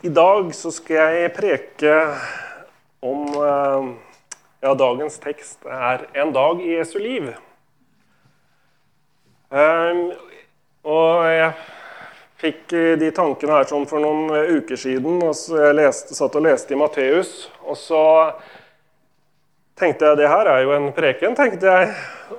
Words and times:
I 0.00 0.08
dag 0.08 0.52
så 0.54 0.70
skal 0.70 1.16
jeg 1.18 1.30
preke 1.34 1.94
om 3.02 3.24
eh, 3.34 3.88
Ja, 4.62 4.74
dagens 4.74 5.18
tekst 5.18 5.66
er 5.66 6.04
'En 6.14 6.30
dag 6.32 6.60
i 6.62 6.76
Jesu 6.76 6.98
liv'. 6.98 7.32
Eh, 9.50 10.14
og 10.84 11.24
jeg 11.26 11.52
fikk 12.38 12.68
de 12.98 13.10
tankene 13.10 13.58
her 13.58 13.64
sånn 13.64 13.88
for 13.90 13.98
noen 13.98 14.30
uker 14.58 14.76
siden. 14.76 15.22
og 15.22 15.34
Jeg 15.34 15.74
leste, 15.74 16.14
satt 16.14 16.36
og 16.36 16.42
leste 16.42 16.74
i 16.74 16.78
Matteus, 16.78 17.50
og 17.66 17.76
så 17.76 18.34
tenkte 19.76 20.06
jeg 20.06 20.16
det 20.16 20.28
her 20.28 20.46
er 20.46 20.62
jo 20.62 20.72
en 20.72 20.92
preken, 20.92 21.34
tenkte 21.34 21.66
jeg. 21.66 21.94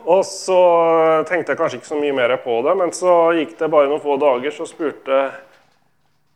Og 0.06 0.24
så 0.24 1.26
tenkte 1.28 1.52
jeg 1.52 1.58
kanskje 1.58 1.80
ikke 1.80 1.92
så 1.92 2.00
mye 2.00 2.16
mer 2.16 2.38
på 2.38 2.62
det, 2.64 2.78
men 2.78 2.92
så 2.92 3.36
gikk 3.36 3.58
det 3.58 3.72
bare 3.72 3.88
noen 3.88 4.02
få 4.02 4.16
dager, 4.20 4.52
så 4.52 4.66
spurte 4.66 5.32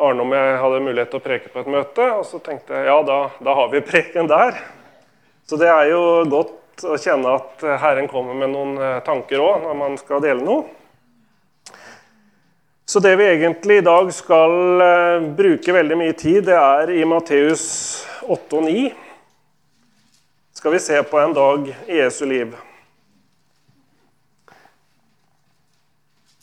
Arne 0.03 0.25
om 0.25 0.35
jeg 0.35 0.59
hadde 0.61 0.83
mulighet 0.83 1.11
til 1.13 1.21
å 1.21 1.25
preke 1.25 1.51
på 1.53 1.63
et 1.63 1.71
møte. 1.71 2.07
Og 2.17 2.25
så 2.27 2.39
tenkte 2.43 2.75
jeg 2.75 2.89
ja, 2.89 2.99
da, 3.07 3.19
da 3.43 3.55
har 3.59 3.71
vi 3.71 3.83
preken 3.85 4.29
der. 4.31 4.59
Så 5.49 5.59
det 5.59 5.69
er 5.71 5.89
jo 5.91 6.03
godt 6.31 6.85
å 6.87 6.97
kjenne 6.99 7.35
at 7.37 7.65
Herren 7.83 8.09
kommer 8.11 8.37
med 8.37 8.51
noen 8.53 8.77
eh, 8.81 9.01
tanker 9.05 9.43
òg 9.43 9.65
når 9.67 9.77
man 9.77 9.99
skal 9.99 10.23
dele 10.23 10.43
noe. 10.43 10.63
Så 12.85 12.99
det 12.99 13.15
vi 13.15 13.23
egentlig 13.23 13.77
i 13.77 13.85
dag 13.85 14.09
skal 14.13 14.53
uh, 14.83 15.23
bruke 15.37 15.73
veldig 15.73 15.95
mye 15.97 16.13
tid, 16.19 16.43
det 16.49 16.57
er 16.59 16.91
i 16.91 17.05
Matteus 17.07 17.63
8 18.27 18.59
og 18.59 18.65
9. 18.67 18.89
Skal 20.59 20.75
vi 20.75 20.81
se 20.83 20.99
på 21.07 21.21
en 21.21 21.33
dag 21.33 21.69
i 21.87 22.01
Jesu 22.01 22.25
liv. 22.27 22.51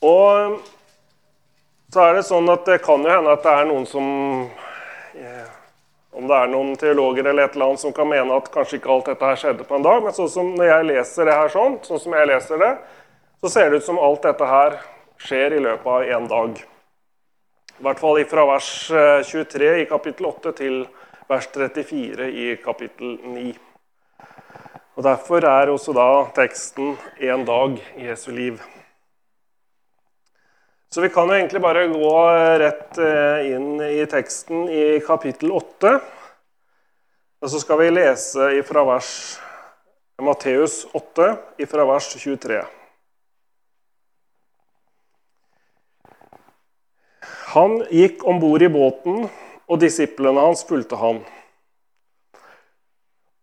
Og 0.01 0.57
så 1.93 2.05
er 2.05 2.15
det 2.15 2.27
sånn 2.29 2.49
at 2.53 2.67
det 2.69 2.79
kan 2.85 3.03
jo 3.03 3.11
hende 3.11 3.33
at 3.35 3.43
det 3.43 3.53
er 3.53 3.67
noen 3.67 3.87
som 3.89 4.07
eh, 5.19 5.49
Om 6.15 6.27
det 6.27 6.37
er 6.37 6.49
noen 6.51 6.73
teologer 6.79 7.27
eller 7.31 7.47
et 7.47 7.55
eller 7.55 7.71
annet 7.71 7.83
som 7.83 7.93
kan 7.95 8.09
mene 8.11 8.35
at 8.35 8.49
kanskje 8.51 8.81
ikke 8.81 8.91
alt 8.91 9.11
dette 9.11 9.29
her 9.29 9.39
skjedde 9.39 9.67
på 9.67 9.77
en 9.77 9.85
dag. 9.87 10.01
Men 10.03 10.15
sånn 10.15 10.31
som 10.33 10.49
når 10.59 10.67
jeg 10.67 10.87
leser 10.89 11.29
det 11.31 11.37
her 11.39 11.53
sånn, 11.53 11.77
sånn 11.87 12.03
som 12.03 12.17
jeg 12.19 12.29
leser 12.31 12.59
det, 12.61 12.71
så 13.41 13.53
ser 13.53 13.71
det 13.71 13.79
ut 13.79 13.87
som 13.87 14.01
alt 14.03 14.27
dette 14.27 14.49
her 14.51 14.77
skjer 15.23 15.55
i 15.55 15.63
løpet 15.63 15.87
av 15.95 16.11
én 16.19 16.27
dag. 16.31 16.59
I 17.79 17.87
hvert 17.87 18.03
fall 18.03 18.19
fra 18.29 18.49
vers 18.51 18.73
23 19.31 19.69
eh, 19.71 19.79
i 19.85 19.87
kapittel 19.89 20.29
8 20.33 20.53
til 20.59 20.83
vers 21.31 21.47
34 21.55 22.27
i 22.27 22.51
kapittel 22.65 23.17
9. 23.31 23.55
Og 24.99 25.07
Derfor 25.07 25.47
er 25.47 25.71
også 25.71 25.95
da 25.97 26.11
teksten 26.37 26.99
'én 27.23 27.47
dag 27.47 27.79
i 27.97 28.11
Jesu 28.11 28.31
liv'. 28.35 28.80
Så 30.95 31.01
vi 31.01 31.09
kan 31.09 31.29
jo 31.31 31.37
egentlig 31.37 31.61
bare 31.63 31.85
gå 31.87 32.15
rett 32.59 32.99
eh, 32.99 33.53
inn 33.55 33.79
i 33.79 34.03
teksten 34.11 34.65
i 34.75 34.99
kapittel 35.07 35.53
8. 35.55 35.93
Og 37.41 37.53
så 37.53 37.61
skal 37.63 37.79
vi 37.79 37.93
lese 37.93 38.49
ifra 38.59 38.83
vers 38.89 39.13
Matteus 40.19 40.83
8, 40.91 41.29
ifra 41.63 41.87
vers 41.87 42.09
23. 42.11 42.59
Han 47.55 47.79
gikk 47.95 48.27
om 48.27 48.43
bord 48.43 48.67
i 48.67 48.73
båten, 48.75 49.29
og 49.71 49.79
disiplene 49.79 50.43
hans 50.43 50.67
fulgte 50.67 50.99
ham. 50.99 51.23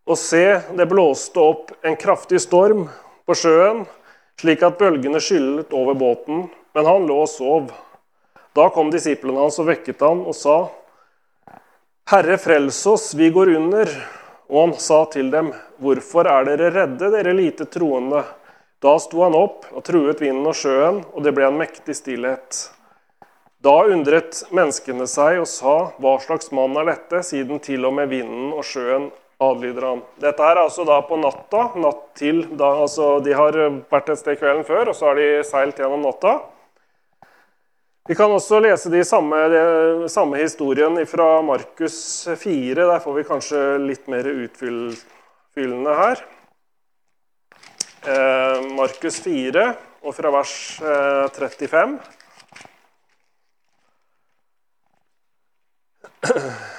Og 0.03 0.20
se, 0.20 0.44
det 0.75 0.92
blåste 0.92 1.40
opp 1.40 1.72
en 1.88 1.95
kraftig 1.95 2.44
storm 2.44 2.90
på 3.23 3.40
sjøen, 3.40 3.86
slik 4.41 4.63
at 4.63 4.77
bølgene 4.80 5.21
skyllet 5.23 5.73
over 5.73 5.97
båten 5.97 6.47
men 6.77 6.85
han 6.85 7.07
lå 7.09 7.16
og 7.23 7.30
sov. 7.30 7.71
Da 8.53 8.67
kom 8.69 8.91
disiplene 8.94 9.41
hans 9.41 9.55
og 9.57 9.66
vekket 9.71 10.03
han 10.05 10.19
og 10.29 10.35
sa, 10.38 10.57
Herre, 12.11 12.38
frels 12.38 12.77
oss, 12.88 13.07
vi 13.17 13.31
går 13.33 13.49
under. 13.57 13.89
Og 14.47 14.59
han 14.61 14.75
sa 14.79 14.99
til 15.09 15.31
dem, 15.33 15.49
Hvorfor 15.81 16.29
er 16.29 16.45
dere 16.45 16.69
redde, 16.75 17.09
dere 17.16 17.33
lite 17.33 17.66
troende? 17.66 18.21
Da 18.77 18.94
sto 19.02 19.23
han 19.25 19.35
opp 19.35 19.66
og 19.73 19.81
truet 19.89 20.22
vinden 20.22 20.45
og 20.45 20.56
sjøen, 20.56 21.01
og 21.01 21.25
det 21.25 21.33
ble 21.33 21.50
en 21.50 21.57
mektig 21.57 21.97
stillhet. 21.97 22.62
Da 23.66 23.75
undret 23.89 24.44
menneskene 24.53 25.09
seg 25.09 25.41
og 25.41 25.50
sa, 25.50 25.75
Hva 25.97 26.13
slags 26.22 26.53
mann 26.53 26.78
er 26.78 26.94
dette, 26.94 27.25
siden 27.25 27.57
til 27.57 27.89
og 27.89 27.97
med 27.97 28.13
vinden 28.13 28.53
og 28.53 28.62
sjøen 28.69 29.09
adlyder 29.44 29.86
han. 29.86 30.03
Dette 30.22 30.44
er 30.44 30.59
altså 30.62 30.86
da 30.88 31.00
på 31.06 31.18
natta. 31.22 31.72
natt 31.78 32.03
til, 32.18 32.44
da, 32.58 32.72
altså 32.84 33.20
De 33.24 33.34
har 33.38 33.58
vært 33.92 34.09
et 34.09 34.20
sted 34.20 34.40
kvelden 34.40 34.66
før, 34.66 34.90
og 34.90 34.96
så 34.98 35.12
har 35.12 35.20
de 35.20 35.44
seilt 35.46 35.80
gjennom 35.81 36.06
natta. 36.06 36.40
Vi 38.08 38.16
kan 38.16 38.31
også 38.31 38.62
lese 38.64 38.90
de 38.90 39.03
samme, 39.03 39.36
de 39.52 40.08
samme 40.09 40.38
historien 40.40 40.96
fra 41.06 41.42
Markus 41.44 42.28
4. 42.40 42.75
Der 42.88 43.00
får 43.03 43.14
vi 43.18 43.28
kanskje 43.28 43.64
litt 43.84 44.08
mer 44.08 44.30
utfyllende 44.31 45.96
her. 45.98 46.24
Eh, 48.08 48.62
Markus 48.78 49.19
4 49.25 49.75
og 50.08 50.16
fra 50.16 50.31
vers 50.31 50.56
eh, 50.80 51.28
35. 51.36 52.00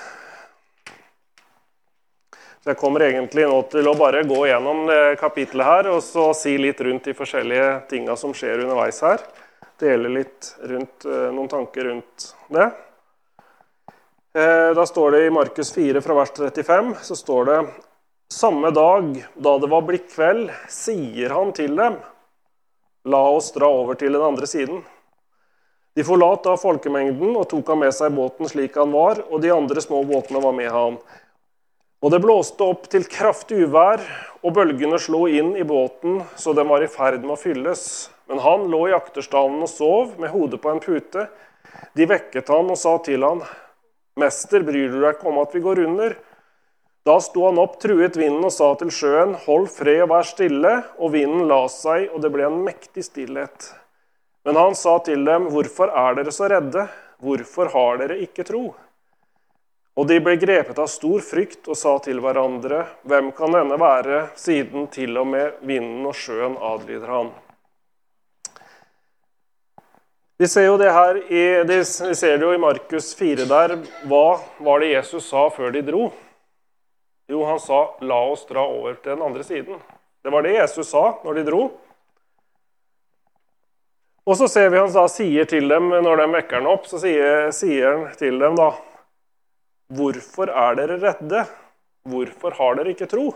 Jeg 2.68 2.76
kommer 2.76 3.06
egentlig 3.06 3.46
nå 3.48 3.62
til 3.72 3.86
å 3.88 3.96
bare 3.96 4.26
gå 4.28 4.42
gjennom 4.44 4.84
det 4.90 5.16
kapittelet 5.20 5.66
her 5.66 5.86
og 5.94 6.02
så 6.04 6.30
si 6.36 6.58
litt 6.60 6.80
rundt 6.84 7.06
de 7.08 7.16
forskjellige 7.16 7.68
tinga 7.88 8.16
som 8.20 8.34
skjer 8.36 8.66
underveis 8.66 9.00
her 9.06 9.24
dele 9.78 10.08
litt 10.08 10.56
rundt 10.66 11.04
eh, 11.04 11.30
noen 11.32 11.48
tanker 11.48 11.84
rundt 11.84 12.28
det. 12.48 12.66
Eh, 14.34 14.70
da 14.74 14.86
står 14.86 15.10
det 15.14 15.26
i 15.26 15.30
Markus 15.30 15.72
4 15.74 16.02
fra 16.02 16.18
vers 16.18 16.32
35 16.36 16.94
så 17.02 17.16
står 17.16 17.50
det 17.50 17.58
samme 18.34 18.70
dag 18.74 19.14
da 19.34 19.56
det 19.58 19.70
var 19.70 19.86
blitt 19.86 20.10
kveld, 20.12 20.50
sier 20.68 21.32
han 21.32 21.54
til 21.56 21.78
dem, 21.78 21.96
la 23.08 23.22
oss 23.32 23.52
dra 23.54 23.70
over 23.72 23.96
til 23.98 24.12
den 24.18 24.24
andre 24.24 24.48
siden. 24.50 24.82
De 25.96 26.04
forlot 26.06 26.44
da 26.44 26.58
folkemengden 26.60 27.32
og 27.38 27.48
tok 27.50 27.72
han 27.72 27.80
med 27.80 27.94
seg 27.96 28.12
båten 28.14 28.50
slik 28.50 28.76
han 28.78 28.92
var, 28.94 29.22
og 29.30 29.40
de 29.42 29.54
andre 29.54 29.82
små 29.82 30.04
båtene 30.06 30.42
var 30.44 30.54
med 30.54 30.70
ham. 30.70 30.98
Og 31.98 32.12
det 32.14 32.20
blåste 32.22 32.62
opp 32.62 32.84
til 32.92 33.08
kraftig 33.10 33.64
uvær, 33.64 34.04
og 34.46 34.54
bølgene 34.54 35.00
slo 35.02 35.24
inn 35.26 35.56
i 35.58 35.64
båten 35.66 36.20
så 36.38 36.54
den 36.54 36.68
var 36.70 36.84
i 36.84 36.90
ferd 36.90 37.24
med 37.24 37.34
å 37.34 37.40
fylles. 37.40 37.82
Men 38.30 38.38
han 38.44 38.68
lå 38.70 38.84
i 38.86 38.94
akterstanden 38.94 39.64
og 39.66 39.72
sov, 39.72 40.12
med 40.20 40.30
hodet 40.30 40.60
på 40.62 40.70
en 40.70 40.82
pute. 40.84 41.26
De 41.98 42.06
vekket 42.06 42.52
han 42.54 42.70
og 42.70 42.78
sa 42.78 42.94
til 43.02 43.26
han, 43.26 43.42
'Mester, 44.18 44.62
bryr 44.62 44.90
du 44.92 45.00
deg 45.00 45.16
ikke 45.16 45.28
om 45.30 45.42
at 45.42 45.54
vi 45.54 45.64
går 45.66 45.82
under?' 45.86 46.16
Da 47.06 47.18
sto 47.24 47.46
han 47.46 47.58
opp, 47.58 47.78
truet 47.80 48.16
vinden 48.18 48.44
og 48.44 48.52
sa 48.52 48.74
til 48.78 48.90
sjøen, 48.94 49.34
'Hold 49.34 49.66
fred 49.66 50.02
og 50.06 50.10
vær 50.14 50.26
stille.' 50.26 50.84
Og 50.98 51.12
vinden 51.12 51.48
la 51.48 51.66
seg, 51.66 52.10
og 52.14 52.22
det 52.22 52.30
ble 52.30 52.46
en 52.46 52.62
mektig 52.62 53.06
stillhet. 53.10 53.74
Men 54.44 54.54
han 54.54 54.74
sa 54.74 54.98
til 54.98 55.24
dem, 55.24 55.50
'Hvorfor 55.50 55.90
er 55.90 56.14
dere 56.14 56.30
så 56.30 56.46
redde? 56.46 56.88
Hvorfor 57.18 57.72
har 57.74 57.98
dere 57.98 58.22
ikke 58.22 58.46
tro?' 58.46 58.74
Og 59.98 60.06
de 60.06 60.20
ble 60.22 60.36
grepet 60.38 60.78
av 60.78 60.86
stor 60.86 61.22
frykt 61.26 61.66
og 61.66 61.76
sa 61.76 61.96
til 61.98 62.20
hverandre, 62.22 62.86
'Hvem 63.02 63.32
kan 63.34 63.50
denne 63.50 63.74
være, 63.80 64.30
siden 64.36 64.86
til 64.86 65.18
og 65.18 65.26
med 65.26 65.52
vinden 65.60 66.06
og 66.06 66.14
sjøen 66.14 66.54
adlyder 66.54 67.10
han?' 67.10 67.32
Vi 70.38 70.46
ser 70.46 70.66
jo 70.66 70.76
det 70.78 70.92
her 70.92 71.16
i, 71.16 71.62
vi 71.66 71.82
ser 72.14 72.36
det 72.38 72.46
jo 72.46 72.52
i 72.54 72.62
Markus 72.62 73.10
4 73.14 73.48
der. 73.50 73.74
Hva 74.06 74.38
var 74.60 74.78
det 74.78 74.92
Jesus 74.92 75.26
sa 75.26 75.48
før 75.50 75.72
de 75.74 75.82
dro? 75.82 76.12
Jo, 77.28 77.44
han 77.44 77.58
sa 77.58 77.90
'la 78.00 78.20
oss 78.30 78.46
dra 78.46 78.62
over 78.62 78.94
til 78.94 79.16
den 79.16 79.22
andre 79.22 79.42
siden'. 79.42 79.80
Det 80.22 80.30
var 80.30 80.42
det 80.42 80.54
Jesus 80.54 80.86
sa 80.86 81.18
når 81.24 81.34
de 81.34 81.44
dro. 81.50 81.72
Og 84.26 84.36
så 84.36 84.46
ser 84.46 84.68
vi 84.68 84.78
han 84.78 84.92
da 84.92 85.08
sier 85.08 85.44
til 85.44 85.68
dem 85.68 85.88
når 85.88 86.16
de 86.16 86.32
vekker 86.32 86.56
han 86.56 86.66
opp, 86.66 86.86
så 86.86 86.98
sier, 87.00 87.50
sier 87.50 87.92
han 87.92 88.14
til 88.14 88.38
dem 88.38 88.54
da 88.54 88.76
'Hvorfor 89.88 90.50
er 90.52 90.74
dere 90.76 90.98
redde? 91.00 91.46
Hvorfor 92.04 92.56
har 92.58 92.74
dere 92.76 92.92
ikke 92.92 93.08
tro?' 93.08 93.32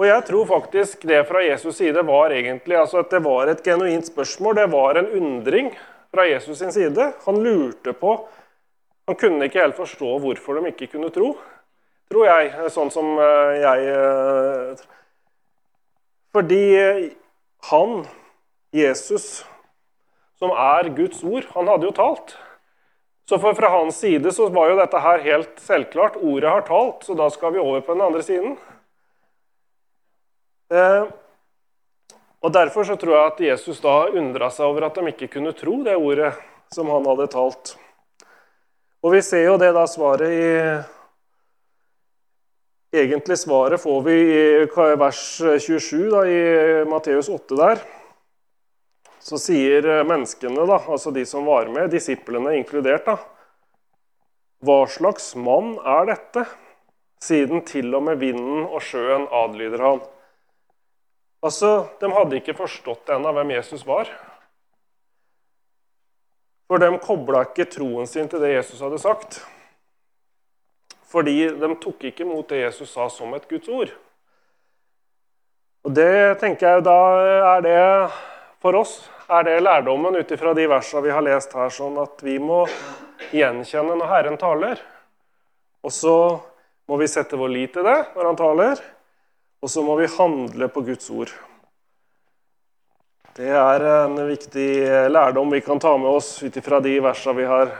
Og 0.00 0.06
jeg 0.08 0.24
tror 0.26 0.46
faktisk 0.48 1.04
det 1.06 1.20
fra 1.28 1.42
Jesus' 1.44 1.78
side 1.78 2.02
var 2.06 2.32
egentlig 2.34 2.76
altså 2.76 2.98
at 3.04 3.10
det 3.12 3.20
var 3.24 3.48
et 3.48 3.62
genuint 3.62 4.06
spørsmål. 4.06 4.56
Det 4.56 4.70
var 4.72 4.98
en 4.98 5.10
undring 5.18 5.70
fra 6.10 6.24
Jesus' 6.26 6.58
sin 6.58 6.72
side. 6.72 7.12
Han 7.26 7.42
lurte 7.44 7.92
på 7.92 8.28
Han 9.08 9.16
kunne 9.16 9.44
ikke 9.44 9.58
helt 9.60 9.76
forstå 9.76 10.18
hvorfor 10.22 10.54
de 10.54 10.68
ikke 10.70 10.86
kunne 10.86 11.10
tro, 11.10 11.32
tror 12.10 12.26
jeg. 12.28 12.52
Sånn 12.70 12.90
som 12.94 13.18
eh, 13.18 13.56
jeg 13.58 13.88
eh, 13.90 14.84
Fordi 16.32 16.66
han, 17.70 18.06
Jesus, 18.72 19.42
som 20.38 20.54
er 20.54 20.92
Guds 20.94 21.24
ord, 21.24 21.48
han 21.54 21.68
hadde 21.68 21.90
jo 21.90 21.96
talt. 21.98 22.36
Så 23.32 23.38
for 23.38 23.54
fra 23.54 23.68
hans 23.68 23.96
side 23.96 24.28
så 24.32 24.46
var 24.52 24.68
jo 24.68 24.74
dette 24.76 24.98
her 25.00 25.22
helt 25.24 25.60
selvklart. 25.64 26.18
Ordet 26.20 26.50
har 26.52 26.64
talt, 26.66 27.06
så 27.06 27.14
da 27.16 27.30
skal 27.32 27.54
vi 27.54 27.62
over 27.62 27.80
på 27.80 27.94
den 27.94 28.02
andre 28.04 28.20
siden. 28.26 28.58
Eh, 30.68 31.06
og 32.44 32.52
Derfor 32.52 32.84
så 32.84 32.98
tror 33.00 33.14
jeg 33.16 33.30
at 33.30 33.40
Jesus 33.46 33.80
da 33.80 33.94
undra 34.12 34.50
seg 34.52 34.68
over 34.68 34.84
at 34.84 35.00
de 35.00 35.14
ikke 35.14 35.30
kunne 35.38 35.54
tro 35.56 35.78
det 35.80 35.96
ordet 35.96 36.34
som 36.76 36.92
han 36.92 37.08
hadde 37.08 37.30
talt. 37.32 37.72
Og 39.00 39.16
vi 39.16 39.24
ser 39.24 39.46
jo 39.46 39.56
det 39.64 39.72
da 39.72 39.86
svaret 39.88 40.36
i 40.36 40.52
Egentlig 42.92 43.40
svaret 43.40 43.80
får 43.80 44.00
vi 44.04 44.20
i 44.28 44.86
vers 45.00 45.24
27 45.40 46.10
da, 46.12 46.26
i 46.28 46.84
Matteus 46.84 47.32
8 47.32 47.56
der. 47.56 47.80
Så 49.22 49.38
sier 49.38 49.86
menneskene, 50.02 50.64
da, 50.66 50.80
altså 50.90 51.12
de 51.14 51.22
som 51.28 51.46
var 51.46 51.70
med, 51.70 51.92
disiplene 51.92 52.56
inkludert, 52.58 53.06
da, 53.06 53.20
hva 54.62 54.82
slags 54.90 55.32
mann 55.38 55.76
er 55.78 56.08
dette, 56.10 56.44
siden 57.22 57.62
til 57.66 57.94
og 57.94 58.02
med 58.08 58.18
vinden 58.18 58.64
og 58.66 58.82
sjøen 58.82 59.28
adlyder 59.30 59.82
han? 59.82 60.02
Altså, 61.42 61.88
De 62.00 62.10
hadde 62.10 62.38
ikke 62.38 62.54
forstått 62.58 63.10
ennå 63.14 63.32
hvem 63.34 63.54
Jesus 63.56 63.82
var. 63.86 64.10
For 66.70 66.82
de 66.82 66.90
kobla 67.02 67.42
ikke 67.48 67.66
troen 67.70 68.06
sin 68.06 68.30
til 68.30 68.42
det 68.42 68.54
Jesus 68.54 68.80
hadde 68.82 69.00
sagt. 69.02 69.40
Fordi 71.12 71.50
de 71.58 71.74
tok 71.82 72.06
ikke 72.08 72.24
imot 72.24 72.48
det 72.48 72.62
Jesus 72.62 72.94
sa, 72.94 73.08
som 73.10 73.34
et 73.34 73.48
Guds 73.50 73.68
ord. 73.68 73.90
Og 75.82 75.94
det 75.98 76.38
tenker 76.40 76.76
jeg 76.76 76.86
da 76.86 77.00
er 77.58 77.66
det 77.66 77.80
for 78.62 78.78
oss 78.78 78.96
er 79.32 79.46
det 79.48 79.60
lærdommen 79.64 80.16
ut 80.16 80.30
ifra 80.30 80.54
de 80.54 80.68
versene 80.70 81.02
vi 81.02 81.12
har 81.14 81.24
lest 81.26 81.54
her, 81.56 81.70
sånn 81.72 81.98
at 82.02 82.22
vi 82.22 82.38
må 82.38 82.62
gjenkjenne 83.34 83.96
når 83.98 84.10
Herren 84.10 84.38
taler. 84.38 84.80
Og 85.82 85.90
så 85.94 86.16
må 86.88 86.98
vi 87.00 87.10
sette 87.10 87.38
vår 87.38 87.50
lit 87.50 87.72
til 87.74 87.86
det 87.86 87.98
når 88.14 88.28
han 88.28 88.38
taler, 88.38 88.82
og 89.62 89.70
så 89.70 89.82
må 89.86 89.96
vi 89.98 90.10
handle 90.14 90.68
på 90.70 90.84
Guds 90.86 91.10
ord. 91.10 91.32
Det 93.32 93.48
er 93.48 93.86
en 94.04 94.18
viktig 94.28 94.68
lærdom 95.08 95.54
vi 95.54 95.62
kan 95.64 95.80
ta 95.80 95.94
med 95.96 96.10
oss 96.10 96.34
ut 96.42 96.56
ifra 96.60 96.82
de 96.84 96.98
versene 97.00 97.38
vi 97.38 97.46
har 97.48 97.70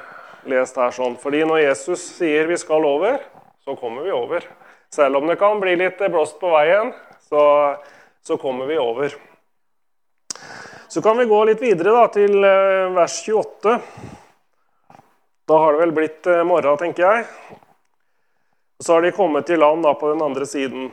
lest 0.49 0.79
her. 0.81 0.95
sånn. 0.95 1.19
Fordi 1.21 1.43
når 1.45 1.61
Jesus 1.67 2.07
sier 2.17 2.49
vi 2.49 2.57
skal 2.57 2.87
over, 2.89 3.21
så 3.63 3.77
kommer 3.77 4.07
vi 4.07 4.15
over. 4.17 4.47
Selv 4.93 5.21
om 5.21 5.29
det 5.29 5.37
kan 5.41 5.61
bli 5.61 5.77
litt 5.77 6.01
blåst 6.01 6.41
på 6.41 6.51
veien, 6.55 6.95
så, 7.29 7.43
så 8.25 8.39
kommer 8.41 8.71
vi 8.71 8.81
over. 8.81 9.13
Så 10.93 11.03
kan 11.03 11.19
vi 11.19 11.25
gå 11.25 11.45
litt 11.49 11.63
videre 11.63 11.93
da, 11.95 12.09
til 12.13 12.45
eh, 12.45 12.91
vers 12.93 13.15
28. 13.25 13.73
Da 15.49 15.61
har 15.63 15.73
det 15.73 15.79
vel 15.81 15.93
blitt 15.97 16.27
eh, 16.29 16.43
morgen, 16.45 16.75
tenker 16.77 17.07
jeg. 17.07 17.23
Så 18.77 18.93
har 18.93 19.07
de 19.07 19.13
kommet 19.17 19.47
til 19.49 19.63
land 19.63 19.87
da, 19.87 19.95
på 19.97 20.11
den 20.11 20.21
andre 20.21 20.45
siden. 20.45 20.91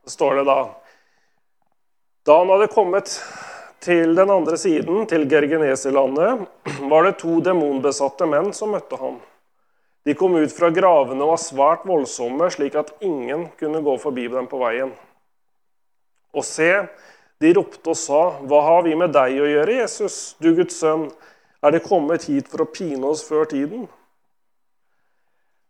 Så 0.00 0.14
står 0.14 0.38
det 0.38 0.44
da 0.48 0.56
da 2.26 2.38
han 2.38 2.54
hadde 2.54 2.70
kommet 2.72 3.12
til 3.84 4.16
den 4.16 4.32
andre 4.32 4.56
siden, 4.58 5.04
til 5.12 5.28
Gergeneselandet, 5.28 6.46
var 6.90 7.04
det 7.04 7.18
to 7.20 7.36
demonbesatte 7.44 8.30
menn 8.32 8.48
som 8.56 8.72
møtte 8.72 8.96
ham. 8.96 9.18
De 10.08 10.14
kom 10.16 10.38
ut 10.40 10.56
fra 10.56 10.72
gravene 10.72 11.20
og 11.20 11.34
var 11.34 11.44
svært 11.44 11.84
voldsomme, 11.84 12.48
slik 12.48 12.80
at 12.80 12.94
ingen 13.04 13.50
kunne 13.60 13.84
gå 13.84 13.98
forbi 14.00 14.24
dem 14.32 14.48
på 14.48 14.62
veien. 14.64 14.96
Og 16.32 16.48
se, 16.48 16.70
de 17.40 17.52
ropte 17.52 17.90
og 17.92 17.96
sa, 17.96 18.40
'Hva 18.40 18.62
har 18.62 18.82
vi 18.82 18.94
med 18.94 19.12
deg 19.12 19.36
å 19.40 19.50
gjøre, 19.50 19.80
Jesus, 19.82 20.36
du 20.40 20.54
Guds 20.54 20.78
sønn? 20.80 21.10
Er 21.62 21.70
det 21.70 21.84
kommet 21.84 22.24
hit 22.24 22.48
for 22.48 22.64
å 22.64 22.72
pine 22.72 23.04
oss 23.04 23.22
før 23.28 23.44
tiden?' 23.44 23.88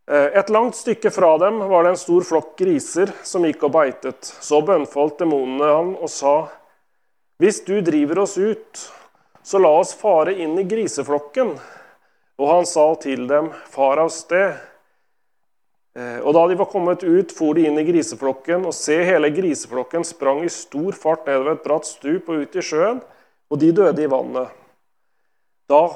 Eh, 0.08 0.38
et 0.38 0.50
langt 0.54 0.76
stykke 0.78 1.10
fra 1.10 1.32
dem 1.42 1.58
var 1.66 1.82
det 1.82 1.88
en 1.90 1.98
stor 1.98 2.22
flokk 2.22 2.52
griser 2.60 3.10
som 3.26 3.42
gikk 3.42 3.64
og 3.66 3.72
beitet. 3.74 4.22
Så 4.22 4.60
bønnfalt 4.62 5.18
demonene 5.18 5.72
han 5.72 5.96
og 5.96 6.10
sa, 6.10 6.48
Hvis 7.42 7.64
du 7.66 7.80
driver 7.82 8.20
oss 8.22 8.38
ut, 8.38 8.92
så 9.42 9.58
la 9.58 9.69
oss 9.69 9.92
fare 9.94 10.32
inn 10.32 10.54
i 10.58 10.64
griseflokken. 10.64 11.58
Og 12.38 12.48
han 12.48 12.64
sa 12.66 12.94
til 12.94 13.26
dem, 13.26 13.50
Far 13.69 13.98
av 13.98 14.08
sted. 14.08 14.54
Eh, 15.96 16.19
og 16.20 16.34
da 16.37 16.43
de 16.50 16.58
var 16.60 16.69
kommet 16.69 17.04
ut, 17.06 17.32
for 17.32 17.56
de 17.56 17.64
inn 17.66 17.81
i 17.81 17.87
griseflokken, 17.87 18.69
og 18.69 18.76
se, 18.76 18.98
hele 19.08 19.32
griseflokken 19.32 20.04
sprang 20.04 20.44
i 20.44 20.52
stor 20.52 20.93
fart 20.96 21.25
nedover 21.28 21.56
et 21.56 21.64
bratt 21.64 21.88
stup 21.88 22.28
og 22.28 22.44
ut 22.44 22.58
i 22.58 22.64
sjøen, 22.64 23.00
og 23.48 23.62
de 23.62 23.72
døde 23.72 24.04
i 24.04 24.10
vannet. 24.10 24.52
Da 25.70 25.87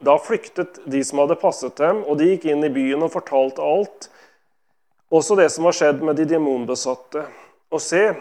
da 0.00 0.16
flyktet 0.18 0.78
de 0.88 1.02
som 1.04 1.20
hadde 1.20 1.36
passet 1.36 1.76
dem, 1.76 2.02
og 2.08 2.16
de 2.18 2.30
gikk 2.30 2.46
inn 2.48 2.64
i 2.64 2.72
byen 2.72 3.04
og 3.04 3.12
fortalte 3.12 3.60
alt, 3.60 4.08
også 5.12 5.36
det 5.36 5.50
som 5.52 5.66
var 5.68 5.76
skjedd 5.76 6.00
med 6.06 6.16
de 6.16 6.24
demonbesatte. 6.30 7.26
Og 7.68 7.82
se, 7.84 8.14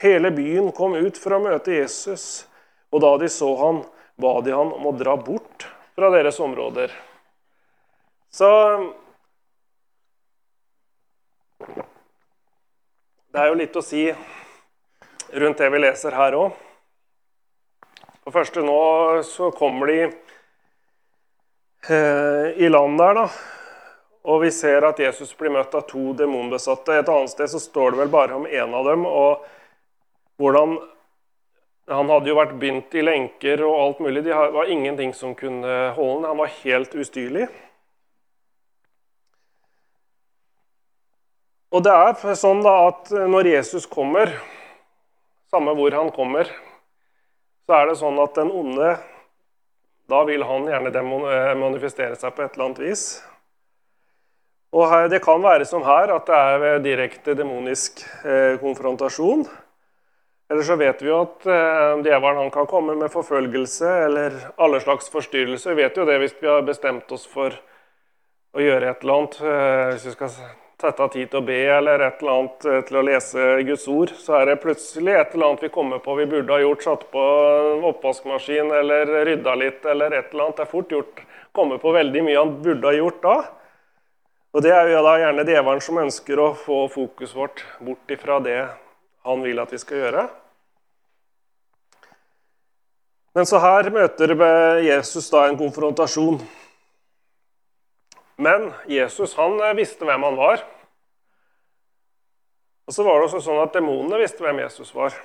hele 0.00 0.30
byen 0.32 0.70
kom 0.72 0.96
ut 0.96 1.18
for 1.20 1.36
å 1.36 1.42
møte 1.42 1.74
Jesus, 1.74 2.46
og 2.88 3.02
da 3.04 3.12
de 3.20 3.28
så 3.32 3.50
han, 3.60 3.82
ba 4.16 4.38
de 4.40 4.54
han 4.56 4.72
om 4.72 4.88
å 4.88 4.94
dra 4.96 5.18
bort 5.20 5.66
fra 5.98 6.08
deres 6.14 6.40
områder. 6.40 6.94
Så 8.32 8.48
Det 13.36 13.42
er 13.42 13.50
jo 13.50 13.56
litt 13.60 13.74
å 13.76 13.82
si 13.84 14.06
rundt 15.36 15.58
det 15.60 15.66
vi 15.68 15.80
leser 15.82 16.14
her 16.16 16.32
òg. 16.38 16.54
For 18.24 18.32
første 18.32 18.62
nå 18.64 18.78
så 19.28 19.50
kommer 19.52 19.92
de 19.92 19.98
Eh, 21.88 22.62
i 22.64 22.68
land 22.68 22.98
der, 22.98 23.14
da. 23.14 23.28
Og 24.26 24.40
vi 24.42 24.50
ser 24.50 24.82
at 24.88 24.98
Jesus 24.98 25.30
blir 25.38 25.52
møtt 25.54 25.74
av 25.78 25.84
to 25.86 26.10
demonbesatte. 26.18 26.96
Et 26.98 27.12
annet 27.12 27.30
sted 27.30 27.52
så 27.52 27.60
står 27.62 27.92
det 27.92 28.00
vel 28.00 28.10
bare 28.10 28.34
om 28.34 28.46
én 28.46 28.74
av 28.74 28.88
dem. 28.88 29.06
og 29.06 29.44
hvordan 30.40 30.78
Han 31.88 32.08
hadde 32.10 32.26
jo 32.26 32.34
vært 32.34 32.58
bindt 32.58 32.94
i 32.98 33.02
lenker 33.02 33.62
og 33.62 33.76
alt 33.78 33.98
mulig. 34.00 34.24
Det 34.24 34.34
var 34.34 34.66
ingenting 34.66 35.12
som 35.14 35.36
kunne 35.36 35.92
holde 35.94 36.26
ham. 36.26 36.34
Han 36.34 36.38
var 36.42 36.50
helt 36.64 36.94
ustyrlig. 36.94 37.46
Og 41.76 41.82
det 41.84 41.92
er 41.92 42.38
sånn 42.40 42.62
da 42.64 42.72
at 42.86 43.10
når 43.12 43.50
Jesus 43.50 43.84
kommer, 43.90 44.30
samme 45.52 45.74
hvor 45.76 45.92
han 45.92 46.08
kommer, 46.14 46.48
så 47.68 47.76
er 47.76 47.90
det 47.90 47.98
sånn 48.00 48.16
at 48.22 48.38
den 48.38 48.48
onde 48.48 48.94
da 50.08 50.22
vil 50.24 50.44
han 50.46 50.64
gjerne 50.70 50.92
eh, 50.94 51.52
manifestere 51.58 52.16
seg 52.16 52.32
på 52.32 52.46
et 52.46 52.54
eller 52.54 52.68
annet 52.70 52.80
vis. 52.80 53.04
Og 54.72 55.10
Det 55.10 55.20
kan 55.24 55.42
være 55.42 55.68
som 55.68 55.84
her, 55.84 56.14
at 56.14 56.26
det 56.26 56.40
er 56.48 56.58
ved 56.62 56.84
direkte 56.86 57.36
demonisk 57.36 58.00
eh, 58.24 58.56
konfrontasjon. 58.62 59.44
Eller 60.48 60.62
så 60.62 60.76
vet 60.80 61.02
vi 61.02 61.10
jo 61.10 61.22
at 61.26 61.46
eh, 61.50 62.02
djevelen 62.06 62.52
kan 62.54 62.68
komme 62.70 62.94
med 62.96 63.12
forfølgelse 63.12 63.96
eller 64.06 64.36
alle 64.56 64.80
slags 64.80 65.10
forstyrrelser. 65.12 65.74
Vi 65.74 65.82
vet 65.82 65.96
jo 65.96 66.06
det 66.08 66.20
hvis 66.22 66.38
vi 66.40 66.48
har 66.48 66.62
bestemt 66.64 67.10
oss 67.12 67.26
for 67.28 67.52
å 68.56 68.62
gjøre 68.62 68.94
et 68.94 69.02
eller 69.02 69.20
annet. 69.20 69.42
Eh, 69.42 69.90
hvis 69.96 70.06
vi 70.06 70.14
skal 70.16 70.38
sette 70.80 71.02
av 71.02 71.08
tid 71.08 71.30
til 71.32 71.40
å 71.40 71.46
be 71.46 71.58
eller 71.72 72.02
et 72.04 72.20
eller 72.20 72.32
annet 72.34 72.66
eh, 72.68 72.80
til 72.88 72.98
å 73.00 73.04
lese 73.06 73.44
Guds 73.68 73.86
ord, 73.88 74.12
så 74.20 74.38
er 74.40 74.50
det 74.50 74.58
plutselig 74.60 75.14
et 75.16 75.34
eller 75.34 75.50
annet 75.50 75.64
vi 75.64 75.72
kommer 75.72 76.02
på 76.04 76.16
vi 76.18 76.28
burde 76.28 76.52
ha 76.52 76.60
gjort. 76.60 76.84
Satt 76.84 77.06
på 77.12 77.22
oppvaskmaskin 77.90 78.72
eller 78.80 79.12
rydda 79.28 79.54
litt 79.56 79.86
eller 79.88 80.18
et 80.18 80.32
eller 80.32 80.48
annet. 80.48 80.58
Det 80.58 80.66
er 80.66 80.72
fort 80.72 80.92
gjort 80.92 81.22
komme 81.56 81.78
på 81.80 81.94
veldig 81.96 82.24
mye 82.26 82.42
han 82.42 82.58
burde 82.64 82.90
ha 82.90 82.96
gjort 82.96 83.22
da. 83.24 83.36
Og 84.56 84.64
Det 84.64 84.72
er 84.72 84.88
jo 84.88 85.04
da 85.04 85.14
gjerne 85.20 85.44
djevelen 85.44 85.84
som 85.84 85.98
ønsker 86.00 86.40
å 86.40 86.50
få 86.56 86.82
fokuset 86.92 87.36
vårt 87.36 87.64
bort 87.84 88.12
ifra 88.12 88.38
det 88.40 88.60
han 89.26 89.42
vil 89.44 89.58
at 89.60 89.72
vi 89.72 89.80
skal 89.80 90.04
gjøre. 90.04 90.26
Men 93.36 93.48
så 93.48 93.60
her 93.60 93.90
møter 93.92 94.32
Jesus 94.80 95.28
da 95.28 95.42
en 95.44 95.58
konfrontasjon. 95.60 96.38
Men 98.36 98.72
Jesus 98.86 99.34
han 99.34 99.60
eh, 99.60 99.76
visste 99.78 100.04
hvem 100.04 100.26
han 100.26 100.36
var. 100.36 100.64
Og 102.86 102.94
så 102.94 103.02
var 103.02 103.18
det 103.18 103.30
også 103.30 103.40
sånn 103.42 103.62
at 103.64 103.74
demonene 103.74 104.20
visste 104.20 104.44
hvem 104.44 104.60
Jesus 104.62 104.92
var. 104.94 105.16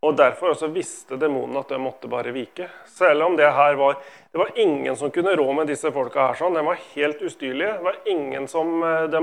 Og 0.00 0.14
Derfor 0.16 0.54
også 0.54 0.70
visste 0.72 1.18
demonene 1.20 1.60
at 1.60 1.74
de 1.74 1.76
måtte 1.80 2.08
bare 2.08 2.32
vike. 2.32 2.70
Selv 2.88 3.26
om 3.26 3.34
det 3.36 3.50
her 3.52 3.74
var 3.76 3.98
Det 4.32 4.38
var 4.38 4.56
ingen 4.56 4.96
som 4.96 5.10
kunne 5.10 5.34
rå 5.36 5.52
med 5.52 5.66
disse 5.68 5.90
folka 5.92 6.28
her. 6.28 6.38
sånn. 6.38 6.54
De 6.54 6.64
var 6.64 6.78
helt 6.94 7.20
ustyrlige. 7.20 7.76
Det 7.76 7.84
var 7.84 7.98
ingen 8.06 8.48
som 8.48 8.82
eh, 8.82 9.08
De 9.10 9.20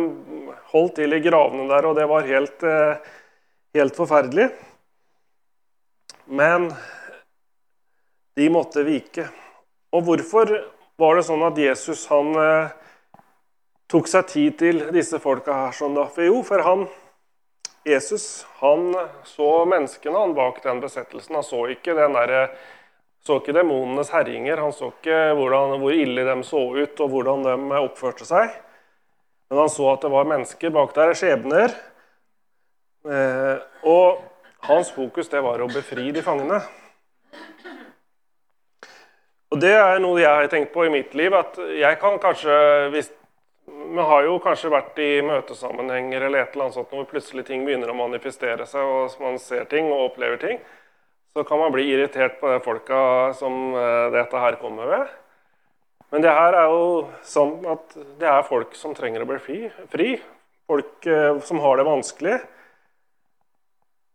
holdt 0.74 0.96
til 0.96 1.14
i 1.14 1.24
gravene 1.24 1.68
der, 1.72 1.86
og 1.86 1.96
det 1.96 2.06
var 2.06 2.28
helt, 2.28 2.64
eh, 2.64 2.98
helt 3.74 3.96
forferdelig. 3.96 4.52
Men 6.28 6.70
de 8.36 8.50
måtte 8.50 8.84
vike. 8.84 9.30
Og 9.96 10.04
hvorfor 10.04 10.77
var 10.98 11.18
det 11.18 11.26
sånn 11.28 11.46
at 11.46 11.60
Jesus 11.62 12.06
han 12.10 12.32
eh, 12.42 12.72
tok 13.92 14.10
seg 14.10 14.30
tid 14.32 14.56
til 14.60 14.82
disse 14.94 15.20
folka 15.24 15.54
her. 15.54 15.76
sånn 15.76 15.98
da? 15.98 16.08
For 16.12 16.28
jo, 16.28 16.42
for 16.46 16.64
han, 16.66 16.88
Jesus 17.88 18.46
han 18.60 18.90
så 19.28 19.52
menneskene 19.70 20.26
han 20.26 20.36
bak 20.38 20.60
den 20.66 20.82
besettelsen. 20.84 21.38
Han 21.40 21.46
så 21.46 21.68
ikke 21.72 21.96
der, 21.98 22.34
så 23.24 23.40
ikke 23.40 23.56
demonenes 23.56 24.12
herjinger. 24.14 24.64
Han 24.64 24.74
så 24.76 24.92
ikke 24.96 25.20
hvordan, 25.38 25.78
hvor 25.82 25.94
ille 25.94 26.26
de 26.28 26.38
så 26.48 26.64
ut, 26.76 27.04
og 27.06 27.14
hvordan 27.14 27.46
de 27.46 27.84
oppførte 27.84 28.28
seg. 28.28 28.58
Men 29.48 29.64
han 29.64 29.72
så 29.72 29.94
at 29.94 30.04
det 30.04 30.12
var 30.12 30.28
mennesker 30.28 30.74
bak 30.76 30.98
der, 30.98 31.14
skjebner. 31.16 31.78
Eh, 33.08 33.56
og 33.88 34.26
hans 34.68 34.90
fokus 34.92 35.30
det 35.32 35.40
var 35.46 35.62
å 35.64 35.70
befri 35.72 36.10
de 36.12 36.26
fangene. 36.26 36.60
Og 39.58 39.62
det 39.64 39.74
er 39.74 39.98
noe 39.98 40.20
jeg 40.22 40.30
har 40.30 40.50
tenkt 40.52 40.70
på 40.70 40.84
i 40.86 40.92
mitt 40.94 41.16
liv. 41.18 41.34
At 41.34 41.56
jeg 41.58 41.98
kan 41.98 42.20
kanskje 42.22 42.58
hvis, 42.94 43.14
Vi 43.68 44.04
har 44.10 44.24
jo 44.24 44.36
kanskje 44.40 44.70
vært 44.70 45.00
i 45.02 45.22
møtesammenhenger 45.26 46.28
eller 46.28 46.44
et 46.44 46.54
eller 46.54 46.68
annet 46.68 46.76
sånt 46.78 46.92
hvor 46.94 47.08
plutselig 47.10 47.44
ting 47.48 47.66
begynner 47.66 47.90
å 47.92 47.96
manifestere 47.98 48.66
seg, 48.70 48.80
og 48.86 49.16
man 49.20 49.40
ser 49.42 49.66
ting 49.68 49.90
og 49.90 50.12
opplever 50.12 50.38
ting. 50.40 50.60
Så 51.34 51.44
kan 51.48 51.60
man 51.60 51.74
bli 51.74 51.88
irritert 51.90 52.38
på 52.40 52.52
de 52.52 52.60
folka 52.64 53.00
som 53.38 53.74
eh, 53.76 54.06
dette 54.14 54.44
her 54.44 54.60
kommer 54.62 54.92
ved. 54.92 55.10
Men 56.14 56.24
det 56.24 56.36
her 56.38 56.60
er 56.62 56.70
jo 56.72 56.86
sånn 57.28 57.66
at 57.74 57.98
det 58.22 58.30
er 58.30 58.48
folk 58.48 58.78
som 58.78 58.96
trenger 58.96 59.26
å 59.26 59.30
bli 59.30 59.42
fri. 59.42 59.60
fri. 59.92 60.14
Folk 60.70 61.10
eh, 61.10 61.42
som 61.50 61.60
har 61.66 61.82
det 61.82 61.90
vanskelig. 61.90 62.38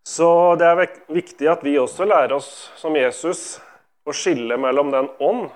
Så 0.08 0.30
det 0.62 0.70
er 0.70 0.96
viktig 1.12 1.50
at 1.50 1.66
vi 1.66 1.76
også 1.82 2.08
lærer 2.08 2.38
oss 2.38 2.52
som 2.78 2.96
Jesus 2.96 3.60
å 4.04 4.14
skille 4.16 4.56
mellom 4.58 4.90
den 4.92 5.10
ånd 5.22 5.50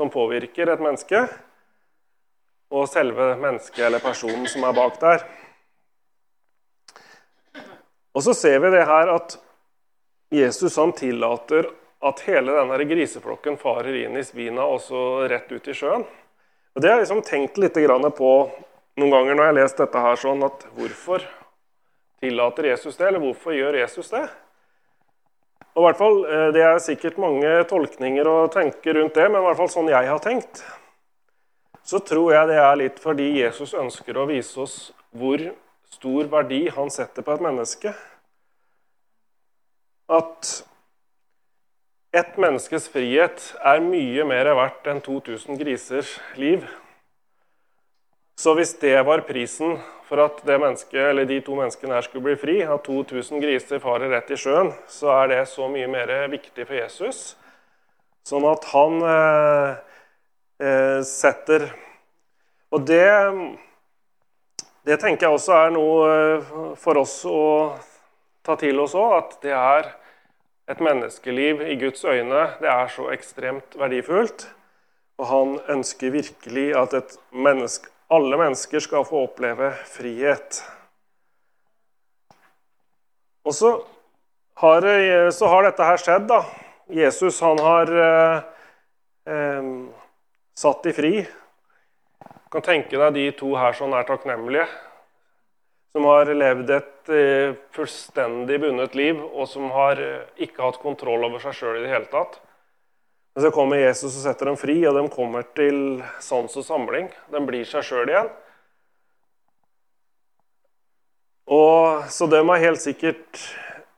som 0.00 0.10
påvirker 0.12 0.72
et 0.72 0.82
menneske, 0.82 1.24
og 2.70 2.86
selve 2.88 3.34
mennesket 3.40 3.82
eller 3.88 4.02
personen 4.02 4.46
som 4.48 4.64
er 4.64 4.76
bak 4.76 4.98
der. 5.02 5.24
Og 8.14 8.22
så 8.26 8.34
ser 8.34 8.60
vi 8.62 8.70
det 8.74 8.86
her 8.86 9.10
at 9.10 9.36
Jesus 10.34 10.76
han 10.78 10.92
tillater 10.94 11.66
at 12.00 12.22
hele 12.24 12.54
denne 12.54 12.78
griseflokken 12.88 13.58
farer 13.60 13.96
inn 14.04 14.16
i 14.16 14.24
svina 14.24 14.64
og 14.70 14.80
så 14.82 15.26
rett 15.30 15.50
ut 15.50 15.68
i 15.68 15.74
sjøen. 15.76 16.06
Og 16.74 16.82
Det 16.82 16.88
har 16.88 17.00
jeg 17.00 17.08
liksom 17.08 17.22
tenkt 17.26 17.58
litt 17.58 17.74
på 17.74 18.30
noen 18.96 19.10
ganger 19.10 19.34
når 19.34 19.44
jeg 19.44 19.50
har 19.50 19.58
lest 19.58 19.82
dette 19.82 20.04
her 20.04 20.16
sånn, 20.16 20.42
at 20.46 20.66
hvorfor 20.76 21.26
tillater 22.22 22.70
Jesus 22.70 22.96
det, 22.96 23.08
eller 23.08 23.22
hvorfor 23.22 23.52
gjør 23.56 23.80
Jesus 23.82 24.10
det? 24.12 24.28
Og 25.80 25.86
i 25.86 25.88
hvert 25.88 25.96
fall, 25.96 26.24
eh, 26.28 26.52
Det 26.52 26.62
er 26.62 26.78
sikkert 26.78 27.18
mange 27.18 27.64
tolkninger 27.64 28.26
å 28.28 28.52
tenke 28.52 28.92
rundt 28.92 29.14
det, 29.14 29.30
men 29.30 29.40
i 29.40 29.46
hvert 29.46 29.56
fall 29.56 29.68
sånn 29.72 29.88
jeg 29.88 30.06
har 30.06 30.18
tenkt, 30.18 30.62
så 31.82 31.98
tror 32.04 32.32
jeg 32.34 32.48
det 32.48 32.58
er 32.60 32.76
litt 32.76 32.98
fordi 33.00 33.40
Jesus 33.40 33.72
ønsker 33.72 34.12
å 34.12 34.26
vise 34.28 34.60
oss 34.60 34.92
hvor 35.16 35.40
stor 35.90 36.28
verdi 36.28 36.68
han 36.68 36.90
setter 36.90 37.22
på 37.22 37.32
et 37.32 37.40
menneske. 37.40 37.94
At 40.10 40.64
et 42.12 42.36
menneskes 42.36 42.88
frihet 42.92 43.56
er 43.64 43.80
mye 43.80 44.24
mer 44.28 44.52
verdt 44.58 44.86
enn 44.86 45.00
2000 45.00 45.56
grisers 45.56 46.18
liv. 46.36 46.68
Så 48.40 48.54
hvis 48.56 48.70
det 48.80 48.94
var 49.04 49.20
prisen 49.28 49.74
for 50.08 50.22
at 50.24 50.38
de 50.46 51.40
to 51.44 51.56
menneskene 51.58 51.92
her 51.92 52.04
skulle 52.06 52.24
bli 52.24 52.36
fri, 52.40 52.54
at 52.64 52.86
2000 52.86 53.42
griser 53.42 53.82
farer 53.82 54.08
rett 54.14 54.30
i 54.32 54.38
sjøen, 54.40 54.70
så 54.88 55.10
er 55.12 55.28
det 55.28 55.40
så 55.50 55.68
mye 55.68 55.88
mer 55.90 56.08
viktig 56.32 56.64
for 56.64 56.78
Jesus. 56.78 57.18
Sånn 58.24 58.46
at 58.48 58.64
han 58.72 58.96
eh, 59.10 59.74
eh, 60.64 61.00
setter 61.04 61.68
Og 62.70 62.84
det, 62.86 63.04
det 64.86 65.00
tenker 65.02 65.26
jeg 65.26 65.36
også 65.36 65.54
er 65.58 65.72
noe 65.74 66.08
eh, 66.08 66.50
for 66.78 67.00
oss 67.02 67.18
å 67.26 67.44
ta 68.46 68.56
til 68.56 68.78
oss 68.80 68.94
òg, 68.94 69.16
at 69.18 69.38
det 69.42 69.56
er 69.56 69.92
et 70.70 70.80
menneskeliv 70.80 71.64
i 71.66 71.76
Guds 71.76 72.04
øyne 72.06 72.46
det 72.62 72.72
er 72.72 72.88
så 72.88 73.10
ekstremt 73.12 73.76
verdifullt. 73.76 74.48
Og 75.18 75.26
han 75.28 75.56
ønsker 75.76 76.14
virkelig 76.14 76.70
at 76.78 76.94
et 76.96 77.18
menneske 77.34 77.90
alle 78.10 78.38
mennesker 78.40 78.82
skal 78.82 79.06
få 79.06 79.24
oppleve 79.28 79.70
frihet. 79.86 80.60
Og 83.46 83.54
så 83.54 83.70
har, 84.60 84.86
så 85.30 85.48
har 85.48 85.64
dette 85.64 85.86
her 85.86 86.02
skjedd. 86.02 86.26
da. 86.28 86.42
Jesus 86.90 87.40
han 87.40 87.58
har 87.62 87.92
eh, 88.02 88.42
eh, 89.32 89.70
satt 90.58 90.82
de 90.82 90.92
fri. 90.92 91.12
Du 92.26 92.50
kan 92.52 92.66
tenke 92.66 92.98
deg 92.98 93.14
de 93.14 93.26
to 93.38 93.54
her 93.56 93.76
som 93.78 93.94
er 93.94 94.08
takknemlige. 94.08 94.66
Som 95.94 96.06
har 96.06 96.30
levd 96.34 96.70
et 96.74 97.10
eh, 97.14 97.56
fullstendig 97.74 98.60
bundet 98.62 98.94
liv, 98.98 99.22
og 99.22 99.48
som 99.50 99.70
har 99.74 100.02
eh, 100.02 100.26
ikke 100.46 100.62
hatt 100.66 100.82
kontroll 100.82 101.26
over 101.26 101.42
seg 101.42 101.56
sjøl 101.56 101.80
i 101.80 101.84
det 101.86 101.94
hele 101.94 102.10
tatt. 102.10 102.38
Men 103.40 103.46
så 103.48 103.56
kommer 103.56 103.78
Jesus 103.80 104.18
og 104.18 104.20
setter 104.20 104.50
dem 104.50 104.56
fri, 104.60 104.74
og 104.84 104.98
de 104.98 105.02
kommer 105.08 105.46
til 105.56 106.02
sans 106.20 106.52
og 106.60 106.64
samling. 106.66 107.06
De 107.32 107.40
blir 107.48 107.62
seg 107.64 107.86
sjøl 107.88 108.10
igjen. 108.12 108.26
Og, 111.48 112.04
så 112.12 112.28
de 112.28 112.36
er 112.36 112.60
helt 112.66 112.84
sikkert 112.84 113.40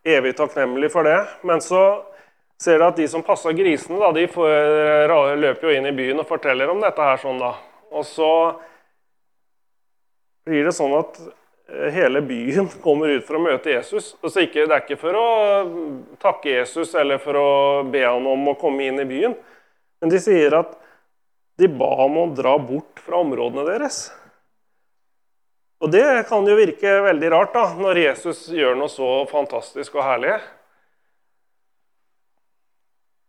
evig 0.07 0.37
takknemlige 0.39 0.95
for 0.95 1.11
det. 1.11 1.19
Men 1.43 1.59
så 1.59 1.83
ser 2.55 2.79
du 2.79 2.87
at 2.87 3.03
de 3.03 3.09
som 3.11 3.27
passa 3.27 3.51
grisene, 3.51 3.99
da, 3.99 4.13
de 4.15 4.29
får, 4.31 5.11
løper 5.43 5.67
jo 5.73 5.75
inn 5.75 5.91
i 5.91 5.97
byen 5.99 6.23
og 6.23 6.31
forteller 6.31 6.71
om 6.71 6.79
dette 6.87 7.11
her. 7.11 7.19
sånn 7.19 7.43
da. 7.43 7.57
Og 7.91 8.07
så 8.07 8.33
blir 10.47 10.71
det 10.71 10.79
sånn 10.79 10.95
at 11.03 11.19
Eh, 11.19 11.42
hele 11.73 12.23
byen 12.23 12.69
kommer 12.85 13.09
ut 13.09 13.27
for 13.27 13.39
å 13.39 13.43
møte 13.43 13.73
Jesus. 13.73 14.13
Altså 14.23 14.45
ikke, 14.45 14.67
det 14.67 14.77
er 14.77 14.85
ikke 14.85 15.01
for 15.01 15.19
å 15.19 15.27
takke 16.23 16.57
Jesus 16.59 16.95
eller 16.99 17.23
for 17.23 17.39
å 17.39 17.51
be 17.89 18.05
han 18.05 18.27
om 18.29 18.53
å 18.53 18.59
komme 18.61 18.87
inn 18.89 19.01
i 19.03 19.09
byen. 19.09 19.37
Men 20.03 20.13
de 20.13 20.21
sier 20.23 20.55
at 20.59 20.75
de 21.61 21.69
ba 21.69 21.93
om 22.07 22.19
å 22.19 22.31
dra 22.35 22.57
bort 22.59 23.01
fra 23.05 23.21
områdene 23.23 23.65
deres. 23.69 24.07
Og 25.83 25.91
det 25.91 26.25
kan 26.29 26.47
jo 26.47 26.57
virke 26.57 27.01
veldig 27.03 27.31
rart 27.35 27.55
da, 27.57 27.65
når 27.75 28.01
Jesus 28.05 28.45
gjør 28.55 28.77
noe 28.79 28.91
så 28.91 29.09
fantastisk 29.31 29.97
og 29.99 30.07
herlig. 30.07 30.37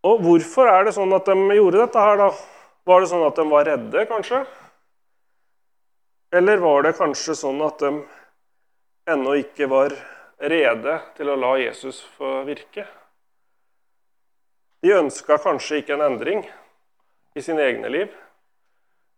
Og 0.04 0.20
hvorfor 0.22 0.68
er 0.70 0.86
det 0.86 0.94
sånn 0.94 1.14
at 1.16 1.26
de 1.26 1.56
gjorde 1.56 1.80
dette 1.80 2.04
her, 2.06 2.20
da? 2.20 2.28
Var 2.84 3.00
det 3.00 3.10
sånn 3.10 3.24
at 3.26 3.38
de 3.40 3.46
var 3.48 3.66
redde, 3.66 4.04
kanskje? 4.06 4.42
Eller 6.34 6.60
var 6.62 6.84
det 6.84 6.96
kanskje 6.98 7.36
sånn 7.38 7.62
at 7.64 7.80
de 7.82 7.90
ennå 9.10 9.36
ikke 9.40 9.68
var 9.70 9.94
rede 10.40 10.98
til 11.16 11.30
å 11.30 11.38
la 11.38 11.54
Jesus 11.60 12.00
få 12.16 12.42
virke. 12.48 12.86
De 14.84 14.92
ønska 14.92 15.38
kanskje 15.40 15.80
ikke 15.80 15.96
en 15.96 16.04
endring 16.04 16.44
i 17.34 17.42
sine 17.44 17.64
egne 17.64 17.90
liv. 17.92 18.10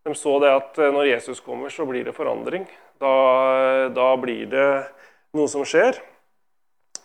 De 0.06 0.14
så 0.14 0.36
det 0.42 0.52
at 0.54 0.78
eh, 0.78 0.92
når 0.94 1.08
Jesus 1.10 1.40
kommer, 1.42 1.72
så 1.74 1.86
blir 1.88 2.06
det 2.06 2.14
forandring. 2.14 2.68
Da, 3.02 3.14
da 3.90 4.10
blir 4.22 4.46
det 4.50 4.68
noe 5.34 5.50
som 5.50 5.66
skjer. 5.66 5.98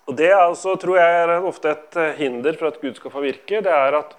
Og 0.05 0.17
Det 0.17 0.29
er 0.29 0.43
også, 0.43 0.75
tror 0.77 0.99
jeg 0.99 1.17
er 1.23 1.33
ofte 1.39 1.73
et 1.73 1.97
eh, 1.97 2.13
hinder 2.21 2.57
for 2.59 2.69
at 2.69 2.77
Gud 2.81 2.99
skal 2.99 3.13
få 3.13 3.23
virke. 3.25 3.63
Det 3.65 3.73
er 3.73 3.97
at 3.97 4.13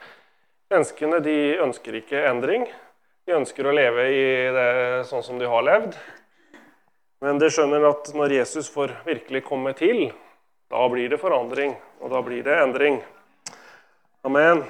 menneskene 0.73 1.23
de 1.23 1.37
ønsker 1.63 2.01
ikke 2.01 2.27
endring. 2.33 2.67
De 3.29 3.39
ønsker 3.39 3.67
å 3.67 3.77
leve 3.77 4.09
i 4.11 4.27
det 4.57 4.69
sånn 5.07 5.23
som 5.23 5.39
de 5.39 5.47
har 5.47 5.63
levd. 5.69 5.95
Men 7.23 7.39
det 7.39 7.53
skjønner 7.55 7.85
at 7.87 8.09
når 8.19 8.33
Jesus 8.35 8.67
får 8.73 8.97
virkelig 9.07 9.45
komme 9.47 9.71
til, 9.79 10.09
da 10.73 10.87
blir 10.91 11.13
det 11.13 11.21
forandring, 11.23 11.77
og 12.03 12.11
da 12.11 12.23
blir 12.27 12.43
det 12.43 12.57
endring. 12.59 12.97
Amen. 14.27 14.65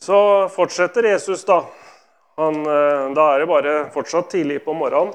Så 0.00 0.48
fortsetter 0.54 1.10
Jesus, 1.10 1.44
da. 1.44 1.58
Han, 2.40 2.62
eh, 2.64 3.04
da 3.12 3.28
er 3.34 3.44
det 3.44 3.50
bare 3.50 3.76
fortsatt 3.92 4.30
tidlig 4.32 4.62
på 4.64 4.72
morgenen. 4.72 5.12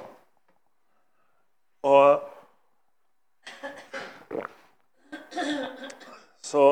Og 1.83 2.29
Så 6.43 6.63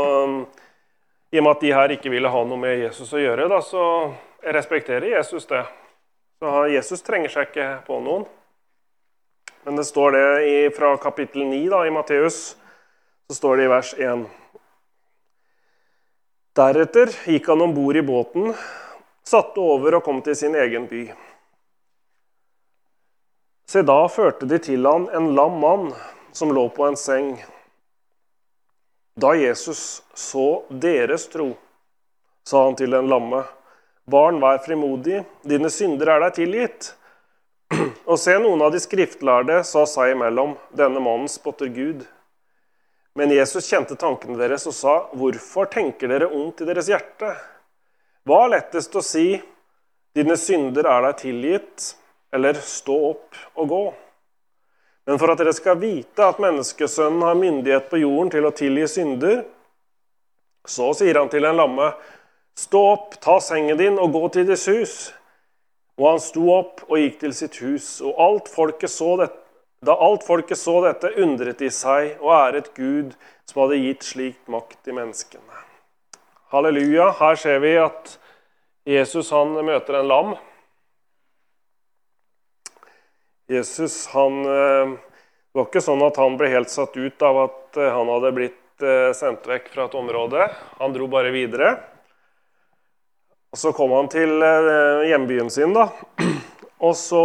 i 1.32 1.40
og 1.40 1.44
med 1.44 1.52
at 1.56 1.62
de 1.64 1.74
her 1.74 1.92
ikke 1.96 2.12
ville 2.14 2.30
ha 2.30 2.42
noe 2.46 2.62
med 2.62 2.84
Jesus 2.84 3.10
å 3.18 3.22
gjøre, 3.22 3.48
da, 3.50 3.58
så 3.66 3.84
respekterer 4.54 5.16
Jesus 5.16 5.48
det. 5.50 5.64
Så 6.42 6.68
Jesus 6.74 7.04
trenger 7.06 7.30
seg 7.30 7.52
ikke 7.52 7.66
på 7.86 8.00
noen. 8.02 8.24
Men 9.62 9.76
det 9.78 9.84
står 9.86 10.16
det 10.16 10.30
i, 10.50 10.56
fra 10.74 10.96
kapittel 10.98 11.44
9 11.46 11.60
da, 11.70 11.84
i 11.86 11.92
Matteus, 11.94 12.56
så 13.30 13.38
står 13.38 13.60
det 13.60 13.68
i 13.68 13.70
vers 13.70 13.92
1. 13.94 14.24
Deretter 16.58 17.14
gikk 17.30 17.52
han 17.52 17.62
om 17.62 17.76
bord 17.78 18.02
i 18.02 18.02
båten, 18.02 18.56
satte 19.22 19.62
over 19.62 20.00
og 20.00 20.04
kom 20.08 20.24
til 20.26 20.40
sin 20.40 20.58
egen 20.58 20.90
by. 20.90 21.04
Se, 23.70 23.86
da 23.86 24.02
førte 24.10 24.50
de 24.50 24.58
til 24.66 24.90
han 24.90 25.12
en 25.14 25.36
lam 25.38 25.62
mann 25.62 25.88
som 26.34 26.58
lå 26.58 26.66
på 26.74 26.90
en 26.90 26.98
seng. 26.98 27.36
Da 29.14 29.38
Jesus 29.38 30.02
så 30.18 30.64
deres 30.74 31.30
tro, 31.30 31.52
sa 32.50 32.66
han 32.66 32.82
til 32.82 32.98
den 32.98 33.14
lamme:" 33.14 33.46
Barn, 34.10 34.40
vær 34.42 34.58
frimodig, 34.66 35.22
dine 35.46 35.70
synder 35.70 36.16
er 36.16 36.26
deg 36.26 36.40
tilgitt. 36.40 36.90
Og 38.10 38.18
se, 38.20 38.34
noen 38.42 38.64
av 38.66 38.74
de 38.74 38.82
skriftlærde 38.82 39.62
sa 39.68 39.86
seg 39.90 40.16
imellom, 40.16 40.58
denne 40.76 41.04
mannen 41.04 41.30
spotter 41.32 41.70
Gud. 41.72 42.04
Men 43.16 43.32
Jesus 43.36 43.68
kjente 43.68 43.98
tankene 44.00 44.40
deres 44.40 44.66
og 44.70 44.76
sa, 44.76 44.94
hvorfor 45.20 45.68
tenker 45.72 46.12
dere 46.12 46.30
ondt 46.32 46.64
i 46.64 46.68
deres 46.68 46.88
hjerte? 46.92 47.34
Hva 48.28 48.46
er 48.46 48.54
lettest 48.54 48.96
å 48.96 49.04
si, 49.04 49.36
dine 50.16 50.38
synder 50.40 50.88
er 50.88 51.10
deg 51.10 51.18
tilgitt, 51.20 51.90
eller 52.32 52.60
stå 52.64 52.96
opp 53.10 53.42
og 53.60 53.68
gå? 53.74 53.84
Men 55.10 55.20
for 55.20 55.34
at 55.34 55.42
dere 55.42 55.52
skal 55.58 55.80
vite 55.82 56.24
at 56.24 56.40
menneskesønnen 56.40 57.26
har 57.26 57.36
myndighet 57.40 57.90
på 57.92 58.00
jorden 58.00 58.32
til 58.32 58.48
å 58.48 58.56
tilgi 58.56 58.88
synder, 59.00 59.44
Så 60.62 60.92
sier 60.94 61.18
han 61.18 61.30
til 61.30 61.42
den 61.42 61.58
lamme, 61.58 61.88
stå 62.62 62.82
opp, 62.94 63.18
ta 63.24 63.40
sengen 63.42 63.80
din 63.80 63.98
og 64.00 64.14
gå 64.14 64.28
til 64.36 64.48
ditt 64.50 64.68
hus. 64.70 65.12
Og 66.00 66.08
han 66.14 66.22
sto 66.24 66.48
opp 66.54 66.84
og 66.88 66.98
gikk 67.00 67.20
til 67.22 67.34
sitt 67.36 67.58
hus, 67.62 68.00
og 68.06 68.18
alt 68.22 68.50
folket 68.52 68.94
så 68.94 69.16
dette, 69.22 69.38
da 69.82 69.96
alt 69.98 70.22
folket 70.22 70.60
så 70.62 70.76
dette, 70.86 71.10
undret 71.18 71.58
de 71.58 71.72
seg 71.74 72.20
og 72.22 72.36
æret 72.36 72.68
Gud 72.78 73.16
som 73.50 73.64
hadde 73.64 73.80
gitt 73.82 74.06
slik 74.06 74.38
makt 74.52 74.78
til 74.86 74.94
menneskene. 74.94 75.64
Halleluja. 76.54 77.08
Her 77.18 77.40
ser 77.40 77.62
vi 77.64 77.72
at 77.82 78.18
Jesus 78.86 79.32
han 79.34 79.56
møter 79.66 79.98
en 79.98 80.10
lam. 80.10 80.34
Jesus 83.52 84.06
han 84.14 84.38
eh, 84.46 84.94
Det 85.52 85.60
var 85.60 85.68
ikke 85.68 85.84
sånn 85.84 86.04
at 86.06 86.20
han 86.22 86.38
ble 86.40 86.52
helt 86.54 86.72
satt 86.72 86.96
ut 86.96 87.26
av 87.26 87.40
at 87.48 87.80
eh, 87.82 87.90
han 87.92 88.12
hadde 88.14 88.36
blitt 88.38 88.86
eh, 88.86 89.10
sendt 89.18 89.50
vekk 89.50 89.74
fra 89.74 89.90
et 89.90 89.98
område. 89.98 90.46
Han 90.78 90.94
dro 90.96 91.10
bare 91.12 91.34
videre. 91.34 91.74
Og 93.52 93.58
Så 93.58 93.72
kom 93.76 93.92
han 93.92 94.08
til 94.08 94.44
hjembyen 95.08 95.50
sin, 95.52 95.74
da. 95.76 95.90
Og 96.88 96.96
så 96.96 97.24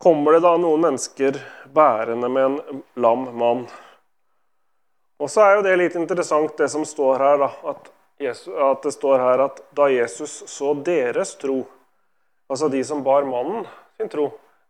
kommer 0.00 0.32
det 0.32 0.44
da 0.44 0.54
noen 0.60 0.80
mennesker 0.86 1.36
bærende 1.74 2.28
med 2.28 2.44
en 2.44 2.82
lam 2.96 3.28
mann. 3.36 3.66
Og 5.20 5.30
så 5.30 5.44
er 5.44 5.58
jo 5.58 5.66
det 5.66 5.76
litt 5.78 5.98
interessant, 5.98 6.56
det 6.58 6.70
som 6.72 6.84
står 6.88 7.22
her, 7.22 7.38
da, 7.44 7.50
at, 7.70 7.92
Jesus, 8.20 8.48
at 8.48 8.82
det 8.82 8.92
står 8.96 9.22
her 9.22 9.44
at 9.46 9.62
da 9.76 9.86
Jesus 9.92 10.42
så 10.50 10.74
deres 10.86 11.36
tro 11.40 11.64
Altså 12.52 12.68
de 12.68 12.82
som 12.84 13.00
bar 13.02 13.24
mannen 13.24 13.64
sin 13.96 14.08
tro. 14.12 14.26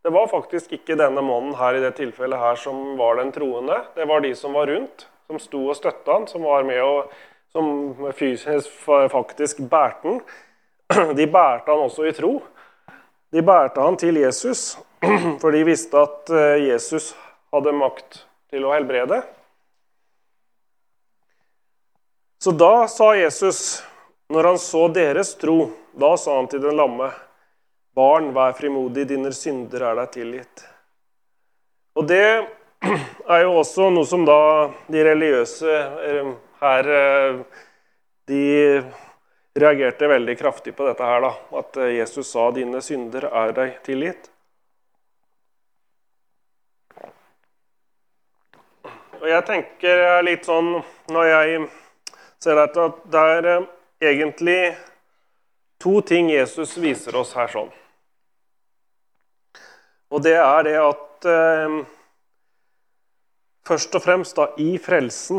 Det 0.07 0.13
var 0.15 0.29
faktisk 0.31 0.77
ikke 0.77 0.95
denne 0.95 1.25
mannen 1.27 1.57
her 1.59 1.75
i 1.75 1.81
det 1.83 1.97
tilfellet 1.99 2.39
her 2.39 2.61
som 2.61 2.95
var 2.97 3.19
den 3.19 3.33
troende. 3.35 3.81
Det 3.97 4.07
var 4.07 4.23
de 4.23 4.31
som 4.39 4.55
var 4.55 4.71
rundt, 4.71 5.09
som 5.27 5.41
sto 5.43 5.65
og 5.73 5.75
støtta 5.75 6.21
han, 6.21 6.29
som 6.31 6.47
var 6.47 6.63
med 6.69 6.79
og 6.85 7.11
som 7.55 8.13
fysisk 8.13 8.71
faktisk 9.11 9.59
bærte 9.71 10.09
han. 10.09 11.15
De 11.19 11.27
bærte 11.27 11.71
han 11.71 11.87
også 11.87 12.09
i 12.09 12.13
tro. 12.13 12.41
De 13.31 13.43
bærte 13.43 13.81
han 13.81 13.97
til 13.97 14.19
Jesus, 14.19 14.77
for 15.41 15.55
de 15.55 15.65
visste 15.67 15.99
at 15.99 16.31
eh, 16.31 16.67
Jesus 16.69 17.13
hadde 17.55 17.73
makt 17.75 18.25
til 18.51 18.67
å 18.67 18.73
helbrede. 18.75 19.21
Så 22.43 22.53
da 22.55 22.87
sa 22.91 23.13
Jesus, 23.17 23.83
når 24.31 24.51
han 24.51 24.59
så 24.59 24.87
deres 24.95 25.35
tro, 25.39 25.71
da 25.95 26.13
sa 26.19 26.37
han 26.41 26.51
til 26.51 26.63
den 26.63 26.79
lamme 26.79 27.13
Barn, 27.95 28.33
vær 28.35 28.57
frimodig, 28.59 29.05
dine 29.07 29.31
synder 29.31 29.85
er 29.87 29.99
deg 30.01 30.09
tilgitt. 30.17 30.65
Og 31.95 32.09
det 32.11 32.25
er 33.31 33.45
jo 33.45 33.53
også 33.61 33.87
noe 33.95 34.07
som 34.11 34.27
da 34.27 34.41
de 34.91 35.05
religiøse 35.07 35.77
eh, 36.11 36.33
her 36.65 36.91
eh, 36.91 37.41
De 38.27 38.45
reagerte 39.55 40.09
veldig 40.09 40.39
kraftig 40.39 40.73
på 40.77 40.87
dette 40.89 41.05
her, 41.05 41.21
da. 41.21 41.33
At 41.61 41.77
eh, 41.77 41.97
Jesus 41.99 42.31
sa 42.33 42.51
'dine 42.51 42.81
synder 42.83 43.29
er 43.29 43.53
deg 43.53 43.77
tilgitt'. 43.87 44.31
Og 49.21 49.31
jeg 49.31 49.45
tenker 49.49 50.23
litt 50.25 50.45
sånn 50.45 50.83
når 51.09 51.29
jeg 51.31 51.69
ser 52.45 52.59
dette, 52.61 52.89
at 52.91 52.99
det 53.09 53.23
er 53.37 53.47
egentlig 54.05 54.77
to 55.81 56.01
ting 56.05 56.29
Jesus 56.29 56.77
viser 56.77 57.17
oss 57.17 57.33
her 57.37 57.49
sånn. 57.49 57.71
Og 60.13 60.23
det 60.23 60.37
er 60.37 60.67
det 60.67 60.79
at 60.81 61.29
eh, 61.29 61.83
Først 63.65 63.95
og 63.97 64.03
fremst 64.05 64.37
da 64.37 64.51
i 64.61 64.75
frelsen. 64.77 65.39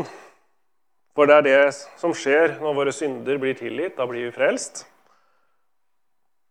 For 1.16 1.28
det 1.28 1.36
er 1.38 1.46
det 1.46 1.60
som 1.96 2.12
skjer 2.12 2.58
når 2.60 2.76
våre 2.76 2.92
synder 2.92 3.38
blir 3.40 3.56
tilgitt. 3.56 3.96
Da 3.96 4.04
blir 4.08 4.28
vi 4.28 4.34
frelst. 4.34 4.84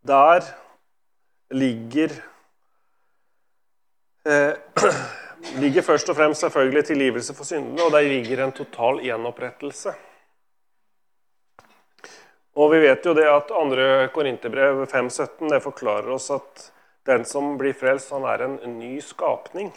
Der 0.05 0.41
ligger 1.53 2.09
eh, 4.25 4.57
ligger 5.61 5.85
først 5.85 6.09
og 6.09 6.17
fremst 6.17 6.41
selvfølgelig 6.41 6.85
tilgivelse 6.89 7.37
for 7.37 7.45
syndene, 7.45 7.85
og 7.85 7.93
der 7.93 8.09
ligger 8.09 8.43
en 8.43 8.53
total 8.57 9.01
gjenopprettelse. 9.05 9.93
Og 12.55 12.71
vi 12.71 12.79
vet 12.85 13.05
jo 13.05 13.13
det 13.13 13.25
at 13.27 13.49
2. 13.51 13.63
Korinterbrev 14.15 14.85
5,17 14.87 15.49
det 15.51 15.61
forklarer 15.63 16.13
oss 16.15 16.29
at 16.33 16.69
den 17.05 17.25
som 17.27 17.57
blir 17.59 17.75
frelst, 17.77 18.13
han 18.15 18.25
er 18.25 18.47
en 18.47 18.79
ny 18.79 18.95
skapning. 19.03 19.73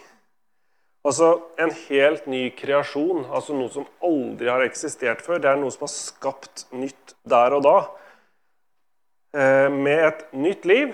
Altså 1.09 1.29
en 1.57 1.71
helt 1.87 2.27
ny 2.29 2.51
kreasjon, 2.53 3.23
altså 3.33 3.55
noe 3.57 3.73
som 3.73 3.87
aldri 4.05 4.51
har 4.53 4.61
eksistert 4.67 5.23
før. 5.25 5.41
Det 5.41 5.49
er 5.49 5.57
noe 5.57 5.73
som 5.73 5.87
har 5.87 5.93
skapt 5.95 6.67
nytt 6.77 7.15
der 7.25 7.57
og 7.57 7.63
da. 7.65 7.77
Eh, 9.33 9.69
med 9.73 10.05
et 10.05 10.21
nytt 10.37 10.69
liv, 10.69 10.93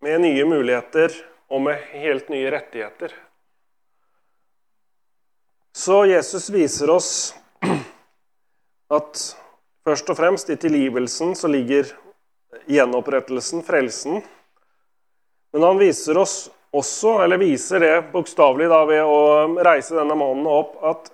med 0.00 0.22
nye 0.24 0.46
muligheter 0.48 1.12
og 1.52 1.66
med 1.66 1.84
helt 1.92 2.32
nye 2.32 2.54
rettigheter. 2.56 3.12
Så 5.76 6.06
Jesus 6.08 6.48
viser 6.48 6.90
oss 6.96 7.12
at 8.98 9.24
først 9.84 10.08
og 10.08 10.16
fremst 10.16 10.48
i 10.48 10.56
tilgivelsen 10.56 11.36
så 11.36 11.52
ligger 11.52 11.92
gjenopprettelsen, 12.64 13.60
frelsen. 13.66 14.22
Men 15.52 15.68
han 15.68 15.84
viser 15.84 16.16
oss 16.16 16.46
også, 16.76 17.18
eller 17.24 17.40
viser 17.40 17.80
det 17.80 17.94
bokstavelig 18.12 18.68
ved 18.68 19.00
å 19.04 19.20
reise 19.64 19.96
denne 19.96 20.16
månen 20.18 20.46
opp, 20.50 20.76
at 20.84 21.08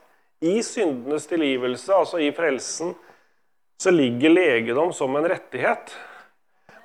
i 0.45 0.59
syndenes 0.63 1.29
tilgivelse, 1.31 1.93
altså 1.95 2.19
i 2.21 2.33
frelsen, 2.35 2.95
så 3.81 3.91
ligger 3.91 4.35
legedom 4.35 4.93
som 4.93 5.17
en 5.17 5.29
rettighet. 5.29 5.95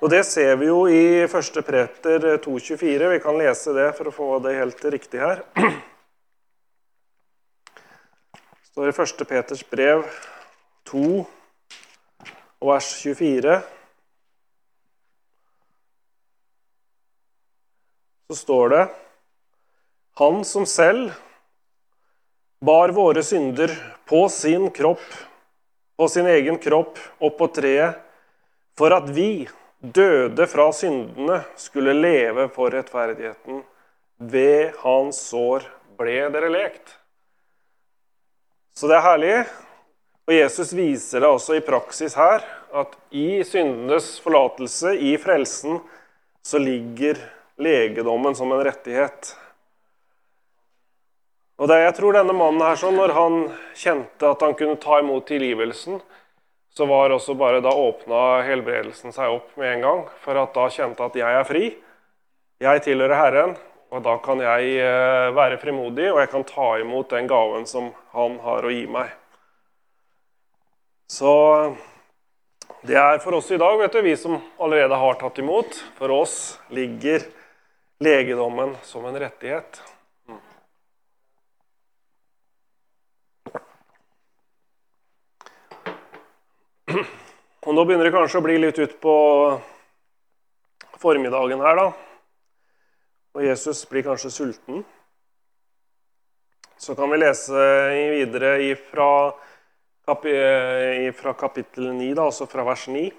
Og 0.00 0.10
Det 0.10 0.22
ser 0.24 0.56
vi 0.56 0.70
jo 0.70 0.86
i 0.88 1.26
1. 1.26 1.60
Preter 1.66 2.24
2,24. 2.40 3.08
Vi 3.12 3.20
kan 3.20 3.36
lese 3.36 3.74
det 3.76 3.90
for 3.98 4.08
å 4.08 4.14
få 4.14 4.28
det 4.40 4.56
helt 4.56 4.84
riktig 4.94 5.20
her. 5.20 5.42
Det 5.54 5.66
står 8.72 8.88
i 8.88 8.94
1. 8.96 9.26
Peters 9.28 9.64
brev 9.68 10.06
2 10.88 11.04
vers 12.64 12.88
24. 13.02 13.60
så 18.30 18.36
står 18.36 18.68
det 18.68 18.88
Han 20.14 20.44
som 20.44 20.66
selv 20.66 21.10
bar 22.62 22.92
våre 22.94 23.22
synder 23.26 23.72
på 24.06 24.28
sin 24.28 24.68
kropp, 24.70 25.06
på 25.98 26.06
sin 26.08 26.28
egen 26.30 26.58
kropp, 26.62 26.98
opp 27.18 27.38
på 27.40 27.48
treet, 27.56 27.96
for 28.78 28.94
at 28.94 29.08
vi, 29.16 29.48
døde 29.80 30.46
fra 30.46 30.68
syndene, 30.76 31.40
skulle 31.58 31.96
leve 31.96 32.46
for 32.54 32.70
rettferdigheten. 32.70 33.64
Ved 34.20 34.78
hans 34.84 35.18
sår 35.32 35.66
ble 35.98 36.20
dere 36.30 36.52
lekt. 36.54 36.94
Så 38.78 38.86
det 38.86 39.00
er 39.00 39.06
herlig. 39.08 39.34
Og 40.30 40.36
Jesus 40.36 40.70
viser 40.78 41.26
det 41.26 41.34
også 41.34 41.58
i 41.58 41.66
praksis 41.66 42.14
her, 42.14 42.46
at 42.70 42.94
i 43.10 43.42
syndenes 43.42 44.12
forlatelse, 44.22 44.94
i 44.94 45.16
frelsen, 45.18 45.80
så 46.46 46.62
ligger 46.62 47.18
legedommen 47.60 48.34
som 48.36 48.52
en 48.52 48.64
rettighet. 48.64 49.34
Og 51.60 51.68
det 51.68 51.82
Jeg 51.82 51.94
tror 51.98 52.16
denne 52.16 52.32
mannen 52.32 52.62
her, 52.64 52.78
sånn, 52.80 52.96
når 52.96 53.12
han 53.12 53.34
kjente 53.76 54.30
at 54.32 54.40
han 54.40 54.56
kunne 54.56 54.80
ta 54.80 55.00
imot 55.02 55.26
tilgivelsen, 55.28 56.00
så 56.72 56.86
var 56.88 57.12
også 57.12 57.34
bare 57.36 57.60
da 57.60 57.72
åpna 57.74 58.40
helbredelsen 58.46 59.12
seg 59.12 59.34
opp 59.34 59.56
med 59.60 59.74
en 59.74 59.84
gang. 59.84 60.00
For 60.24 60.38
at 60.40 60.54
da 60.56 60.68
kjente 60.72 61.04
at 61.04 61.18
jeg 61.18 61.36
er 61.36 61.44
fri, 61.44 61.64
jeg 62.60 62.84
tilhører 62.86 63.18
Herren, 63.18 63.54
og 63.90 64.04
da 64.06 64.16
kan 64.22 64.40
jeg 64.40 64.74
eh, 64.78 65.28
være 65.34 65.58
frimodig, 65.60 66.10
og 66.12 66.20
jeg 66.22 66.30
kan 66.32 66.46
ta 66.48 66.70
imot 66.80 67.10
den 67.12 67.28
gaven 67.28 67.66
som 67.68 67.90
han 68.14 68.38
har 68.44 68.64
å 68.64 68.72
gi 68.72 68.86
meg. 68.88 69.12
Så 71.10 71.32
det 72.86 72.96
er 72.96 73.18
for 73.20 73.36
oss 73.36 73.50
i 73.50 73.58
dag, 73.60 73.76
vet 73.80 73.92
du, 73.92 74.00
vi 74.06 74.14
som 74.16 74.38
allerede 74.62 74.96
har 74.96 75.18
tatt 75.20 75.40
imot. 75.42 75.74
For 75.98 76.12
oss 76.14 76.36
ligger 76.70 77.26
legedommen 78.00 78.76
som 78.82 79.04
en 79.04 79.18
rettighet. 79.20 79.82
Og 87.60 87.74
Nå 87.76 87.84
begynner 87.84 88.08
det 88.08 88.14
kanskje 88.14 88.40
å 88.40 88.44
bli 88.44 88.56
litt 88.58 88.78
utpå 88.80 89.14
formiddagen 91.00 91.60
her, 91.60 91.76
da. 91.76 91.92
Og 93.36 93.44
Jesus 93.44 93.84
blir 93.90 94.02
kanskje 94.08 94.30
sulten. 94.32 94.80
Så 96.80 96.96
kan 96.96 97.12
vi 97.12 97.20
lese 97.20 97.52
videre 98.16 98.56
ifra 98.64 99.36
kapittel 101.36 101.92
9, 101.92 102.14
da, 102.16 102.22
altså 102.30 102.48
fra 102.48 102.64
vers 102.64 102.88
9. 102.88 103.12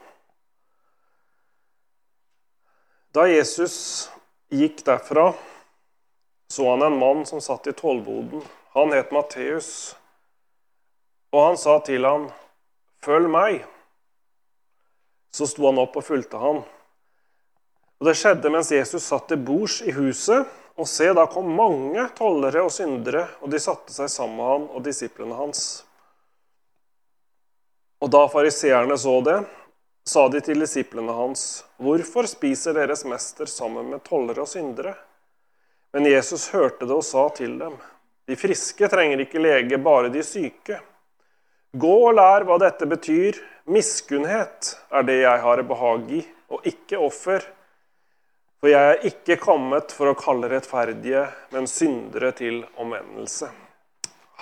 Da 3.13 3.27
Jesus 3.29 4.09
gikk 4.51 4.83
derfra, 4.85 5.31
så 6.51 6.69
han 6.69 6.83
en 6.85 6.97
mann 6.99 7.25
som 7.25 7.41
satt 7.41 7.67
i 7.67 7.73
tollboden. 7.73 8.43
Han 8.75 8.91
het 8.91 9.11
Matteus. 9.11 9.95
Og 11.31 11.45
han 11.45 11.57
sa 11.57 11.79
til 11.79 12.05
han, 12.05 12.31
'Følg 13.01 13.29
meg.' 13.31 13.65
Så 15.31 15.47
sto 15.47 15.65
han 15.65 15.79
opp 15.79 15.95
og 15.95 16.03
fulgte 16.03 16.37
han. 16.37 16.63
Og 17.99 18.07
Det 18.07 18.15
skjedde 18.17 18.49
mens 18.49 18.71
Jesus 18.71 19.03
satt 19.03 19.27
til 19.27 19.37
bords 19.37 19.81
i 19.81 19.91
huset. 19.91 20.47
Og 20.75 20.87
se, 20.87 21.13
da 21.13 21.27
kom 21.27 21.51
mange 21.55 22.09
tollere 22.17 22.63
og 22.63 22.71
syndere, 22.71 23.27
og 23.41 23.51
de 23.51 23.59
satte 23.59 23.93
seg 23.93 24.09
sammen 24.09 24.37
med 24.37 24.45
han 24.45 24.67
og 24.75 24.83
disiplene 24.83 25.35
hans. 25.35 25.83
Og 28.01 28.09
da 28.09 28.23
fariseerne 28.27 28.97
så 28.97 29.21
det, 29.21 29.37
sa 30.07 30.27
de 30.29 30.41
til 30.41 30.59
disiplene 30.59 31.13
hans, 31.13 31.63
'Hvorfor 31.79 32.27
spiser 32.27 32.73
deres 32.73 33.05
mester 33.05 33.45
sammen 33.45 33.89
med 33.89 34.03
tollere 34.03 34.41
og 34.41 34.47
syndere?' 34.47 34.95
Men 35.93 36.05
Jesus 36.05 36.49
hørte 36.49 36.85
det 36.85 36.95
og 36.95 37.03
sa 37.03 37.29
til 37.29 37.57
dem, 37.59 37.77
'De 38.27 38.35
friske 38.35 38.87
trenger 38.87 39.19
ikke 39.19 39.39
lege, 39.39 39.77
bare 39.77 40.09
de 40.09 40.23
syke.' 40.23 40.81
Gå 41.71 41.93
og 42.09 42.15
lær 42.15 42.43
hva 42.43 42.57
dette 42.59 42.85
betyr. 42.85 43.37
Miskunnhet 43.71 44.73
er 44.91 45.03
det 45.07 45.21
jeg 45.21 45.39
har 45.39 45.61
behag 45.63 46.09
i, 46.11 46.27
og 46.51 46.65
ikke 46.67 46.99
offer. 46.99 47.45
For 48.59 48.67
jeg 48.67 48.89
er 48.89 49.05
ikke 49.07 49.37
kommet 49.39 49.93
for 49.95 50.11
å 50.11 50.17
kalle 50.19 50.49
rettferdige, 50.51 51.23
men 51.55 51.69
syndere 51.71 52.33
til 52.35 52.65
omvendelse. 52.75 53.47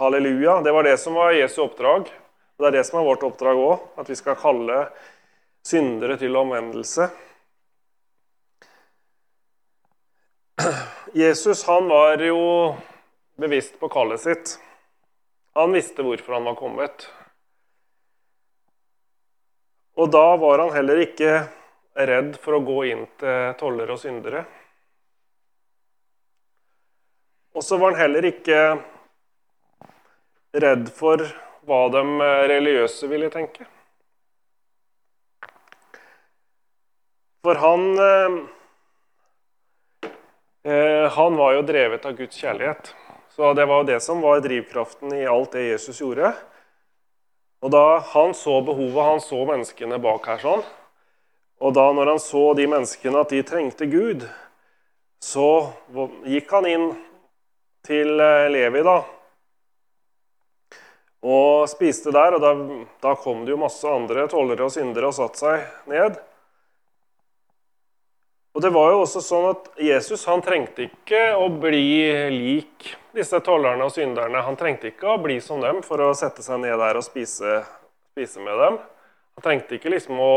Halleluja. 0.01 0.61
Det 0.65 0.73
var 0.73 0.83
det 0.83 0.97
som 0.97 1.13
var 1.13 1.37
Jesu 1.37 1.61
oppdrag. 1.67 2.09
Og 2.09 2.65
det 2.65 2.67
er 2.71 2.77
det 2.79 2.85
som 2.89 2.97
er 2.99 3.05
vårt 3.07 3.23
oppdrag 3.29 3.61
òg, 3.61 3.85
at 4.01 4.09
vi 4.09 4.17
skal 4.17 4.35
kalle 4.41 4.81
syndere 5.65 6.17
til 6.17 6.35
omvendelse. 6.35 7.09
Jesus 11.13 11.63
han 11.67 11.87
var 11.89 12.21
jo 12.21 12.75
bevisst 13.39 13.79
på 13.79 13.89
kallet 13.89 14.21
sitt. 14.21 14.57
Han 15.57 15.73
visste 15.73 16.03
hvorfor 16.05 16.37
han 16.37 16.47
var 16.49 16.57
kommet. 16.59 17.07
Og 19.99 20.11
da 20.11 20.35
var 20.39 20.61
han 20.63 20.75
heller 20.75 21.01
ikke 21.03 21.31
redd 21.99 22.37
for 22.39 22.55
å 22.55 22.63
gå 22.63 22.77
inn 22.91 23.03
til 23.19 23.55
tollere 23.59 23.95
og 23.95 23.99
syndere. 23.99 24.45
Og 27.57 27.65
så 27.65 27.79
var 27.81 27.91
han 27.95 28.03
heller 28.03 28.29
ikke 28.29 28.61
redd 30.63 30.87
for 30.95 31.25
hva 31.67 31.81
de 31.91 32.03
religiøse 32.53 33.09
ville 33.11 33.27
tenke. 33.33 33.67
For 37.43 37.55
han 37.55 37.85
eh, 37.99 38.39
eh, 40.71 41.11
Han 41.11 41.35
var 41.35 41.53
jo 41.53 41.61
drevet 41.61 42.05
av 42.05 42.17
Guds 42.17 42.37
kjærlighet. 42.37 42.95
Så 43.35 43.53
det 43.53 43.65
var 43.65 43.81
jo 43.81 43.87
det 43.87 43.99
som 44.03 44.21
var 44.21 44.41
drivkraften 44.43 45.13
i 45.15 45.25
alt 45.27 45.53
det 45.55 45.69
Jesus 45.69 46.01
gjorde. 46.01 46.33
Og 47.63 47.71
da 47.71 47.99
han 48.13 48.33
så 48.35 48.59
behovet, 48.63 49.05
han 49.05 49.21
så 49.23 49.39
menneskene 49.47 49.99
bak 49.99 50.27
her 50.27 50.41
sånn, 50.43 50.61
og 51.59 51.73
da 51.75 51.89
når 51.91 52.13
han 52.13 52.21
så 52.23 52.43
de 52.55 52.67
menneskene 52.71 53.19
at 53.19 53.33
de 53.35 53.41
trengte 53.43 53.87
Gud, 53.91 54.23
så 55.19 55.47
gikk 56.27 56.51
han 56.55 56.67
inn 56.67 56.85
til 57.87 58.19
eh, 58.23 58.47
Levi, 58.51 58.83
da, 58.87 59.01
og 61.19 61.67
spiste 61.67 62.13
der. 62.15 62.37
Og 62.37 62.43
da, 62.43 62.53
da 63.03 63.15
kom 63.19 63.43
det 63.43 63.55
jo 63.55 63.59
masse 63.59 63.87
andre 63.87 64.27
tollere 64.31 64.67
og 64.67 64.75
syndere 64.75 65.11
og 65.11 65.17
satte 65.19 65.43
seg 65.43 65.91
ned. 65.91 66.19
Og 68.57 68.63
det 68.65 68.71
var 68.73 68.91
jo 68.91 69.01
også 69.03 69.21
sånn 69.21 69.49
at 69.51 69.67
Jesus 69.81 70.25
han 70.27 70.41
trengte 70.41 70.87
ikke 70.87 71.21
å 71.37 71.47
bli 71.53 72.09
lik 72.33 72.87
disse 73.15 73.39
tollerne 73.45 73.85
og 73.85 73.93
synderne. 73.93 74.41
Han 74.45 74.57
trengte 74.57 74.89
ikke 74.89 75.13
å 75.13 75.19
bli 75.21 75.37
som 75.43 75.61
dem 75.61 75.83
for 75.85 76.01
å 76.01 76.15
sette 76.17 76.43
seg 76.45 76.61
ned 76.63 76.77
der 76.81 76.97
og 76.97 77.05
spise, 77.05 77.61
spise 78.13 78.41
med 78.43 78.57
dem. 78.57 78.79
Han 79.37 79.45
trengte 79.45 79.77
ikke 79.77 79.93
liksom 79.93 80.17
å 80.19 80.33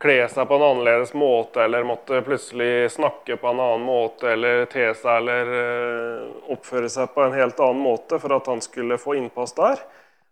kle 0.00 0.22
seg 0.32 0.46
på 0.48 0.56
en 0.56 0.64
annerledes 0.64 1.12
måte 1.18 1.60
eller 1.66 1.84
måtte 1.84 2.22
plutselig 2.24 2.88
snakke 2.94 3.36
på 3.36 3.50
en 3.50 3.60
annen 3.60 3.84
måte 3.84 4.30
eller 4.32 4.64
te 4.72 4.86
seg 4.96 5.18
eller 5.20 5.50
eh, 5.58 6.22
oppføre 6.54 6.88
seg 6.88 7.10
på 7.12 7.26
en 7.26 7.36
helt 7.36 7.60
annen 7.60 7.82
måte 7.84 8.16
for 8.22 8.32
at 8.38 8.48
han 8.48 8.64
skulle 8.64 8.96
få 9.00 9.18
innpass 9.18 9.52
der. 9.58 9.82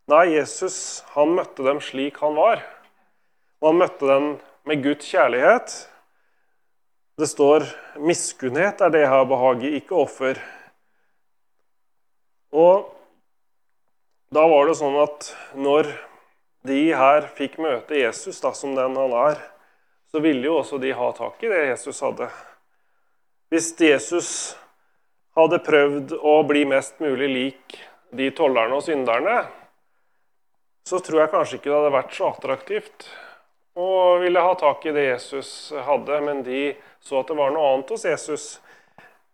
Nei, 0.09 0.24
Jesus 0.38 1.03
han 1.12 1.35
møtte 1.37 1.66
dem 1.66 1.83
slik 1.85 2.22
han 2.24 2.38
var. 2.38 2.64
Og 3.61 3.72
han 3.72 3.81
møtte 3.83 4.09
dem 4.09 4.29
med 4.68 4.87
Guds 4.87 5.11
kjærlighet. 5.11 5.74
Det 7.18 7.26
står 7.26 7.64
'miskunnhet 7.98 8.78
er 8.78 8.90
det 8.94 9.00
jeg 9.00 9.11
har 9.11 9.24
behag 9.26 9.62
i, 9.66 9.72
ikke 9.81 9.96
offer'. 9.98 10.38
Og 12.54 12.87
da 14.31 14.44
var 14.46 14.68
det 14.68 14.76
sånn 14.78 14.94
at 15.02 15.26
når 15.59 15.90
de 16.62 16.78
her 16.94 17.26
fikk 17.35 17.59
møte 17.59 17.98
Jesus 17.98 18.38
da, 18.38 18.52
som 18.54 18.76
den 18.78 18.94
han 18.94 19.16
er, 19.24 19.42
så 20.07 20.22
ville 20.22 20.46
jo 20.46 20.61
også 20.61 20.78
de 20.78 20.94
ha 20.94 21.11
tak 21.18 21.42
i 21.42 21.50
det 21.50 21.66
Jesus 21.72 21.98
hadde. 22.07 22.31
Hvis 23.50 23.74
Jesus 23.74 24.33
hadde 25.35 25.59
prøvd 25.59 26.14
å 26.22 26.42
bli 26.46 26.66
mest 26.70 27.02
mulig 27.02 27.35
lik 27.35 27.81
de 28.14 28.31
tollerne 28.31 28.78
og 28.78 28.87
synderne, 28.87 29.40
så 30.87 31.02
tror 31.02 31.24
jeg 31.24 31.35
kanskje 31.35 31.59
ikke 31.59 31.72
det 31.72 31.81
hadde 31.81 31.96
vært 31.98 32.14
så 32.14 32.31
attraktivt 32.31 33.11
å 33.78 34.18
ville 34.18 34.42
ha 34.42 34.54
tak 34.59 34.87
i 34.87 34.92
det 34.94 35.04
Jesus 35.04 35.70
hadde, 35.87 36.20
men 36.24 36.42
de 36.42 36.72
så 37.09 37.23
at 37.23 37.31
det 37.31 37.38
var 37.38 37.55
noe 37.55 37.73
annet 37.73 37.92
hos 37.94 38.05
Jesus. 38.05 38.47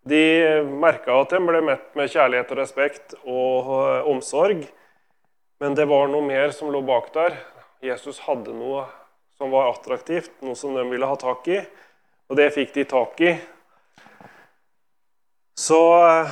De 0.07 0.23
merka 0.69 1.17
at 1.19 1.33
de 1.33 1.41
ble 1.43 1.63
mett 1.65 1.95
med 1.99 2.13
kjærlighet 2.13 2.53
og 2.53 2.61
respekt 2.61 3.15
og 3.25 3.71
omsorg, 4.11 4.67
men 5.63 5.77
det 5.79 5.89
var 5.91 6.11
noe 6.13 6.25
mer 6.27 6.53
som 6.55 6.71
lå 6.71 6.83
bak 6.85 7.11
der. 7.15 7.39
Jesus 7.85 8.21
hadde 8.27 8.55
noe 8.55 8.85
som 9.39 9.51
var 9.53 9.73
attraktivt, 9.73 10.33
noe 10.45 10.57
som 10.59 10.77
de 10.77 10.85
ville 10.91 11.09
ha 11.09 11.17
tak 11.19 11.49
i. 11.51 11.59
Og 12.31 12.39
det 12.39 12.53
fikk 12.55 12.75
de 12.77 12.85
tak 12.89 13.21
i. 13.25 13.35
Så 15.55 15.81
eh, 16.03 16.31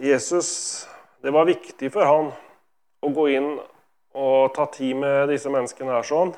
Jesus 0.00 0.86
Det 1.22 1.30
var 1.30 1.44
viktig 1.44 1.90
for 1.92 2.08
han 2.08 2.30
å 3.04 3.08
gå 3.12 3.26
inn 3.36 3.50
og 4.16 4.54
ta 4.56 4.64
tid 4.72 4.96
med 4.96 5.28
disse 5.28 5.50
menneskene 5.52 5.92
her 5.92 6.06
sånn. 6.08 6.32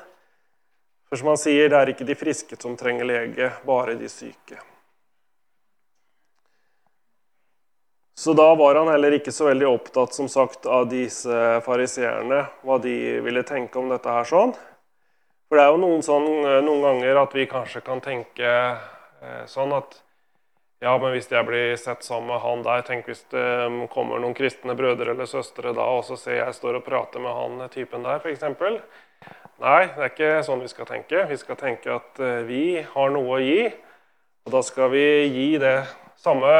For 1.13 1.17
som 1.17 1.27
han 1.27 1.37
sier, 1.37 1.67
det 1.69 1.77
er 1.77 1.89
ikke 1.91 2.05
de 2.09 2.13
friske 2.17 2.57
som 2.57 2.73
trenger 2.73 3.05
lege, 3.05 3.51
bare 3.69 3.93
de 3.93 4.07
syke. 4.09 4.55
Så 8.17 8.33
da 8.33 8.47
var 8.57 8.79
han 8.79 8.89
heller 8.89 9.13
ikke 9.19 9.29
så 9.29 9.45
veldig 9.51 9.67
opptatt 9.69 10.17
som 10.17 10.25
sagt, 10.25 10.65
av 10.65 10.87
disse 10.89 11.43
fariseerne, 11.67 12.39
hva 12.65 12.79
de 12.81 12.95
ville 13.21 13.45
tenke 13.45 13.77
om 13.77 13.93
dette 13.93 14.09
her 14.09 14.25
sånn. 14.25 14.55
For 15.45 15.61
det 15.61 15.67
er 15.67 15.75
jo 15.75 15.83
noen, 15.85 16.01
sånn, 16.01 16.25
eh, 16.49 16.59
noen 16.65 16.81
ganger 16.87 17.21
at 17.27 17.37
vi 17.37 17.45
kanskje 17.53 17.83
kan 17.85 18.01
tenke 18.01 18.49
eh, 18.73 19.45
sånn 19.53 19.77
at 19.77 19.99
ja, 20.81 20.97
men 20.97 21.13
hvis 21.13 21.29
jeg 21.29 21.45
blir 21.45 21.77
sett 21.77 22.01
sammen 22.03 22.33
med 22.33 22.41
han 22.41 22.65
der, 22.65 22.81
tenk 22.89 23.05
hvis 23.07 23.21
det 23.31 23.47
mm, 23.69 23.83
kommer 23.93 24.17
noen 24.17 24.33
kristne 24.33 24.73
brødre 24.73 25.13
eller 25.13 25.29
søstre 25.29 25.77
da, 25.77 25.85
og 25.93 26.09
så 26.09 26.17
ser 26.17 26.41
jeg 26.41 26.57
står 26.57 26.81
og 26.81 26.87
prater 26.89 27.21
med 27.21 27.37
han 27.37 27.69
typen 27.69 28.01
der, 28.01 28.17
f.eks. 28.17 28.49
Nei, 29.63 29.85
det 29.95 30.01
er 30.01 30.11
ikke 30.11 30.31
sånn 30.45 30.63
vi 30.63 30.71
skal 30.71 30.89
tenke. 30.89 31.25
Vi 31.29 31.39
skal 31.39 31.59
tenke 31.59 31.93
at 31.95 32.19
eh, 32.19 32.43
vi 32.47 32.63
har 32.83 33.13
noe 33.15 33.37
å 33.37 33.41
gi, 33.43 33.67
og 34.43 34.55
da 34.57 34.63
skal 34.65 34.91
vi 34.91 35.05
gi 35.31 35.49
det 35.61 35.77
samme, 36.19 36.53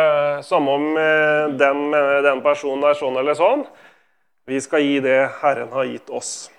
samme 0.44 0.78
om 0.78 0.90
den, 1.60 1.86
den 2.24 2.42
personen 2.44 2.84
er 2.88 3.00
sånn 3.00 3.20
eller 3.20 3.36
sånn. 3.40 3.64
Vi 4.48 4.60
skal 4.64 4.84
gi 4.84 5.00
det 5.04 5.20
Herren 5.40 5.72
har 5.72 5.88
gitt 5.88 6.10
oss. 6.12 6.52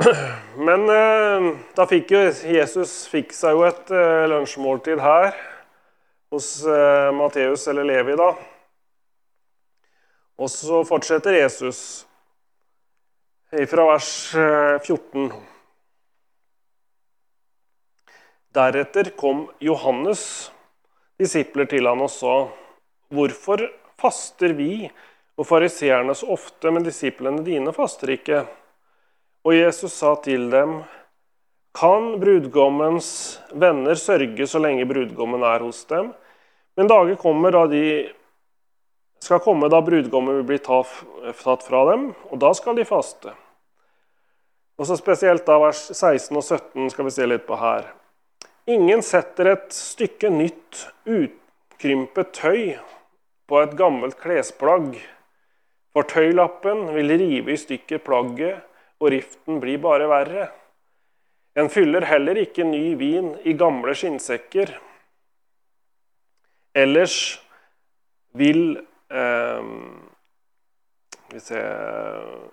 Men 0.56 0.88
eh, 0.88 1.46
da 1.76 1.84
fikk 1.88 2.12
jo 2.14 2.20
Jesus 2.24 3.04
fikk 3.10 3.34
seg 3.36 3.56
jo 3.56 3.66
et 3.68 3.90
eh, 3.92 4.24
lunsjmåltid 4.32 5.00
her 5.02 5.34
hos 6.32 6.48
eh, 6.64 7.10
Matteus 7.16 7.66
eller 7.68 7.84
Levi, 7.84 8.16
da. 8.16 8.30
Og 10.40 10.48
så 10.48 10.80
fortsetter 10.88 11.36
Jesus 11.36 12.06
fra 13.50 13.86
vers 13.86 14.10
14. 14.86 15.32
Deretter 18.54 19.10
kom 19.18 19.48
Johannes' 19.58 20.50
disipler 21.18 21.66
til 21.70 21.86
han 21.86 22.00
og 22.00 22.10
sa, 22.10 22.34
'Hvorfor 23.10 23.66
faster 23.98 24.54
vi 24.54 24.90
og 25.36 25.46
fariseerne 25.46 26.14
så 26.14 26.30
ofte, 26.30 26.70
men 26.70 26.86
disiplene 26.86 27.44
dine 27.44 27.72
faster 27.72 28.14
ikke?' 28.14 28.46
Og 29.44 29.54
Jesus 29.54 29.92
sa 29.92 30.14
til 30.20 30.50
dem, 30.50 30.82
kan 31.74 32.20
brudgommens 32.20 33.40
venner 33.52 33.94
sørge 33.94 34.46
så 34.46 34.58
lenge 34.58 34.84
brudgommen 34.84 35.42
er 35.42 35.62
hos 35.64 35.84
dem? 35.84 36.12
Men 36.76 36.90
dager 36.90 37.16
kommer 37.16 37.50
da 37.54 37.66
de 37.66 38.12
skal 39.20 39.42
komme 39.44 39.68
da 39.68 39.82
brudgommen 39.84 40.40
vil 40.40 40.48
bli 40.48 40.58
tatt 40.64 41.64
fra 41.66 41.84
dem, 41.92 42.10
og 42.30 42.40
da 42.40 42.52
skal 42.56 42.78
de 42.78 42.86
faste. 42.88 43.34
Og 44.80 44.88
så 44.88 44.96
Spesielt 44.96 45.44
da 45.44 45.58
vers 45.60 45.82
16 45.92 46.36
og 46.36 46.44
17 46.44 46.92
skal 46.94 47.06
vi 47.06 47.12
se 47.12 47.26
litt 47.28 47.44
på 47.48 47.58
her. 47.60 47.90
Ingen 48.70 49.02
setter 49.04 49.52
et 49.52 49.74
stykke 49.76 50.30
nytt, 50.32 50.86
utkrympet 51.04 52.32
tøy 52.36 52.62
på 53.50 53.60
et 53.60 53.76
gammelt 53.76 54.16
klesplagg. 54.20 54.94
For 55.90 56.06
tøylappen 56.08 56.86
vil 56.94 57.12
rive 57.18 57.52
i 57.52 57.60
stykker 57.60 58.00
plagget, 58.06 58.62
og 59.00 59.12
riften 59.12 59.60
blir 59.60 59.80
bare 59.82 60.08
verre. 60.08 60.48
En 61.58 61.68
fyller 61.72 62.06
heller 62.06 62.38
ikke 62.40 62.64
ny 62.64 62.94
vin 63.00 63.32
i 63.44 63.56
gamle 63.58 63.92
skinnsekker. 63.96 64.76
Ellers 66.78 67.16
vil 68.38 68.78
eh, 68.78 68.89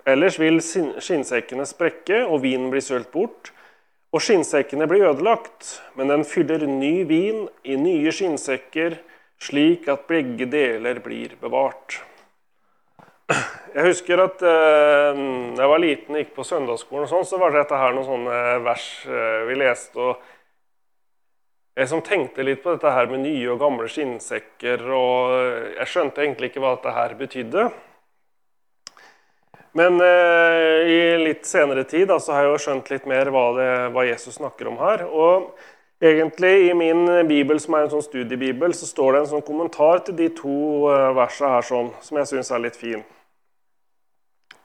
Ellers 0.07 0.39
vil 0.39 0.59
skinnsekkene 0.61 1.65
sprekke, 1.69 2.23
og 2.25 2.41
vinen 2.45 2.71
blir 2.73 2.83
sølt 2.85 3.11
bort. 3.13 3.51
Og 4.15 4.23
skinnsekkene 4.23 4.87
blir 4.87 5.09
ødelagt, 5.09 5.81
men 5.97 6.09
den 6.13 6.23
fyller 6.25 6.63
ny 6.69 7.01
vin 7.09 7.47
i 7.67 7.75
nye 7.77 8.13
skinnsekker, 8.13 8.95
slik 9.41 9.89
at 9.91 10.07
begge 10.09 10.47
deler 10.49 11.01
blir 11.03 11.35
bevart. 11.41 11.99
Jeg 13.27 13.83
husker 13.83 14.21
at 14.23 14.41
eh, 14.41 15.19
da 15.57 15.65
jeg 15.65 15.69
var 15.69 15.81
liten 15.83 16.15
og 16.15 16.21
gikk 16.21 16.31
på 16.37 16.45
søndagsskolen, 16.47 17.03
og 17.05 17.11
sånn, 17.11 17.27
så 17.27 17.39
var 17.41 17.51
dette 17.53 17.77
her 17.77 17.93
noen 17.93 18.07
sånne 18.07 18.37
vers 18.65 18.87
eh, 19.05 19.41
vi 19.49 19.57
leste. 19.59 19.99
og 19.99 20.36
Jeg 21.77 21.91
som 21.91 21.99
tenkte 22.01 22.41
litt 22.41 22.63
på 22.63 22.73
dette 22.73 22.89
her 22.89 23.05
med 23.11 23.21
nye 23.21 23.51
og 23.53 23.59
gamle 23.61 23.85
skinnsekker. 23.91 24.81
og 24.97 25.75
Jeg 25.77 25.89
skjønte 25.91 26.23
egentlig 26.23 26.49
ikke 26.49 26.63
hva 26.63 26.71
dette 26.73 26.93
her 26.95 27.13
betydde. 27.19 27.65
Men 29.77 30.01
eh, 30.01 30.89
i 30.89 30.97
litt 31.21 31.45
senere 31.45 31.83
tid 31.85 32.07
da, 32.09 32.17
så 32.17 32.33
har 32.33 32.47
jeg 32.47 32.55
jo 32.55 32.63
skjønt 32.63 32.89
litt 32.89 33.05
mer 33.05 33.29
hva, 33.29 33.45
det, 33.59 33.69
hva 33.93 34.07
Jesus 34.07 34.39
snakker 34.39 34.71
om 34.71 34.81
her. 34.81 35.05
og 35.05 35.53
Egentlig 36.01 36.69
I 36.71 36.73
min 36.77 37.05
bibel, 37.29 37.61
som 37.61 37.77
er 37.77 37.85
en 37.85 37.93
sånn 37.93 38.05
studiebibel, 38.05 38.73
så 38.73 38.89
står 38.89 39.13
det 39.13 39.21
en 39.21 39.31
sånn 39.35 39.45
kommentar 39.45 40.01
til 40.05 40.17
de 40.17 40.31
to 40.33 40.57
eh, 40.89 41.13
versene 41.17 41.53
her 41.59 41.69
sånn, 41.69 41.93
som 42.01 42.21
jeg 42.23 42.33
syns 42.33 42.53
er 42.53 42.65
litt 42.65 42.77
fin. 42.77 43.05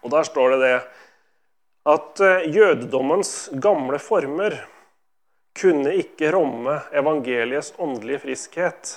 Og 0.01 0.17
Der 0.17 0.25
står 0.29 0.57
det 0.57 0.63
det 0.65 0.77
at 1.93 2.25
eh, 2.25 2.53
jødedommens 2.57 3.51
gamle 3.61 4.01
former 4.01 4.63
kunne 5.59 5.95
ikke 6.01 6.33
romme 6.33 6.79
evangeliets 6.97 7.75
åndelige 7.79 8.25
friskhet. 8.27 8.97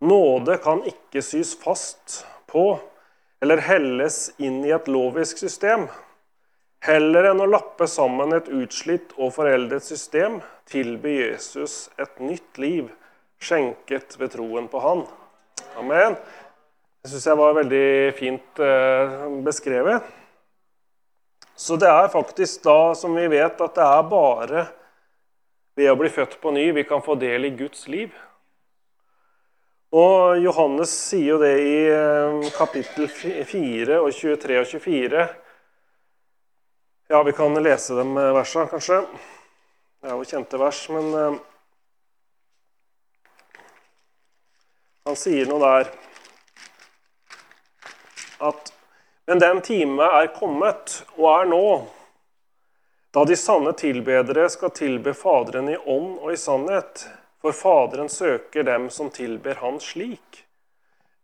Nåde 0.00 0.56
kan 0.64 0.82
ikke 0.88 1.22
sys 1.22 1.54
fast 1.60 2.22
på 2.50 2.78
eller 3.40 3.62
helles 3.64 4.30
inn 4.38 4.60
i 4.64 4.72
et 4.74 4.88
lovisk 4.88 5.40
system. 5.40 5.86
Heller 6.84 7.30
enn 7.30 7.42
å 7.44 7.48
lappe 7.48 7.86
sammen 7.88 8.32
et 8.32 8.48
utslitt 8.48 9.12
og 9.18 9.34
foreldet 9.36 9.84
system, 9.84 10.40
tilbyr 10.70 11.34
Jesus 11.34 11.90
et 12.00 12.20
nytt 12.24 12.60
liv, 12.60 12.88
skjenket 13.40 14.16
ved 14.20 14.32
troen 14.36 14.68
på 14.72 14.80
Han. 14.80 15.04
Amen. 15.80 16.16
Det 17.00 17.12
syns 17.12 17.28
jeg 17.30 17.40
var 17.40 17.56
veldig 17.56 17.86
fint 18.16 18.60
eh, 18.64 19.14
beskrevet. 19.44 20.08
Så 21.56 21.76
det 21.80 21.88
er 21.92 22.12
faktisk 22.12 22.64
da 22.64 22.94
som 22.96 23.16
vi 23.16 23.26
vet 23.28 23.60
at 23.60 23.76
det 23.76 23.86
er 23.86 24.08
bare 24.08 24.66
ved 25.80 25.88
å 25.88 25.96
bli 25.96 26.10
født 26.12 26.36
på 26.42 26.52
ny 26.52 26.70
vi 26.76 26.84
kan 26.84 27.00
få 27.04 27.16
del 27.16 27.48
i 27.48 27.54
Guds 27.56 27.88
liv. 27.88 28.12
Og 29.96 30.38
Johannes 30.44 30.92
sier 31.08 31.32
jo 31.32 31.38
det 31.40 31.54
i 31.64 31.76
eh, 31.90 32.50
kapittel 32.54 33.08
4 33.10 33.96
og 33.98 34.12
23 34.14 34.60
og 34.60 34.68
24 34.70 35.24
ja, 37.10 37.22
vi 37.22 37.32
kan 37.32 37.62
lese 37.62 37.96
dem 37.98 38.16
eh, 38.16 38.32
versa, 38.36 38.68
kanskje. 38.70 39.00
Det 40.00 40.12
er 40.12 40.14
jo 40.14 40.28
kjente 40.30 40.58
vers, 40.60 40.82
men 40.94 41.08
uh, 41.10 41.40
Han 45.08 45.18
sier 45.18 45.50
noe 45.50 45.58
der 45.64 45.90
at 48.46 48.70
Men 49.26 49.42
den 49.42 49.60
time 49.66 50.06
er 50.20 50.30
kommet, 50.36 51.00
og 51.18 51.26
er 51.32 51.50
nå, 51.50 51.64
da 53.10 53.24
de 53.24 53.36
sanne 53.36 53.72
tilbedere 53.72 54.48
skal 54.50 54.70
tilbe 54.70 55.14
Faderen 55.14 55.68
i 55.68 55.76
ånd 55.76 56.18
og 56.20 56.32
i 56.32 56.38
sannhet, 56.38 57.08
for 57.42 57.56
Faderen 57.56 58.08
søker 58.08 58.62
dem 58.62 58.90
som 58.90 59.10
tilber 59.10 59.58
Han 59.64 59.80
slik. 59.82 60.44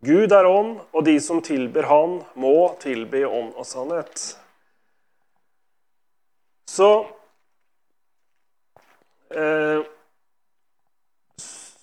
Gud 0.07 0.33
er 0.33 0.47
ånd, 0.47 0.81
og 0.93 1.05
de 1.07 1.21
som 1.21 1.43
tilber 1.43 1.87
Han, 1.87 2.21
må 2.35 2.75
tilbe 2.83 3.23
i 3.23 3.25
ånd 3.25 3.55
og 3.55 3.67
sannhet. 3.67 4.25
Så 6.67 6.91
eh, 9.31 9.87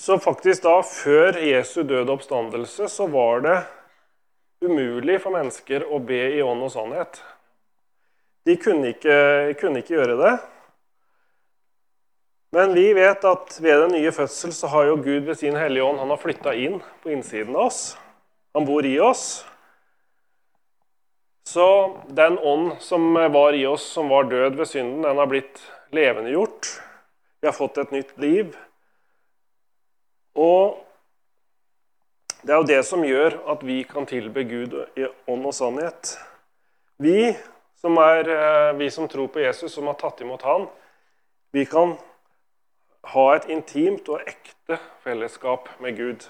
Så 0.04 0.18
faktisk 0.20 0.66
da, 0.66 0.82
før 0.84 1.38
Jesu 1.40 1.84
døde 1.88 2.12
oppstandelse, 2.12 2.90
så 2.92 3.08
var 3.08 3.40
det 3.46 3.60
umulig 4.66 5.16
for 5.24 5.32
mennesker 5.32 5.86
å 5.88 6.02
be 6.04 6.26
i 6.36 6.42
ånd 6.44 6.66
og 6.66 6.74
sannhet. 6.74 7.22
De 8.44 8.58
kunne 8.60 8.92
ikke, 8.92 9.16
kunne 9.60 9.80
ikke 9.80 9.96
gjøre 9.96 10.18
det. 10.20 10.34
Men 12.54 12.76
vi 12.76 12.92
vet 12.94 13.24
at 13.26 13.56
ved 13.64 13.80
den 13.86 13.96
nye 13.96 14.12
fødsel 14.14 14.52
så 14.54 14.70
har 14.70 14.90
jo 14.90 15.00
Gud 15.02 15.26
ved 15.26 15.40
sin 15.40 15.56
Hellige 15.58 15.84
Ånd 15.88 15.98
han 16.04 16.12
har 16.14 16.22
flytta 16.22 16.54
inn 16.54 16.82
på 17.02 17.10
innsiden 17.16 17.56
av 17.56 17.72
oss. 17.72 17.82
Han 18.54 18.68
bor 18.68 18.86
i 18.86 19.00
oss. 19.02 19.42
Så 21.50 21.66
den 22.14 22.38
ånd 22.38 22.76
som 22.80 23.14
var 23.34 23.58
i 23.58 23.66
oss, 23.66 23.88
som 23.96 24.12
var 24.14 24.30
død 24.30 24.60
ved 24.60 24.70
synden, 24.70 25.02
den 25.02 25.18
har 25.18 25.32
blitt 25.32 25.64
levendegjort. 25.92 26.70
Vi 27.42 27.50
har 27.50 27.58
fått 27.58 27.78
et 27.82 27.92
nytt 27.92 28.14
liv. 28.22 28.54
Og 30.38 30.78
det 32.44 32.54
er 32.54 32.62
jo 32.62 32.70
det 32.70 32.80
som 32.86 33.04
gjør 33.08 33.40
at 33.50 33.66
vi 33.66 33.82
kan 33.88 34.06
tilbe 34.06 34.46
Gud 34.46 34.78
i 35.00 35.08
ånd 35.32 35.50
og 35.50 35.58
sannhet. 35.58 36.14
Vi 37.02 37.34
som, 37.84 37.98
er, 38.00 38.30
eh, 38.30 38.74
vi 38.80 38.90
som 38.92 39.08
tror 39.08 39.28
på 39.28 39.44
Jesus, 39.44 39.74
som 39.74 39.88
har 39.92 40.00
tatt 40.00 40.22
imot 40.24 40.42
Han, 40.48 40.68
vi 41.52 41.66
kan 41.66 41.98
ha 43.12 43.26
et 43.36 43.50
intimt 43.52 44.08
og 44.10 44.24
ekte 44.24 44.80
fellesskap 45.04 45.68
med 45.84 45.98
Gud. 45.98 46.24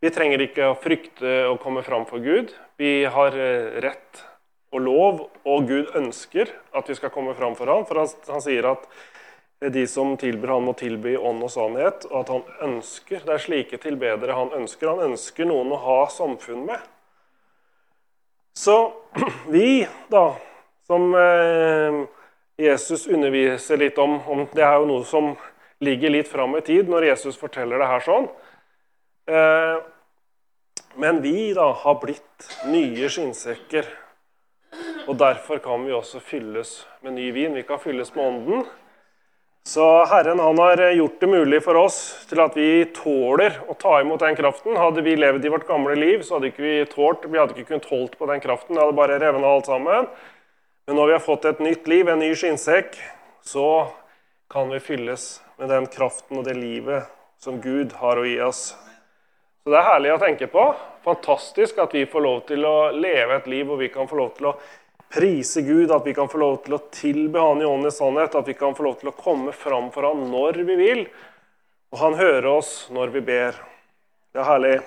Vi 0.00 0.12
trenger 0.14 0.40
ikke 0.46 0.70
å 0.70 0.78
frykte 0.78 1.32
å 1.50 1.58
komme 1.60 1.82
fram 1.82 2.06
for 2.08 2.22
Gud. 2.22 2.54
Vi 2.78 3.04
har 3.04 3.34
eh, 3.34 3.80
rett 3.82 4.22
og 4.70 4.84
lov, 4.86 5.24
og 5.42 5.66
Gud 5.66 5.90
ønsker 5.98 6.52
at 6.78 6.88
vi 6.88 6.94
skal 6.94 7.10
komme 7.10 7.34
fram 7.34 7.56
for 7.58 7.66
ham. 7.66 7.82
For 7.88 7.98
han, 7.98 8.12
han 8.30 8.44
sier 8.44 8.70
at 8.70 8.86
de 9.74 9.82
som 9.90 10.14
tilber 10.16 10.54
han 10.54 10.64
må 10.64 10.76
tilby 10.78 11.16
ånd 11.18 11.42
og 11.44 11.50
sannhet, 11.52 12.06
og 12.08 12.20
at 12.22 12.30
han 12.32 12.70
ønsker 12.70 13.26
Det 13.26 13.34
er 13.34 13.42
slike 13.42 13.80
tilbedere 13.82 14.38
han 14.38 14.54
ønsker. 14.62 14.94
Han 14.94 15.10
ønsker 15.10 15.50
noen 15.50 15.74
å 15.74 15.82
ha 15.82 15.98
samfunn 16.14 16.62
med. 16.70 16.86
Så 18.56 18.78
vi, 19.52 19.82
da, 20.14 20.30
som 20.90 21.14
eh, 21.14 22.00
Jesus 22.58 23.06
underviser 23.06 23.78
litt 23.78 23.98
om, 23.98 24.18
Det 24.52 24.64
er 24.66 24.80
jo 24.80 24.88
noe 24.90 25.06
som 25.06 25.36
ligger 25.80 26.10
litt 26.10 26.28
fram 26.28 26.56
i 26.58 26.64
tid 26.66 26.90
når 26.90 27.12
Jesus 27.12 27.38
forteller 27.38 27.78
det 27.78 27.88
her 27.88 28.02
sånn. 28.04 28.26
Eh, 29.30 29.76
men 30.98 31.22
vi 31.22 31.52
da 31.54 31.70
har 31.84 32.00
blitt 32.02 32.50
nye 32.66 33.08
skinnsekker. 33.08 33.86
Og 35.06 35.16
derfor 35.18 35.62
kan 35.62 35.86
vi 35.86 35.94
også 35.94 36.20
fylles 36.22 36.80
med 37.04 37.14
ny 37.16 37.30
vin. 37.34 37.54
Vi 37.54 37.62
kan 37.66 37.80
fylles 37.82 38.10
med 38.16 38.26
Ånden. 38.26 38.66
Så 39.66 39.86
Herren 40.10 40.40
han 40.40 40.58
har 40.58 40.80
gjort 40.96 41.20
det 41.20 41.28
mulig 41.30 41.60
for 41.62 41.78
oss 41.78 41.98
til 42.30 42.40
at 42.42 42.56
vi 42.56 42.84
tåler 42.96 43.60
å 43.68 43.76
ta 43.78 44.00
imot 44.00 44.22
den 44.24 44.38
kraften. 44.38 44.78
Hadde 44.78 45.04
vi 45.06 45.14
levd 45.18 45.46
i 45.46 45.52
vårt 45.52 45.68
gamle 45.68 45.94
liv, 45.98 46.24
så 46.24 46.36
hadde 46.38 46.50
ikke 46.50 46.64
vi 46.64 46.76
tålt, 46.90 47.26
vi 47.28 47.38
hadde 47.38 47.54
ikke 47.54 47.74
kunnet 47.74 47.90
holdt 47.92 48.16
på 48.18 48.28
den 48.30 48.42
kraften. 48.42 48.74
Det 48.74 48.82
hadde 48.82 48.98
bare 48.98 49.20
revna 49.22 49.52
alt 49.54 49.68
sammen. 49.70 50.08
Men 50.90 50.96
når 50.96 51.06
vi 51.06 51.12
har 51.12 51.20
fått 51.22 51.44
et 51.44 51.60
nytt 51.62 51.86
liv, 51.86 52.08
en 52.10 52.18
ny 52.18 52.32
skinnsekk, 52.34 52.96
så 53.46 53.92
kan 54.50 54.72
vi 54.74 54.80
fylles 54.82 55.36
med 55.60 55.70
den 55.70 55.84
kraften 55.86 56.40
og 56.40 56.48
det 56.48 56.56
livet 56.58 57.06
som 57.38 57.60
Gud 57.62 57.92
har 58.00 58.18
å 58.18 58.24
gi 58.26 58.40
oss. 58.42 58.72
Så 59.62 59.70
det 59.70 59.78
er 59.78 59.86
herlig 59.86 60.10
å 60.16 60.18
tenke 60.18 60.48
på. 60.50 60.64
Fantastisk 61.06 61.78
at 61.78 61.94
vi 61.94 62.02
får 62.10 62.26
lov 62.26 62.42
til 62.50 62.66
å 62.66 62.74
leve 62.90 63.38
et 63.38 63.46
liv 63.54 63.70
hvor 63.70 63.78
vi 63.78 63.92
kan 63.94 64.10
få 64.10 64.18
lov 64.18 64.34
til 64.34 64.50
å 64.50 64.56
prise 65.14 65.62
Gud, 65.62 65.94
at 65.94 66.10
vi 66.10 66.16
kan 66.18 66.26
få 66.32 66.42
lov 66.42 66.58
til 66.64 66.74
å 66.74 66.82
tilbe 66.90 67.38
Han 67.38 67.62
i 67.62 67.70
åndens 67.70 68.02
sannhet, 68.02 68.34
at 68.34 68.50
vi 68.50 68.58
kan 68.58 68.74
få 68.74 68.88
lov 68.88 68.98
til 68.98 69.14
å 69.14 69.18
komme 69.22 69.54
fram 69.54 69.92
for 69.94 70.10
Han 70.10 70.26
når 70.34 70.58
vi 70.72 70.80
vil. 70.88 71.06
Og 71.94 72.02
Han 72.02 72.18
hører 72.18 72.50
oss 72.56 72.88
når 72.90 73.14
vi 73.14 73.28
ber. 73.30 73.62
Det 74.34 74.42
er 74.42 74.50
herlig. 74.56 74.78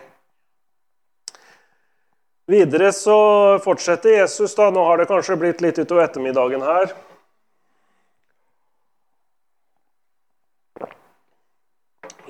Videre 2.49 2.91
så 2.91 3.17
fortsetter 3.63 4.17
Jesus. 4.17 4.56
da, 4.56 4.69
Nå 4.69 4.84
har 4.84 4.99
det 4.99 5.08
kanskje 5.12 5.39
blitt 5.39 5.62
litt 5.63 5.79
utover 5.79 6.08
ettermiddagen 6.08 6.62
her. 6.62 6.91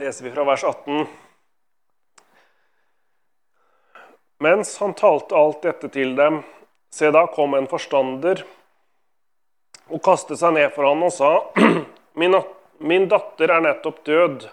leser 0.03 0.25
vi 0.25 0.31
fra 0.31 0.43
vers 0.43 0.63
18. 0.63 1.05
Mens 4.39 4.77
han 4.77 4.93
talte 4.93 5.35
alt 5.35 5.61
dette 5.63 5.87
til 5.89 6.15
dem, 6.15 6.41
se 6.91 7.11
da 7.13 7.23
kom 7.31 7.55
en 7.55 7.69
forstander 7.71 8.43
og 9.87 10.01
kastet 10.03 10.41
seg 10.41 10.57
ned 10.57 10.73
for 10.75 10.89
han 10.89 11.05
og 11.05 11.13
sa, 11.13 11.31
min, 12.19 12.35
min 12.83 13.07
datter 13.11 13.53
er 13.53 13.63
nettopp 13.63 14.03
død, 14.09 14.49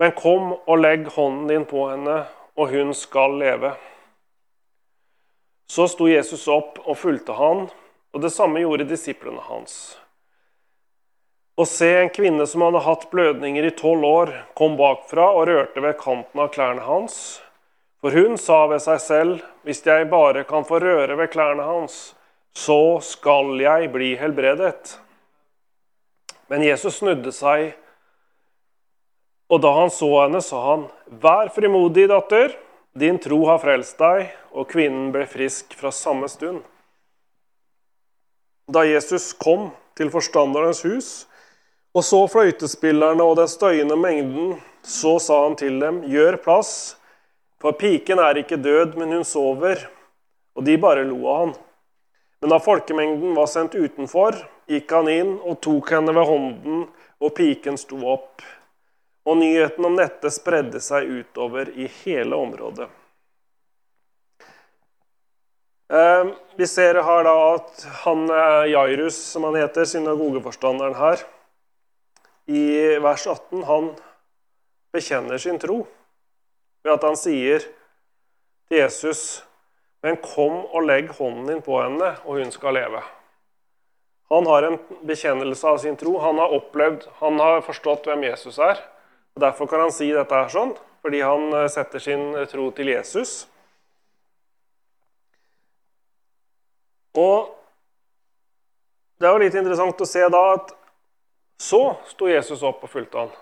men 0.00 0.16
kom 0.16 0.54
og 0.56 0.80
legg 0.80 1.10
hånden 1.12 1.50
din 1.50 1.68
på 1.68 1.88
henne, 1.90 2.22
og 2.56 2.72
hun 2.72 2.94
skal 2.96 3.36
leve. 3.40 3.74
Så 5.66 5.88
sto 5.90 6.08
Jesus 6.08 6.46
opp 6.48 6.78
og 6.84 6.98
fulgte 6.98 7.34
han, 7.36 7.66
og 8.14 8.22
det 8.22 8.32
samme 8.34 8.62
gjorde 8.62 8.86
disiplene 8.88 9.42
hans. 9.48 9.96
Og 11.56 11.64
se, 11.68 11.88
en 11.88 12.12
kvinne 12.12 12.44
som 12.48 12.62
hadde 12.66 12.84
hatt 12.84 13.08
blødninger 13.10 13.64
i 13.64 13.72
tolv 13.78 14.04
år, 14.04 14.32
kom 14.58 14.76
bakfra 14.76 15.30
og 15.32 15.46
rørte 15.48 15.82
ved 15.82 15.96
kanten 16.00 16.42
av 16.42 16.52
klærne 16.52 16.84
hans. 16.84 17.16
For 18.04 18.12
hun 18.12 18.36
sa 18.38 18.66
ved 18.70 18.82
seg 18.84 19.00
selv, 19.00 19.40
hvis 19.64 19.80
jeg 19.86 20.10
bare 20.12 20.44
kan 20.48 20.68
få 20.68 20.78
røre 20.84 21.16
ved 21.16 21.32
klærne 21.32 21.64
hans, 21.64 22.12
så 22.56 23.00
skal 23.04 23.56
jeg 23.60 23.88
bli 23.92 24.12
helbredet. 24.20 24.98
Men 26.52 26.62
Jesus 26.62 27.00
snudde 27.00 27.32
seg, 27.34 27.72
og 29.48 29.62
da 29.62 29.72
han 29.78 29.92
så 29.94 30.08
henne, 30.20 30.42
sa 30.42 30.60
han, 30.70 30.86
Vær 31.06 31.50
frimodig, 31.54 32.08
datter, 32.10 32.54
din 32.98 33.18
tro 33.22 33.44
har 33.48 33.60
frelst 33.62 33.98
deg. 34.00 34.32
Og 34.56 34.68
kvinnen 34.72 35.10
ble 35.12 35.26
frisk 35.28 35.76
fra 35.76 35.92
samme 35.92 36.28
stund. 36.32 36.62
Da 38.72 38.82
Jesus 38.88 39.30
kom 39.36 39.68
til 39.98 40.08
forstanderens 40.10 40.82
hus 40.86 41.10
og 41.96 42.04
så 42.04 42.18
fløytespillerne 42.28 43.24
og 43.24 43.38
den 43.38 43.48
støyende 43.48 43.96
mengden, 43.96 44.56
så 44.84 45.14
sa 45.22 45.38
han 45.46 45.54
til 45.56 45.78
dem, 45.80 46.02
gjør 46.12 46.36
plass, 46.44 46.96
for 47.56 47.72
piken 47.72 48.20
er 48.20 48.42
ikke 48.42 48.58
død, 48.60 48.98
men 49.00 49.14
hun 49.16 49.24
sover. 49.24 49.86
Og 50.56 50.66
de 50.66 50.76
bare 50.80 51.06
lo 51.08 51.22
av 51.24 51.38
han. 51.40 51.54
Men 52.40 52.52
da 52.52 52.58
folkemengden 52.60 53.32
var 53.36 53.48
sendt 53.48 53.78
utenfor, 53.80 54.36
gikk 54.68 54.92
han 54.92 55.08
inn 55.08 55.32
og 55.38 55.56
tok 55.64 55.94
henne 55.96 56.12
ved 56.12 56.28
hånden, 56.28 56.84
og 57.16 57.34
piken 57.38 57.80
sto 57.80 58.02
opp. 58.12 58.44
Og 59.24 59.40
nyheten 59.40 59.88
om 59.88 59.96
dette 59.96 60.30
spredde 60.30 60.82
seg 60.84 61.08
utover 61.08 61.72
i 61.72 61.88
hele 62.04 62.36
området. 62.36 62.90
Eh, 65.92 66.32
vi 66.58 66.66
ser 66.66 66.98
her 67.06 67.24
da 67.26 67.34
at 67.54 67.86
han 68.02 68.26
Jairus, 68.70 69.18
som 69.18 69.44
han 69.46 69.58
heter, 69.60 69.86
synagogeforstanderen 69.86 70.96
her, 70.98 71.22
i 72.46 72.62
vers 73.02 73.26
18 73.26 73.64
han 73.66 73.90
bekjenner 74.94 75.38
sin 75.38 75.58
tro 75.58 75.80
ved 76.86 76.92
at 76.94 77.04
han 77.06 77.18
sier 77.18 77.64
til 78.68 78.78
Jesus 78.78 79.42
Men 80.04 80.18
kom 80.22 80.60
og 80.70 80.84
legg 80.86 81.08
hånden 81.16 81.48
din 81.48 81.62
på 81.64 81.80
henne, 81.80 82.12
og 82.28 82.36
hun 82.38 82.52
skal 82.54 82.76
leve. 82.76 83.00
Han 84.30 84.46
har 84.46 84.66
en 84.66 84.76
bekjennelse 85.08 85.66
av 85.66 85.80
sin 85.82 85.96
tro. 85.98 86.12
Han 86.22 86.38
har 86.38 86.52
opplevd, 86.54 87.08
han 87.18 87.40
har 87.42 87.64
forstått 87.66 88.06
hvem 88.06 88.22
Jesus 88.28 88.60
er. 88.62 88.78
og 89.34 89.42
Derfor 89.42 89.66
kan 89.66 89.82
han 89.82 89.90
si 89.90 90.12
dette 90.14 90.36
her 90.36 90.52
sånn, 90.52 90.76
fordi 91.02 91.24
han 91.24 91.48
eh, 91.54 91.66
setter 91.72 92.02
sin 92.02 92.28
tro 92.52 92.68
til 92.76 92.92
Jesus. 92.92 93.48
Og 97.16 97.52
det 99.16 99.28
er 99.28 99.32
jo 99.32 99.44
litt 99.44 99.56
interessant 99.56 100.00
å 100.00 100.08
se 100.08 100.24
da 100.28 100.42
at 100.54 100.74
så 101.56 101.96
sto 102.10 102.28
Jesus 102.28 102.60
opp 102.66 102.82
og 102.84 102.92
fulgte 102.92 103.22
han. 103.22 103.32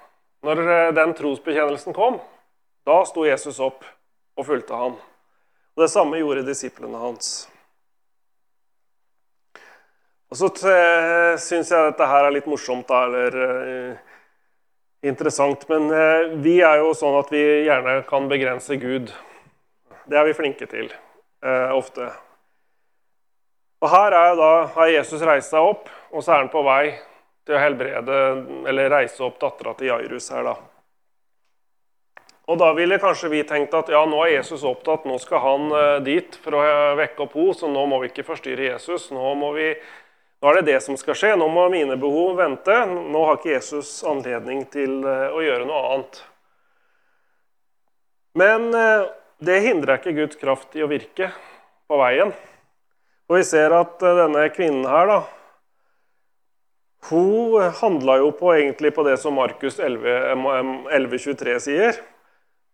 Når 0.46 0.60
eh, 0.62 0.92
den 0.94 1.14
trosbekjennelsen 1.18 1.96
kom, 1.96 2.20
da 2.86 3.00
sto 3.08 3.24
Jesus 3.26 3.58
opp 3.64 3.82
og 4.38 4.46
fulgte 4.46 4.78
ham. 4.78 4.94
Og 5.74 5.82
Det 5.82 5.90
samme 5.90 6.20
gjorde 6.20 6.46
disiplene 6.46 7.00
hans. 7.00 7.48
Og 10.30 10.38
Så 10.38 10.50
eh, 10.70 11.34
syns 11.42 11.72
jeg 11.72 11.90
dette 11.90 12.10
her 12.10 12.26
er 12.26 12.34
litt 12.36 12.48
morsomt, 12.50 12.86
da, 12.90 13.04
eller 13.06 13.38
uh, 13.38 14.14
interessant. 15.06 15.66
Men 15.70 15.90
uh, 15.90 16.34
vi 16.42 16.56
er 16.66 16.82
jo 16.82 16.92
sånn 16.98 17.18
at 17.20 17.30
vi 17.34 17.42
gjerne 17.68 18.00
kan 18.08 18.26
begrense 18.30 18.78
Gud. 18.82 19.12
Det 20.10 20.18
er 20.18 20.26
vi 20.26 20.36
flinke 20.36 20.66
til 20.70 20.90
uh, 20.90 21.74
ofte. 21.74 22.10
Og 23.84 23.90
her 23.92 24.14
er 24.16 24.36
da, 24.38 24.52
har 24.78 24.88
Jesus 24.88 25.22
reist 25.28 25.52
seg 25.52 25.60
opp, 25.60 25.90
og 26.08 26.22
så 26.24 26.32
er 26.32 26.38
han 26.40 26.52
på 26.52 26.62
vei 26.64 26.94
til 27.44 27.56
å 27.56 27.60
helbrede 27.60 28.20
eller 28.70 28.94
reise 28.94 29.20
opp 29.26 29.36
dattera 29.42 29.74
til 29.76 29.90
Jairus 29.90 30.30
her, 30.32 30.46
da. 30.46 30.54
Og 32.48 32.56
da 32.60 32.70
ville 32.76 32.96
kanskje 33.00 33.28
vi 33.32 33.42
tenkt 33.48 33.76
at 33.76 33.90
ja, 33.92 34.00
nå 34.08 34.22
er 34.24 34.38
Jesus 34.38 34.64
opptatt, 34.68 35.04
nå 35.08 35.18
skal 35.20 35.42
han 35.44 35.66
uh, 35.72 35.98
dit 36.04 36.36
for 36.44 36.56
å 36.56 36.62
vekke 36.96 37.26
opp 37.26 37.36
henne, 37.36 37.56
så 37.56 37.68
nå 37.72 37.84
må 37.88 37.98
vi 38.00 38.08
ikke 38.08 38.24
forstyrre 38.24 38.70
Jesus. 38.70 39.10
Nå, 39.12 39.34
vi, 39.56 39.70
nå 40.40 40.50
er 40.50 40.60
det 40.60 40.66
det 40.70 40.78
som 40.84 40.96
skal 41.00 41.16
skje. 41.16 41.34
Nå 41.40 41.48
må 41.52 41.66
mine 41.72 41.96
behov 42.00 42.36
vente. 42.40 42.76
Nå 42.88 43.24
har 43.24 43.40
ikke 43.40 43.54
Jesus 43.54 43.94
anledning 44.08 44.64
til 44.72 44.98
uh, 45.08 45.32
å 45.32 45.40
gjøre 45.44 45.68
noe 45.68 45.82
annet. 45.94 46.20
Men 48.36 48.68
det 49.44 49.60
hindrer 49.64 50.00
ikke 50.00 50.16
Guds 50.16 50.40
kraft 50.40 50.76
i 50.76 50.84
å 50.84 50.90
virke 50.90 51.30
på 51.88 52.00
veien. 52.00 52.32
Og 53.34 53.40
vi 53.40 53.46
ser 53.48 53.72
at 53.74 53.98
eh, 53.98 54.14
denne 54.14 54.44
kvinnen 54.54 54.84
her, 54.86 55.08
da 55.10 55.22
Hun 57.08 57.72
handla 57.80 58.20
jo 58.20 58.28
på, 58.30 58.52
egentlig 58.54 58.92
på 58.94 59.02
det 59.02 59.16
som 59.18 59.34
Markus 59.34 59.80
11.23 59.82 61.56
sier. 61.60 61.98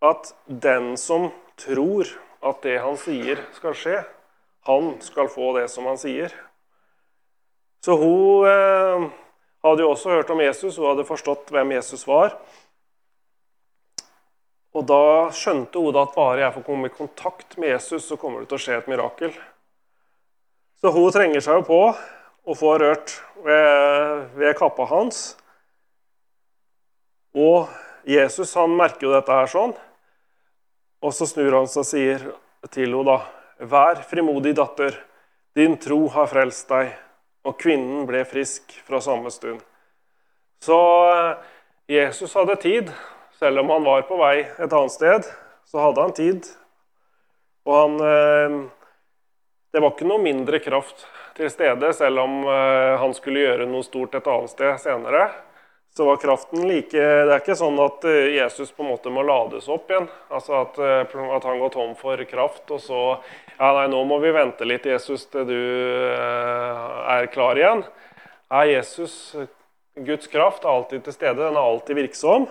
At 0.04 0.34
den 0.44 0.98
som 1.00 1.30
tror 1.56 2.04
at 2.44 2.60
det 2.60 2.76
han 2.84 3.00
sier, 3.00 3.40
skal 3.56 3.72
skje, 3.72 3.96
han 4.68 4.92
skal 5.00 5.32
få 5.32 5.54
det 5.56 5.64
som 5.72 5.88
han 5.88 5.96
sier. 5.96 6.28
Så 7.80 7.96
hun 7.96 8.44
eh, 8.44 9.08
hadde 9.64 9.82
jo 9.86 9.94
også 9.94 10.12
hørt 10.12 10.30
om 10.30 10.44
Jesus, 10.44 10.76
hun 10.76 10.90
hadde 10.92 11.08
forstått 11.08 11.48
hvem 11.56 11.72
Jesus 11.78 12.04
var. 12.04 12.36
Og 14.76 14.84
da 14.92 15.32
skjønte 15.32 15.80
hun 15.80 15.96
at 16.04 16.12
bare 16.12 16.44
jeg 16.44 16.54
får 16.58 16.68
komme 16.68 16.92
i 16.92 16.94
kontakt 17.00 17.56
med 17.56 17.72
Jesus, 17.72 18.04
så 18.12 18.20
kommer 18.20 18.44
det 18.44 18.52
til 18.52 18.60
å 18.60 18.64
skje 18.66 18.78
et 18.82 18.92
mirakel. 18.92 19.40
Så 20.80 20.92
hun 20.94 21.12
trenger 21.12 21.42
seg 21.44 21.60
jo 21.60 21.66
på 21.66 21.80
å 21.92 22.56
få 22.56 22.76
rørt 22.80 23.12
ved, 23.44 24.30
ved 24.40 24.56
kappa 24.56 24.86
hans. 24.88 25.34
Og 27.36 27.68
Jesus 28.08 28.54
han 28.56 28.72
merker 28.78 29.06
jo 29.06 29.12
dette 29.12 29.36
her 29.36 29.50
sånn. 29.50 29.74
Og 31.04 31.12
så 31.16 31.28
snur 31.28 31.58
han 31.58 31.68
seg 31.68 31.84
og 31.84 31.88
sier 31.88 32.24
til 32.72 32.96
henne 32.96 33.06
da 33.12 33.20
Vær 33.60 33.98
frimodig, 34.08 34.54
datter. 34.56 34.94
Din 35.52 35.74
tro 35.76 36.06
har 36.14 36.30
frelst 36.30 36.70
deg. 36.72 36.94
Og 37.44 37.58
kvinnen 37.60 38.06
ble 38.08 38.22
frisk 38.24 38.72
fra 38.86 39.02
samme 39.04 39.28
stund. 39.32 39.60
Så 40.64 40.78
eh, 41.12 41.34
Jesus 41.92 42.32
hadde 42.36 42.56
tid. 42.62 42.88
Selv 43.36 43.60
om 43.60 43.72
han 43.74 43.84
var 43.84 44.06
på 44.08 44.16
vei 44.20 44.46
et 44.46 44.72
annet 44.72 44.94
sted, 44.96 45.28
så 45.68 45.84
hadde 45.84 46.06
han 46.06 46.16
tid. 46.16 46.48
Og 47.68 47.76
han 47.76 48.00
eh, 48.08 48.56
det 49.72 49.80
var 49.80 49.92
ikke 49.94 50.08
noe 50.08 50.22
mindre 50.22 50.58
kraft 50.62 51.04
til 51.36 51.50
stede, 51.52 51.92
selv 51.94 52.24
om 52.24 52.40
uh, 52.46 52.98
han 52.98 53.14
skulle 53.14 53.44
gjøre 53.44 53.68
noe 53.70 53.86
stort 53.86 54.16
et 54.18 54.26
annet 54.26 54.50
sted 54.50 54.80
senere. 54.82 55.28
Så 55.94 56.06
var 56.06 56.20
kraften 56.22 56.68
like 56.70 56.94
Det 56.94 57.32
er 57.34 57.40
ikke 57.40 57.56
sånn 57.58 57.78
at 57.82 58.04
uh, 58.06 58.16
Jesus 58.34 58.72
på 58.74 58.82
en 58.82 58.90
måte 58.92 59.12
må 59.14 59.22
lades 59.26 59.68
opp 59.70 59.90
igjen. 59.90 60.08
Altså 60.30 60.58
at, 60.64 60.80
uh, 60.82 61.22
at 61.36 61.46
han 61.46 61.62
går 61.62 61.72
tom 61.74 61.94
for 61.98 62.24
kraft, 62.30 62.66
og 62.70 62.82
så 62.82 63.00
Ja, 63.60 63.70
nei, 63.76 63.86
nå 63.92 64.02
må 64.08 64.18
vi 64.22 64.34
vente 64.34 64.66
litt, 64.66 64.88
Jesus, 64.88 65.26
til 65.30 65.46
du 65.46 65.58
er 66.10 67.26
klar 67.28 67.58
igjen. 67.60 67.82
Er 68.50 68.70
Jesus, 68.70 69.36
Guds 69.94 70.30
kraft, 70.32 70.64
er 70.64 70.72
alltid 70.72 71.04
til 71.04 71.14
stede. 71.14 71.42
Den 71.42 71.58
er 71.58 71.68
alltid 71.68 71.98
virksom. 72.00 72.48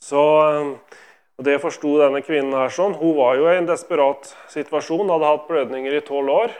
Så 0.00 0.22
og 1.38 1.46
Det 1.46 1.60
forsto 1.62 1.94
denne 1.98 2.20
kvinnen 2.22 2.54
her 2.54 2.72
sånn. 2.72 2.94
Hun 2.98 3.16
var 3.16 3.38
jo 3.38 3.48
i 3.48 3.56
en 3.56 3.68
desperat 3.68 4.28
situasjon, 4.52 5.08
hadde 5.10 5.30
hatt 5.30 5.48
blødninger 5.48 5.96
i 5.96 6.04
tolv 6.04 6.30
år. 6.30 6.56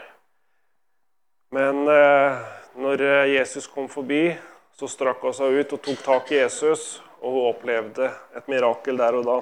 Men 1.52 1.84
eh, 1.92 2.38
når 2.80 3.04
eh, 3.04 3.32
Jesus 3.34 3.68
kom 3.68 3.90
forbi, 3.92 4.30
så 4.72 4.88
strakk 4.88 5.20
hun 5.26 5.34
seg 5.36 5.58
ut 5.60 5.74
og 5.76 5.82
tok 5.84 6.00
tak 6.04 6.32
i 6.32 6.38
Jesus, 6.40 7.02
og 7.20 7.34
hun 7.34 7.50
opplevde 7.50 8.08
et 8.34 8.48
mirakel 8.48 8.96
der 8.98 9.18
og 9.18 9.28
da. 9.28 9.36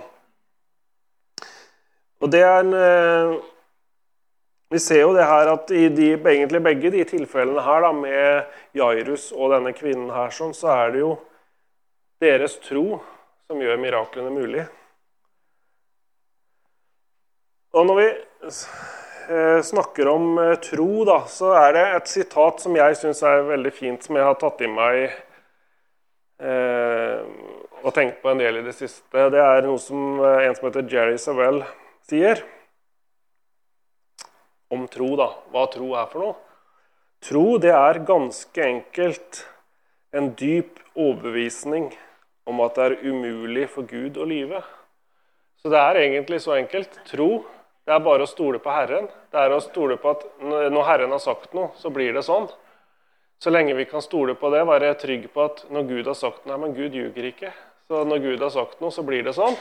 Og 2.20 2.32
det 2.34 2.42
er 2.44 2.58
en, 2.64 2.74
eh, 2.74 3.38
Vi 4.70 4.78
ser 4.78 5.00
jo 5.00 5.14
det 5.14 5.24
her 5.26 5.48
at 5.50 5.70
i 5.74 5.88
de, 5.90 6.12
egentlig 6.14 6.60
begge 6.62 6.90
de 6.94 7.02
tilfellene 7.02 7.62
her 7.62 7.80
da, 7.82 7.88
med 7.90 8.52
Jairus 8.78 9.32
og 9.32 9.50
denne 9.50 9.72
kvinnen 9.74 10.12
her, 10.14 10.30
sånn, 10.30 10.54
så 10.54 10.68
er 10.70 10.92
det 10.94 11.00
jo 11.00 11.16
deres 12.22 12.54
tro 12.62 13.00
som 13.48 13.58
gjør 13.58 13.80
miraklene 13.82 14.30
mulig. 14.30 14.68
Og 17.70 17.86
når 17.86 17.98
vi 18.00 18.06
eh, 18.10 19.60
snakker 19.62 20.08
om 20.10 20.38
eh, 20.42 20.56
tro, 20.64 21.04
da, 21.06 21.20
så 21.30 21.52
er 21.54 21.74
det 21.76 21.82
et 21.94 22.08
sitat 22.10 22.62
som 22.64 22.74
jeg 22.74 22.96
syns 22.98 23.20
er 23.22 23.44
veldig 23.46 23.70
fint, 23.74 24.02
som 24.02 24.18
jeg 24.18 24.26
har 24.26 24.38
tatt 24.40 24.64
i 24.66 24.70
meg 24.70 25.04
eh, 26.42 27.20
og 27.80 27.94
tenkt 27.94 28.18
på 28.24 28.32
en 28.32 28.42
del 28.42 28.58
i 28.58 28.64
det 28.66 28.74
siste. 28.74 29.28
Det 29.30 29.38
er 29.42 29.68
noe 29.68 29.78
som 29.78 30.18
eh, 30.18 30.48
en 30.48 30.56
som 30.58 30.66
heter 30.66 30.88
Jerry 30.90 31.20
Savell 31.22 31.62
sier 32.10 32.42
om 34.74 34.88
tro. 34.90 35.12
da. 35.20 35.30
Hva 35.54 35.64
tro 35.70 35.92
er 35.94 36.10
for 36.10 36.26
noe? 36.26 36.36
Tro, 37.22 37.44
det 37.62 37.72
er 37.76 38.02
ganske 38.08 38.66
enkelt 38.66 39.44
en 40.16 40.32
dyp 40.34 40.82
overbevisning 40.98 41.92
om 42.50 42.66
at 42.66 42.74
det 42.74 42.86
er 42.88 42.98
umulig 43.06 43.68
for 43.70 43.86
Gud 43.86 44.18
å 44.18 44.26
lyve. 44.26 44.64
Så 45.60 45.70
det 45.70 45.78
er 45.78 46.02
egentlig 46.02 46.40
så 46.42 46.56
enkelt. 46.56 46.98
Tro 47.06 47.44
Det 47.86 47.94
er 47.94 48.02
bare 48.04 48.26
å 48.26 48.30
stole 48.30 48.60
på 48.62 48.72
Herren. 48.72 49.08
Det 49.32 49.40
er 49.40 49.54
å 49.54 49.62
stole 49.64 49.96
på 50.00 50.12
at 50.12 50.26
når 50.44 50.84
Herren 50.86 51.14
har 51.14 51.22
sagt 51.22 51.54
noe, 51.56 51.72
så 51.80 51.90
blir 51.92 52.12
det 52.14 52.22
sånn. 52.26 52.48
Så 53.40 53.50
lenge 53.50 53.74
vi 53.74 53.86
kan 53.88 54.02
stole 54.04 54.34
på 54.36 54.50
det, 54.52 54.66
være 54.68 54.92
trygg 55.00 55.30
på 55.32 55.46
at 55.46 55.64
når 55.72 55.86
Gud 55.88 56.10
har 56.10 56.16
sagt 56.18 56.44
noe 56.44 56.58
Men 56.60 56.74
Gud 56.76 56.94
ljuger 56.94 57.30
ikke. 57.30 57.54
Så 57.88 58.04
når 58.04 58.20
Gud 58.22 58.42
har 58.44 58.52
sagt 58.54 58.82
noe, 58.84 58.92
så 58.92 59.02
blir 59.02 59.24
det 59.26 59.32
sånn. 59.34 59.56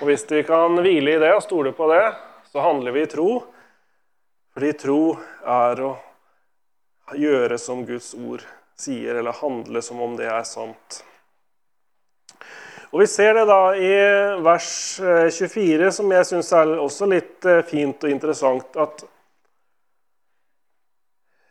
Og 0.00 0.08
hvis 0.08 0.24
vi 0.30 0.40
kan 0.48 0.80
hvile 0.80 1.14
i 1.14 1.20
det 1.20 1.34
og 1.36 1.44
stole 1.44 1.74
på 1.76 1.90
det, 1.92 2.06
så 2.48 2.64
handler 2.64 2.96
vi 2.96 3.04
i 3.04 3.10
tro. 3.12 3.28
Fordi 4.56 4.72
tro 4.80 5.02
er 5.44 5.82
å 5.84 5.92
gjøre 7.14 7.60
som 7.60 7.84
Guds 7.86 8.14
ord 8.16 8.42
sier, 8.80 9.20
eller 9.20 9.36
handle 9.38 9.82
som 9.84 10.00
om 10.02 10.16
det 10.18 10.26
er 10.32 10.42
sant. 10.48 11.02
Og 12.88 13.02
Vi 13.02 13.06
ser 13.06 13.34
det 13.36 13.44
da 13.50 13.62
i 13.76 13.88
vers 14.40 14.68
24, 15.36 15.84
eh, 15.84 15.90
som 15.92 16.12
jeg 16.12 16.28
syns 16.30 16.52
er 16.56 16.70
også 16.80 17.08
litt 17.10 17.44
eh, 17.44 17.60
fint 17.68 18.04
og 18.06 18.12
interessant, 18.12 18.78
at 18.80 19.02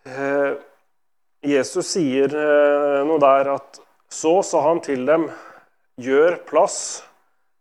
eh, 0.10 0.56
Jesus 1.46 1.92
sier 1.94 2.34
noe 3.06 3.22
der 3.22 3.52
at 3.54 3.78
så 4.10 4.40
sa 4.42 4.64
han 4.66 4.82
til 4.82 5.06
dem, 5.06 5.28
gjør 6.02 6.40
plass, 6.50 7.04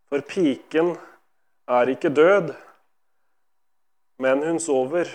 for 0.08 0.24
piken 0.24 0.94
er 1.68 1.92
ikke 1.92 2.14
død, 2.16 2.54
men 4.24 4.42
hun 4.46 4.58
sover. 4.62 5.10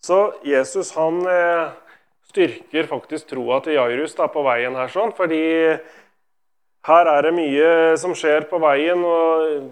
Så 0.00 0.22
Jesus 0.46 0.94
han 0.96 1.20
styrker 2.30 2.88
faktisk 2.88 3.28
troa 3.34 3.60
til 3.60 3.76
Jairus 3.76 4.16
da, 4.16 4.30
på 4.32 4.42
veien 4.46 4.78
her, 4.78 4.88
sånn, 4.92 5.12
fordi 5.18 5.44
her 6.86 7.10
er 7.10 7.26
det 7.26 7.34
mye 7.36 7.70
som 8.00 8.14
skjer 8.16 8.46
på 8.50 8.60
veien. 8.62 9.02
og 9.04 9.70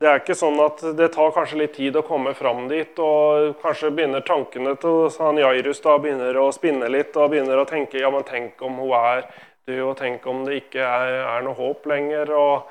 Det 0.00 0.08
er 0.08 0.20
ikke 0.20 0.36
sånn 0.36 0.58
at 0.64 0.82
det 0.96 1.10
tar 1.14 1.34
kanskje 1.34 1.60
litt 1.60 1.76
tid 1.76 1.96
å 1.96 2.04
komme 2.06 2.32
fram 2.34 2.66
dit. 2.68 2.98
og 2.98 3.56
Kanskje 3.62 3.92
begynner 3.92 4.24
tankene 4.24 4.76
til 4.80 5.10
han 5.18 5.38
Jairus 5.40 5.82
da 5.84 5.98
begynner 5.98 6.40
å 6.40 6.48
spinne 6.52 6.88
litt 6.92 7.16
og 7.16 7.30
begynner 7.30 7.60
å 7.60 7.68
tenke 7.68 8.00
ja, 8.00 8.10
men 8.10 8.26
tenk 8.26 8.62
om 8.62 8.80
hun 8.80 8.96
er 8.96 9.28
død, 9.66 9.82
og 9.90 9.96
tenk 9.98 10.26
om 10.26 10.44
det 10.46 10.62
ikke 10.62 10.82
er, 10.82 11.20
er 11.36 11.46
noe 11.46 11.58
håp 11.58 11.86
lenger. 11.86 12.32
Og, 12.34 12.68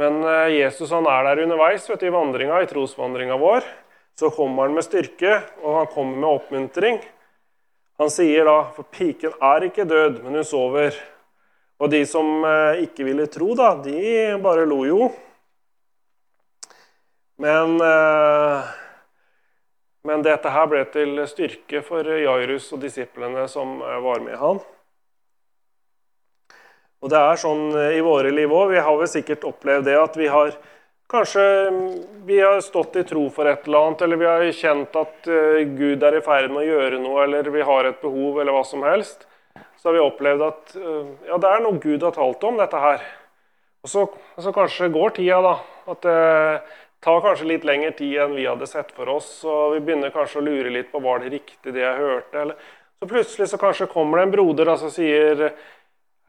men 0.00 0.22
eh, 0.24 0.58
Jesus 0.62 0.92
han 0.94 1.08
er 1.10 1.28
der 1.28 1.44
underveis 1.44 1.88
vet 1.90 2.00
du, 2.00 2.08
i 2.08 2.14
vandringa, 2.14 2.62
i 2.62 2.70
trosvandringa 2.70 3.38
vår. 3.40 3.66
Så 4.18 4.28
kommer 4.32 4.68
han 4.68 4.76
med 4.76 4.84
styrke, 4.84 5.40
og 5.64 5.78
han 5.80 5.88
kommer 5.92 6.18
med 6.20 6.28
oppmuntring. 6.28 7.00
Han 8.00 8.10
sier 8.12 8.44
da 8.48 8.58
For 8.74 8.88
piken 8.92 9.34
er 9.40 9.68
ikke 9.68 9.88
død, 9.88 10.22
men 10.24 10.40
hun 10.40 10.46
sover. 10.46 10.96
Og 11.82 11.90
de 11.90 12.02
som 12.06 12.44
eh, 12.46 12.84
ikke 12.86 13.06
ville 13.06 13.26
tro, 13.30 13.52
da, 13.58 13.74
de 13.82 14.36
bare 14.42 14.66
lo 14.68 14.82
jo. 14.86 15.08
Men, 17.42 17.74
eh, 17.82 18.68
men 20.06 20.22
dette 20.22 20.52
her 20.52 20.68
ble 20.70 20.84
til 20.94 21.24
styrke 21.30 21.82
for 21.86 22.06
Jairus 22.06 22.70
og 22.74 22.84
disiplene 22.84 23.48
som 23.50 23.80
eh, 23.82 23.98
var 24.04 24.22
med 24.22 24.38
han. 24.38 24.62
Og 27.02 27.10
det 27.10 27.18
er 27.18 27.40
sånn 27.40 27.64
i 27.96 28.02
våre 28.04 28.30
liv 28.30 28.52
òg. 28.54 28.76
Vi 28.76 28.82
har 28.86 28.98
vel 29.00 29.10
sikkert 29.10 29.48
opplevd 29.48 29.88
det 29.90 29.98
at 29.98 30.18
vi 30.18 30.30
har 30.30 30.54
Kanskje 31.12 31.42
vi 32.24 32.38
har 32.40 32.62
stått 32.64 32.94
i 32.96 33.02
tro 33.04 33.26
for 33.28 33.44
et 33.44 33.66
eller 33.66 33.82
annet, 33.84 34.04
eller 34.06 34.16
vi 34.16 34.28
har 34.30 34.44
kjent 34.56 34.94
at 34.96 35.26
Gud 35.76 36.06
er 36.08 36.14
i 36.16 36.22
ferd 36.24 36.48
med 36.48 36.62
å 36.62 36.70
gjøre 36.70 37.00
noe, 37.02 37.26
eller 37.26 37.50
vi 37.52 37.66
har 37.68 37.84
et 37.84 37.98
behov, 38.00 38.38
eller 38.40 38.56
hva 38.56 38.62
som 38.64 38.86
helst 38.86 39.26
så 39.82 39.88
har 39.88 39.96
vi 39.96 40.04
opplevd 40.04 40.42
at 40.46 40.76
eh, 40.78 41.06
ja, 41.26 41.40
det 41.42 41.48
er 41.50 41.62
noe 41.64 41.80
Gud 41.82 42.04
har 42.06 42.14
talt 42.14 42.44
om, 42.46 42.60
dette 42.60 42.78
her. 42.78 43.02
Og 43.82 43.90
så, 43.90 44.04
så 44.38 44.52
kanskje 44.54 44.92
går 44.94 45.16
tida, 45.16 45.40
da. 45.42 45.56
At 45.90 46.04
det 46.06 46.18
tar 47.02 47.24
kanskje 47.24 47.48
litt 47.50 47.64
lengre 47.66 47.90
tid 47.98 48.20
enn 48.22 48.36
vi 48.38 48.46
hadde 48.46 48.68
sett 48.70 48.92
for 48.94 49.10
oss. 49.10 49.30
Og 49.42 49.74
vi 49.74 49.80
begynner 49.82 50.14
kanskje 50.14 50.38
å 50.38 50.46
lure 50.46 50.70
litt 50.70 50.92
på 50.92 51.02
var 51.02 51.24
det 51.24 51.32
riktig 51.34 51.74
det 51.74 51.82
jeg 51.82 51.98
hørte. 51.98 52.44
Eller, 52.44 52.68
så 53.02 53.08
plutselig 53.10 53.48
så 53.50 53.58
kanskje 53.58 53.90
kommer 53.90 54.20
det 54.20 54.28
en 54.28 54.34
broder 54.36 54.70
som 54.78 54.92
sier 54.94 55.48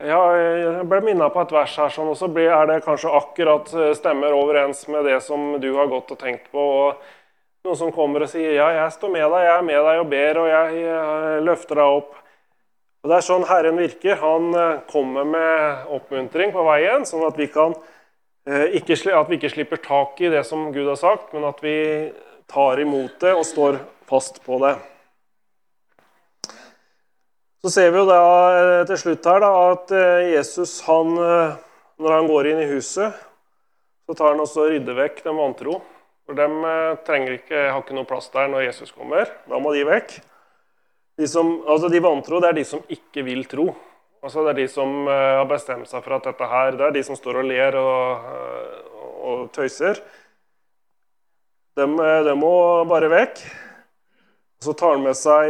ja, 0.02 0.22
jeg 0.34 0.88
ble 0.90 1.04
minna 1.06 1.30
på 1.30 1.44
et 1.44 1.54
vers 1.54 1.76
her, 1.78 1.92
sånn, 1.94 2.10
og 2.10 2.18
så 2.18 2.26
er 2.42 2.66
det 2.72 2.80
kanskje 2.84 3.14
akkurat 3.14 3.70
eh, 3.78 3.92
stemmer 3.96 4.34
overens 4.34 4.82
med 4.90 5.06
det 5.06 5.20
som 5.24 5.54
du 5.62 5.70
har 5.78 5.94
gått 5.94 6.10
og 6.12 6.20
tenkt 6.20 6.50
på. 6.50 6.66
og 6.88 7.70
Noen 7.70 7.78
som 7.80 7.94
kommer 7.96 8.26
og 8.26 8.34
sier 8.34 8.58
ja, 8.58 8.72
jeg 8.82 8.98
står 8.98 9.14
med 9.14 9.30
deg, 9.30 9.46
jeg 9.46 9.54
er 9.54 9.70
med 9.70 9.80
deg 9.86 10.02
og 10.02 10.10
ber, 10.12 10.42
og 10.42 10.50
jeg 10.50 11.46
løfter 11.46 11.80
deg 11.80 12.02
opp. 12.02 12.18
Og 13.04 13.12
Det 13.12 13.16
er 13.18 13.26
sånn 13.26 13.44
Herren 13.50 13.80
virker. 13.82 14.16
Han 14.22 14.54
eh, 14.56 14.78
kommer 14.88 15.28
med 15.28 15.90
oppmuntring 15.92 16.54
på 16.56 16.64
veien, 16.64 17.04
sånn 17.04 17.26
at 17.28 17.36
vi, 17.36 17.50
kan, 17.52 17.76
eh, 18.48 18.78
ikke, 18.80 18.96
at 19.12 19.28
vi 19.28 19.40
ikke 19.42 19.52
slipper 19.52 19.82
tak 19.84 20.22
i 20.24 20.32
det 20.32 20.46
som 20.48 20.70
Gud 20.72 20.88
har 20.88 21.00
sagt, 21.02 21.34
men 21.36 21.44
at 21.50 21.60
vi 21.64 21.76
tar 22.48 22.80
imot 22.80 23.20
det 23.20 23.36
og 23.36 23.44
står 23.48 23.82
fast 24.08 24.40
på 24.48 24.62
det. 24.64 24.78
Så 27.64 27.76
ser 27.76 27.92
vi 27.92 28.00
jo 28.00 28.08
da 28.08 28.24
eh, 28.56 28.88
til 28.88 29.04
slutt 29.04 29.32
her 29.34 29.44
da, 29.44 29.54
at 29.76 29.96
Jesus, 30.32 30.80
han, 30.88 31.16
når 31.20 32.20
han 32.22 32.32
går 32.32 32.54
inn 32.54 32.64
i 32.64 32.72
huset, 32.72 33.20
så 34.08 34.16
tar 34.16 34.32
han 34.32 34.44
også 34.48 34.64
og 34.64 34.78
rydder 34.78 35.04
vekk 35.04 35.26
den 35.28 35.42
vantro. 35.44 35.82
For 36.24 36.40
De 36.40 36.48
trenger 37.04 37.36
ikke, 37.36 37.68
har 37.68 37.84
ikke 37.84 38.00
noe 38.00 38.08
plass 38.08 38.32
der 38.32 38.48
når 38.48 38.70
Jesus 38.70 38.96
kommer. 38.96 39.28
Da 39.52 39.60
må 39.60 39.76
de 39.76 39.84
vekk. 39.92 40.22
De, 41.18 41.28
som, 41.28 41.50
altså 41.70 41.90
de 41.94 42.02
vantro 42.02 42.40
det 42.42 42.50
er 42.50 42.58
de 42.58 42.66
som 42.66 42.82
ikke 42.92 43.24
vil 43.26 43.44
tro. 43.50 43.68
Altså 44.24 44.46
det 44.46 44.54
er 44.54 44.62
de 44.64 44.68
som 44.72 45.04
uh, 45.06 45.42
har 45.42 45.50
bestemt 45.50 45.90
seg 45.90 46.04
for 46.06 46.16
at 46.16 46.30
dette 46.30 46.48
her 46.48 46.78
Det 46.80 46.86
er 46.88 46.96
de 46.96 47.04
som 47.04 47.18
står 47.20 47.42
og 47.42 47.50
ler 47.50 47.78
og, 47.78 48.24
uh, 48.24 49.12
og 49.30 49.44
tøyser. 49.56 50.00
De, 51.74 51.86
eh, 51.90 52.20
de, 52.28 52.34
må 52.38 52.54
bare 52.86 53.10
vekk. 53.10 53.40
Så 54.62 54.76
tar 54.78 54.94
han 54.94 55.04
med 55.04 55.18
seg 55.18 55.50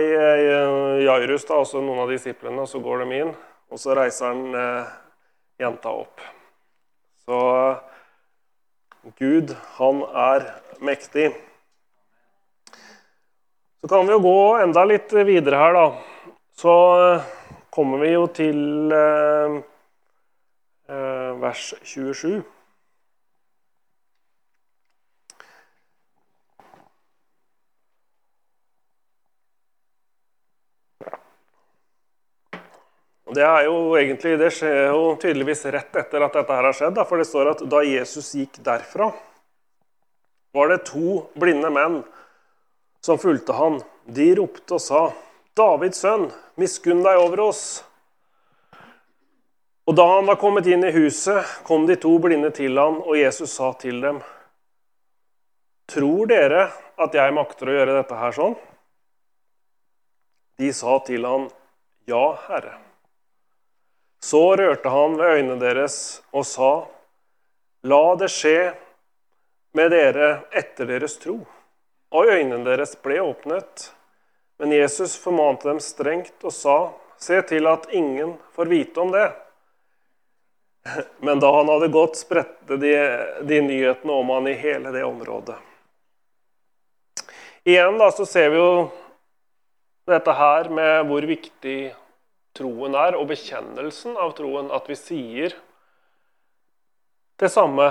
Jairus, 1.03 1.43
da, 1.45 1.57
også 1.59 1.81
noen 1.83 2.05
av 2.05 2.13
disiplene, 2.13 2.63
og 2.63 2.69
så 2.71 2.79
går 2.81 3.03
de 3.03 3.17
inn. 3.19 3.33
Og 3.69 3.81
så 3.81 3.93
reiser 3.97 4.31
han 4.31 4.87
jenta 5.59 5.91
opp. 5.91 6.23
Så 7.27 7.41
Gud, 9.19 9.51
han 9.75 9.99
er 10.15 10.47
mektig. 10.79 11.27
Så 13.83 13.87
kan 13.87 14.05
vi 14.07 14.13
jo 14.13 14.19
gå 14.23 14.57
enda 14.63 14.85
litt 14.87 15.11
videre 15.27 15.57
her, 15.59 15.73
da. 15.75 15.87
Så 16.55 16.73
eh, 17.03 17.23
kommer 17.67 17.99
vi 17.99 18.11
jo 18.13 18.21
til 18.31 18.93
eh, 18.95 19.55
eh 20.87 21.41
vers 21.41 21.63
27. 21.83 22.37
Det 33.35 33.43
er 33.43 33.67
jo 33.67 33.75
egentlig, 33.99 34.37
det 34.39 34.53
skjer 34.61 34.93
jo 34.93 35.13
tydeligvis 35.19 35.67
rett 35.75 36.01
etter 36.05 36.23
at 36.23 36.39
dette 36.39 36.55
her 36.55 36.71
har 36.71 36.79
skjedd. 36.79 37.03
For 37.03 37.19
det 37.19 37.27
står 37.27 37.51
at 37.57 37.67
da 37.67 37.83
Jesus 37.83 38.31
gikk 38.31 38.63
derfra, 38.63 39.11
var 40.55 40.71
det 40.71 40.85
to 40.87 41.25
blinde 41.35 41.75
menn 41.81 42.05
som 43.05 43.17
fulgte 43.17 43.53
han. 43.53 43.81
De 44.05 44.35
ropte 44.35 44.77
og 44.77 44.81
sa, 44.81 45.01
'Davids 45.55 45.99
sønn, 46.03 46.29
miskunn 46.55 47.03
deg 47.03 47.19
over 47.19 47.39
oss.' 47.49 47.83
Og 49.83 49.95
da 49.99 50.05
han 50.15 50.29
var 50.29 50.39
kommet 50.39 50.67
inn 50.71 50.85
i 50.87 50.93
huset, 50.95 51.43
kom 51.67 51.83
de 51.87 51.97
to 51.99 52.15
blinde 52.23 52.53
til 52.55 52.77
han, 52.79 53.01
og 53.03 53.17
Jesus 53.19 53.51
sa 53.51 53.73
til 53.73 53.99
dem, 54.01 54.21
'Tror 55.87 56.27
dere 56.27 56.71
at 56.97 57.13
jeg 57.13 57.33
makter 57.35 57.67
å 57.67 57.75
gjøre 57.75 57.97
dette 57.99 58.15
her 58.15 58.31
sånn?' 58.31 58.55
De 60.59 60.71
sa 60.73 60.99
til 61.03 61.25
han, 61.25 61.49
'Ja, 62.07 62.37
Herre'. 62.47 62.79
Så 64.23 64.55
rørte 64.55 64.89
han 64.89 65.17
ved 65.19 65.35
øynene 65.35 65.59
deres 65.59 66.21
og 66.31 66.45
sa, 66.45 66.87
'La 67.83 68.15
det 68.15 68.31
skje 68.31 68.73
med 69.75 69.91
dere 69.91 70.45
etter 70.51 70.87
deres 70.87 71.17
tro.' 71.17 71.43
Og 72.13 72.29
øynene 72.29 72.63
deres 72.67 72.95
ble 73.01 73.19
åpnet. 73.23 73.89
Men 74.61 74.75
Jesus 74.75 75.15
formante 75.19 75.67
dem 75.67 75.81
strengt 75.81 76.45
og 76.45 76.53
sa, 76.53 76.77
Se 77.23 77.37
til 77.47 77.69
at 77.69 77.85
ingen 77.95 78.33
får 78.51 78.67
vite 78.67 78.99
om 78.99 79.11
det. 79.13 79.29
Men 81.25 81.39
da 81.39 81.51
han 81.55 81.69
hadde 81.71 81.87
gått, 81.93 82.17
spredte 82.19 82.75
de, 82.81 82.91
de 83.47 83.59
nyhetene 83.63 84.17
om 84.17 84.33
han 84.33 84.49
i 84.51 84.57
hele 84.59 84.91
det 84.91 85.05
området. 85.07 85.55
Igjen 87.63 87.95
da, 88.01 88.09
så 88.11 88.25
ser 88.27 88.49
vi 88.51 88.59
jo 88.59 88.71
dette 90.09 90.35
her 90.35 90.67
med 90.67 91.07
hvor 91.07 91.23
viktig 91.29 91.77
troen 92.57 92.97
er, 92.99 93.15
og 93.15 93.29
bekjennelsen 93.31 94.17
av 94.19 94.33
troen. 94.35 94.67
At 94.75 94.89
vi 94.91 94.99
sier 94.99 95.55
det 97.39 97.51
samme 97.53 97.87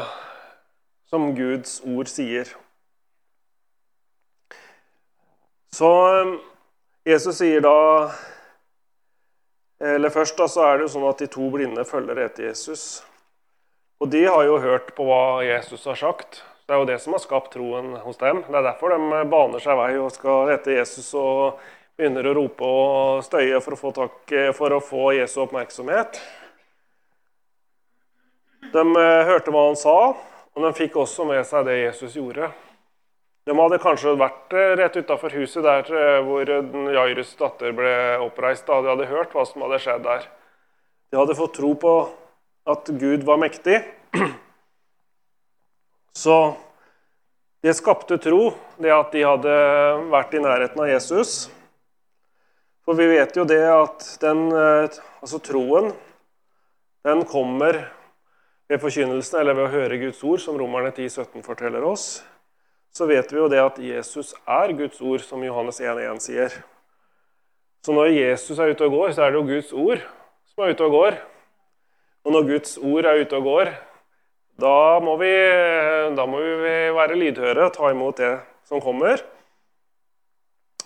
som 1.09 1.33
Guds 1.37 1.81
ord 1.89 2.13
sier. 2.13 2.53
Så 5.73 5.89
um, 6.21 6.41
Jesus 7.05 7.39
sier 7.39 7.61
da 7.65 8.13
Eller 9.83 10.13
først 10.13 10.37
da, 10.39 10.47
så 10.49 10.67
er 10.67 10.79
det 10.79 10.87
jo 10.87 10.93
sånn 10.95 11.09
at 11.09 11.23
de 11.25 11.31
to 11.33 11.49
blinde 11.51 11.83
følger 11.89 12.21
etter 12.23 12.51
Jesus. 12.51 13.03
Og 14.03 14.11
de 14.13 14.21
har 14.27 14.45
jo 14.47 14.61
hørt 14.63 14.93
på 14.95 15.07
hva 15.09 15.43
Jesus 15.43 15.89
har 15.91 15.99
sagt. 15.99 16.43
Det 16.67 16.75
er 16.75 16.83
jo 16.83 16.87
det 16.87 16.99
som 17.03 17.17
har 17.17 17.23
skapt 17.25 17.51
troen 17.57 17.97
hos 18.05 18.21
dem. 18.21 18.45
Det 18.47 18.59
er 18.59 18.69
derfor 18.69 18.95
de 18.95 19.23
baner 19.33 19.63
seg 19.63 19.79
vei 19.81 19.91
og 19.99 20.13
skal 20.15 20.53
etter 20.55 20.77
Jesus 20.79 21.09
og 21.19 21.59
begynner 21.99 22.29
å 22.31 22.35
rope 22.39 22.69
og 22.69 23.25
støye 23.27 23.59
for 23.63 23.75
å 23.75 23.81
få, 23.81 23.93
tak, 23.97 24.35
for 24.59 24.77
å 24.77 24.81
få 24.83 25.09
Jesu 25.17 25.41
oppmerksomhet. 25.43 26.21
De 28.73 28.85
eh, 29.03 29.25
hørte 29.29 29.53
hva 29.53 29.67
han 29.67 29.79
sa, 29.79 29.97
og 30.55 30.67
de 30.67 30.71
fikk 30.79 31.01
også 31.03 31.27
med 31.29 31.43
seg 31.49 31.67
det 31.67 31.81
Jesus 31.81 32.15
gjorde. 32.17 32.53
De 33.43 33.55
hadde 33.59 33.81
kanskje 33.83 34.15
vært 34.21 34.55
eh, 34.55 34.73
rett 34.79 34.97
utafor 35.01 35.35
huset 35.35 35.65
der 35.67 35.89
eh, 35.91 36.19
hvor 36.23 36.47
Jairus' 36.47 37.35
datter 37.39 37.75
ble 37.75 37.95
oppreist. 38.23 38.69
Da 38.69 38.79
de 38.83 38.93
hadde 38.93 39.11
hørt 39.11 39.35
hva 39.35 39.43
som 39.49 39.65
hadde 39.67 39.81
skjedd 39.83 40.05
der. 40.07 40.29
De 41.11 41.19
hadde 41.19 41.39
fått 41.39 41.57
tro 41.59 41.73
på 41.75 41.95
at 42.71 42.93
Gud 43.01 43.27
var 43.27 43.41
mektig. 43.43 43.81
Så 46.23 46.37
det 47.63 47.75
skapte 47.79 48.21
tro, 48.23 48.53
det 48.79 48.95
at 48.95 49.11
de 49.15 49.27
hadde 49.27 49.57
vært 50.13 50.39
i 50.39 50.43
nærheten 50.43 50.85
av 50.85 50.91
Jesus. 50.93 51.51
For 52.87 52.99
vi 52.99 53.07
vet 53.11 53.35
jo 53.39 53.47
det 53.47 53.63
at 53.67 54.07
den, 54.23 54.49
eh, 54.55 55.03
altså 55.19 55.43
troen, 55.43 55.91
den 57.03 57.27
kommer 57.27 57.89
ved 58.71 58.79
forkynnelsen 58.83 59.41
eller 59.41 59.59
ved 59.59 59.67
å 59.67 59.75
høre 59.75 59.99
Guds 60.07 60.23
ord, 60.23 60.43
som 60.43 60.59
Romerne 60.59 60.95
10, 60.95 61.11
17 61.27 61.43
forteller 61.43 61.83
oss. 61.87 62.23
Så 62.93 63.07
vet 63.09 63.31
vi 63.33 63.41
jo 63.41 63.49
det 63.49 63.61
at 63.63 63.79
Jesus 63.81 64.35
er 64.45 64.73
Guds 64.77 65.01
ord, 65.01 65.23
som 65.25 65.45
Johannes 65.45 65.81
1,1 65.81 66.21
sier. 66.21 66.59
Så 67.83 67.95
når 67.97 68.13
Jesus 68.13 68.59
er 68.61 68.75
ute 68.75 68.85
og 68.87 68.99
går, 68.99 69.15
så 69.17 69.25
er 69.25 69.33
det 69.33 69.41
jo 69.41 69.47
Guds 69.49 69.73
ord 69.73 70.03
som 70.53 70.65
er 70.65 70.75
ute 70.75 70.85
og 70.85 70.93
går. 70.99 71.17
Og 72.23 72.37
når 72.37 72.51
Guds 72.51 72.77
ord 72.79 73.09
er 73.09 73.23
ute 73.25 73.41
og 73.41 73.49
går, 73.49 73.73
da 74.63 74.77
må, 75.03 75.17
vi, 75.19 75.33
da 76.15 76.27
må 76.29 76.43
vi 76.45 76.75
være 76.93 77.17
lydhøre 77.19 77.67
og 77.67 77.73
ta 77.75 77.91
imot 77.91 78.21
det 78.21 78.35
som 78.69 78.83
kommer. 78.85 79.25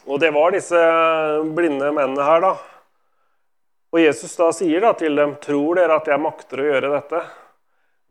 Og 0.06 0.22
det 0.22 0.30
var 0.30 0.54
disse 0.54 0.78
blinde 1.58 1.90
mennene 1.90 2.24
her, 2.24 2.40
da. 2.46 2.54
Og 3.90 4.02
Jesus 4.04 4.38
da 4.38 4.52
sier 4.54 4.86
da 4.86 4.94
til 4.94 5.18
dem, 5.18 5.34
'Tror 5.42 5.74
dere 5.74 5.98
at 5.98 6.06
jeg 6.06 6.22
makter 6.22 6.62
å 6.62 6.70
gjøre 6.70 6.94
dette?' 6.94 7.26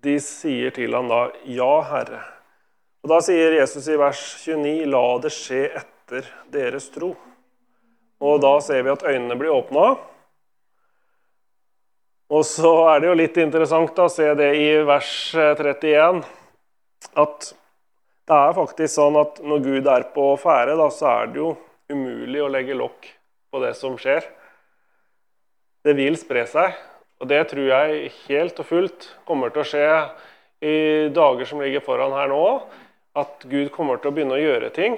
De 0.03 0.19
sier 0.19 0.75
til 0.75 0.93
ham 0.93 1.07
da, 1.07 1.31
'Ja, 1.47 1.73
Herre'. 1.87 2.34
Og 3.05 3.09
Da 3.11 3.19
sier 3.21 3.53
Jesus 3.53 3.85
i 3.85 3.95
vers 4.01 4.19
29, 4.41 4.87
'La 4.89 5.19
det 5.21 5.29
skje 5.29 5.67
etter 5.77 6.25
deres 6.49 6.87
tro'. 6.89 7.13
Og 8.17 8.39
da 8.41 8.55
ser 8.65 8.81
vi 8.81 8.89
at 8.89 9.03
øynene 9.05 9.35
blir 9.37 9.53
åpna. 9.53 9.99
Og 12.33 12.41
så 12.41 12.71
er 12.89 13.03
det 13.03 13.07
jo 13.11 13.19
litt 13.19 13.37
interessant 13.37 13.99
å 14.01 14.09
se 14.09 14.25
det 14.33 14.47
i 14.57 14.81
vers 14.81 15.35
31 15.37 16.23
at 17.13 17.53
det 18.25 18.39
er 18.39 18.57
faktisk 18.57 18.95
sånn 18.95 19.19
at 19.21 19.37
når 19.37 19.61
Gud 19.67 19.89
er 19.93 20.07
på 20.15 20.25
ferde, 20.41 20.73
så 20.89 21.05
er 21.11 21.27
det 21.27 21.37
jo 21.43 21.51
umulig 21.93 22.41
å 22.41 22.49
legge 22.49 22.73
lokk 22.73 23.05
på 23.53 23.61
det 23.61 23.75
som 23.77 23.99
skjer. 24.01 24.25
Det 25.85 25.93
vil 25.93 26.17
spre 26.17 26.47
seg, 26.49 26.73
og 27.21 27.29
det 27.29 27.43
tror 27.53 27.69
jeg 27.69 28.09
helt 28.25 28.57
og 28.57 28.65
fullt 28.65 29.07
kommer 29.29 29.53
til 29.53 29.61
å 29.61 29.69
skje 29.69 29.85
i 30.65 30.75
dager 31.13 31.45
som 31.45 31.61
ligger 31.61 31.85
foran 31.85 32.17
her 32.17 32.33
nå. 32.33 32.41
At 33.15 33.45
Gud 33.47 33.69
kommer 33.71 34.01
til 34.01 34.11
å 34.11 34.15
begynne 34.15 34.35
å 34.35 34.41
gjøre 34.41 34.71
ting. 34.75 34.97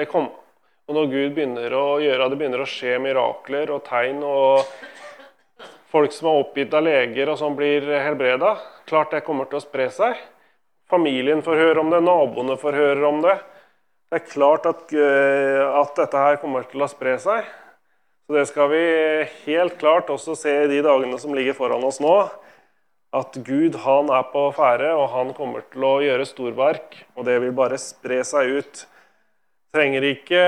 Og 0.00 0.96
når 0.96 1.10
Gud 1.12 1.34
begynner 1.36 1.74
å 1.76 2.00
gjøre 2.02 2.30
det, 2.30 2.38
begynner 2.40 2.64
å 2.64 2.68
skje 2.68 2.96
mirakler 3.02 3.70
og 3.74 3.84
tegn 3.86 4.22
og 4.24 4.64
folk 5.90 6.14
som 6.14 6.30
er 6.30 6.40
oppgitt 6.40 6.74
av 6.74 6.86
leger 6.86 7.30
og 7.30 7.38
som 7.38 7.56
blir 7.58 7.84
helbreda. 8.00 8.56
Klart 8.88 9.12
det 9.14 9.24
kommer 9.26 9.50
til 9.50 9.60
å 9.60 9.64
spre 9.64 9.90
seg. 9.92 10.18
Familien 10.90 11.44
får 11.46 11.60
høre 11.60 11.82
om 11.84 11.92
det, 11.92 12.00
naboene 12.02 12.56
får 12.58 12.78
høre 12.78 13.06
om 13.06 13.20
det. 13.22 13.36
Det 14.10 14.18
er 14.18 14.30
klart 14.32 14.66
at, 14.66 14.88
eh, 14.90 15.62
at 15.62 15.94
dette 15.94 16.18
her 16.24 16.40
kommer 16.42 16.64
til 16.66 16.82
å 16.82 16.88
spre 16.90 17.14
seg. 17.22 17.46
Så 18.26 18.34
det 18.34 18.48
skal 18.50 18.70
vi 18.72 18.82
helt 19.44 19.76
klart 19.78 20.10
også 20.10 20.34
se 20.38 20.50
i 20.64 20.70
de 20.70 20.80
dagene 20.82 21.18
som 21.18 21.34
ligger 21.34 21.54
foran 21.54 21.86
oss 21.86 22.00
nå. 22.02 22.16
At 23.10 23.34
Gud 23.42 23.74
han 23.82 24.10
er 24.14 24.28
på 24.30 24.44
ferde, 24.54 24.92
og 24.94 25.08
han 25.10 25.32
kommer 25.34 25.64
til 25.72 25.86
å 25.86 25.96
gjøre 26.04 26.28
storverk. 26.28 26.94
Og 27.18 27.26
det 27.26 27.40
vil 27.42 27.54
bare 27.56 27.78
spre 27.82 28.20
seg 28.26 28.60
ut. 28.60 28.84
Trenger 29.74 30.06
ikke, 30.12 30.44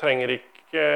trenger 0.00 0.32
ikke 0.38 0.86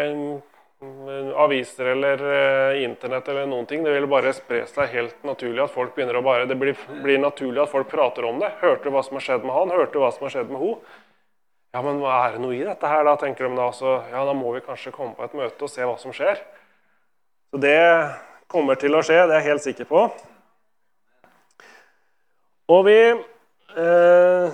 aviser 1.36 1.92
eller 1.92 2.22
uh, 2.22 2.82
internett 2.82 3.28
eller 3.28 3.46
noen 3.46 3.66
ting. 3.66 3.84
Det 3.84 3.92
vil 3.94 4.08
bare 4.10 4.32
spre 4.34 4.64
seg 4.66 4.90
helt 4.96 5.22
naturlig 5.26 5.62
at 5.64 5.74
folk 5.74 5.94
begynner 5.94 6.18
å 6.18 6.24
bare 6.24 6.48
Det 6.50 6.58
blir, 6.58 6.76
blir, 7.04 7.20
naturlig 7.22 7.62
at 7.62 7.70
folk 7.70 7.88
prater 7.90 8.26
om 8.26 8.40
det. 8.42 8.50
Hørte 8.60 8.88
du 8.88 8.94
hva 8.94 9.04
som 9.06 9.18
har 9.18 9.26
skjedd 9.28 9.46
med 9.46 9.54
han? 9.54 9.74
Hørte 9.76 9.94
du 9.94 10.02
hva 10.02 10.10
som 10.14 10.26
har 10.26 10.34
skjedd 10.34 10.50
med 10.50 10.60
hun 10.62 10.80
Ja, 11.72 11.80
men 11.84 12.02
hva 12.02 12.16
er 12.24 12.34
det 12.34 12.42
noe 12.42 12.56
i 12.56 12.64
dette 12.66 12.88
her, 12.88 13.04
da? 13.06 13.14
tenker 13.20 13.48
de 13.48 13.54
da. 13.56 13.70
Så 13.76 13.94
ja, 14.10 14.24
da 14.26 14.34
må 14.36 14.56
vi 14.56 14.64
kanskje 14.64 14.94
komme 14.96 15.14
på 15.16 15.28
et 15.28 15.38
møte 15.38 15.68
og 15.68 15.72
se 15.72 15.86
hva 15.86 15.96
som 16.00 16.16
skjer. 16.16 16.42
Så 17.52 17.62
det 17.62 17.78
kommer 18.52 18.76
til 18.80 18.96
å 18.96 19.04
skje, 19.04 19.22
det 19.22 19.36
er 19.36 19.40
jeg 19.40 19.52
helt 19.52 19.68
sikker 19.68 19.88
på. 19.88 20.06
Og 22.72 22.84
vi 22.86 22.98
eh, 23.04 24.52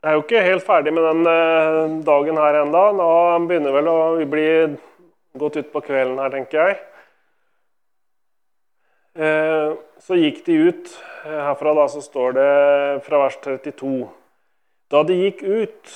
er 0.00 0.16
jo 0.16 0.22
ikke 0.24 0.42
helt 0.42 0.64
ferdig 0.66 0.92
med 0.96 1.04
den 1.06 1.26
eh, 1.28 1.98
dagen 2.06 2.38
her 2.40 2.62
enda. 2.64 2.84
Da 2.98 3.10
begynner 3.44 3.76
vel 3.76 3.90
å 3.90 3.98
bli 4.30 4.46
gått 5.38 5.58
ut 5.60 5.68
på 5.70 5.82
kvelden 5.86 6.18
her, 6.18 6.32
tenker 6.34 6.64
jeg. 6.64 6.78
Eh, 9.20 9.76
så 10.02 10.18
gikk 10.18 10.42
de 10.48 10.56
ut. 10.70 10.94
Eh, 11.26 11.42
herfra 11.50 11.76
da 11.78 11.86
så 11.92 12.02
står 12.02 12.34
det 12.38 12.48
fra 13.06 13.22
vers 13.26 13.38
32. 13.44 14.08
Da 14.90 15.04
de 15.06 15.20
gikk 15.20 15.44
ut, 15.44 15.94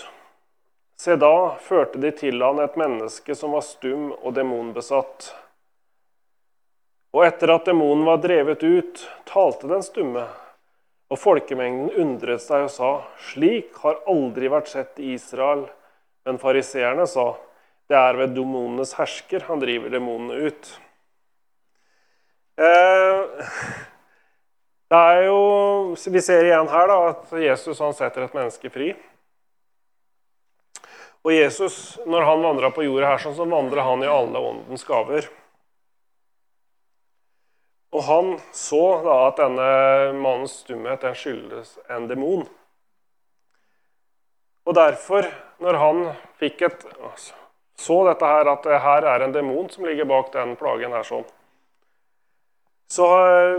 se 1.01 1.17
da 1.19 1.57
førte 1.65 1.99
de 1.99 2.13
til 2.15 2.45
han 2.45 2.63
et 2.63 2.79
menneske 2.79 3.35
som 3.35 3.57
var 3.57 3.67
stum 3.67 4.13
og 4.21 4.37
demonbesatt. 4.37 5.33
Og 7.15 7.27
etter 7.27 7.51
at 7.55 7.67
demonen 7.67 8.07
var 8.07 8.23
drevet 8.23 8.63
ut, 8.63 9.07
talte 9.27 9.71
den 9.71 9.83
stumme. 9.87 10.29
Og 11.15 11.21
folkemengden 11.23 11.93
undret 12.03 12.43
seg 12.43 12.65
og 12.67 12.73
sa, 12.75 12.91
slik 13.31 13.77
har 13.85 14.01
aldri 14.11 14.49
vært 14.51 14.73
sett 14.73 14.99
i 14.99 15.13
Israel. 15.15 15.69
Men 16.27 16.41
fariseerne 16.43 17.07
sa, 17.07 17.29
det 17.87 17.95
er 17.95 18.19
ved 18.19 18.35
demonenes 18.35 18.97
hersker 18.99 19.45
han 19.47 19.63
driver 19.63 19.93
demonene 19.95 20.49
ut. 20.49 20.71
Eh, 22.59 23.47
det 24.91 25.03
er 25.15 25.21
jo, 25.29 25.39
Vi 25.95 26.23
ser 26.23 26.49
igjen 26.49 26.71
her 26.73 26.91
da, 26.91 26.99
at 27.13 27.33
Jesus 27.45 27.79
han 27.79 27.95
setter 27.95 28.27
et 28.27 28.35
menneske 28.35 28.71
fri. 28.75 28.91
Og 31.25 31.33
Jesus, 31.33 31.97
når 32.11 32.27
han 32.27 32.43
vandra 32.43 32.75
på 32.75 32.85
jorda 32.85 33.15
her, 33.15 33.23
sånn, 33.23 33.39
så 33.39 33.47
vandra 33.49 33.87
han 33.87 34.03
i 34.03 34.11
alle 34.11 34.43
åndens 34.51 34.85
gaver. 34.85 35.31
Og 37.95 38.03
han 38.09 38.35
så 38.51 38.83
da 39.05 39.17
at 39.29 39.39
denne 39.39 39.71
mannens 40.19 40.59
stumhet 40.65 41.05
den 41.05 41.15
skyldes 41.15 41.77
en 41.95 42.09
demon. 42.11 42.43
Og 44.65 44.75
derfor, 44.75 45.29
når 45.63 45.79
han 45.79 46.01
fikk 46.41 46.65
et 46.67 46.87
så 47.79 47.97
dette 48.07 48.27
her, 48.27 48.49
at 48.51 48.67
det 48.67 48.81
her 48.83 49.07
er 49.11 49.25
en 49.25 49.35
demon 49.35 49.69
som 49.71 49.87
ligger 49.87 50.09
bak 50.11 50.33
den 50.35 50.55
plagen 50.59 50.95
her 50.95 51.07
sånn. 51.07 51.27
Så 52.91 53.07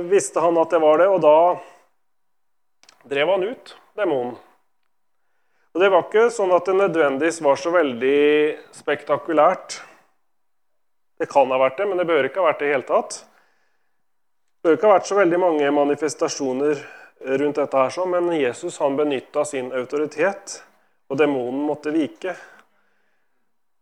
visste 0.07 0.43
han 0.43 0.57
at 0.59 0.71
det 0.71 0.79
var 0.83 0.99
det, 1.01 1.07
og 1.11 1.21
da 1.23 1.37
drev 3.11 3.31
han 3.35 3.43
ut 3.43 3.75
demonen. 3.97 4.35
Og 5.75 5.81
Det 5.81 5.89
var 5.91 6.05
ikke 6.05 6.29
sånn 6.31 6.53
at 6.55 6.69
det 6.69 6.77
nødvendigvis 6.79 7.41
var 7.43 7.59
så 7.59 7.71
veldig 7.73 8.19
spektakulært. 8.71 9.81
Det 11.19 11.27
kan 11.27 11.51
ha 11.51 11.59
vært 11.59 11.81
det, 11.81 11.87
men 11.89 11.99
det 11.99 12.07
bør 12.07 12.27
ikke 12.27 12.39
ha 12.39 12.47
vært 12.47 12.61
det 12.63 12.69
i 12.69 12.71
hele 12.71 12.87
tatt. 12.87 13.17
Det 14.65 14.71
bør 14.71 14.77
ikke 14.79 14.89
vært 14.89 15.05
så 15.05 15.15
veldig 15.19 15.37
mange 15.37 15.65
manifestasjoner 15.77 16.79
rundt 17.37 17.59
dette, 17.59 17.81
her, 17.85 18.05
men 18.09 18.31
Jesus 18.33 18.79
han 18.81 18.95
benytta 18.97 19.43
sin 19.45 19.67
autoritet, 19.77 20.55
og 21.05 21.19
demonen 21.19 21.59
måtte 21.67 21.91
vike. 21.93 22.31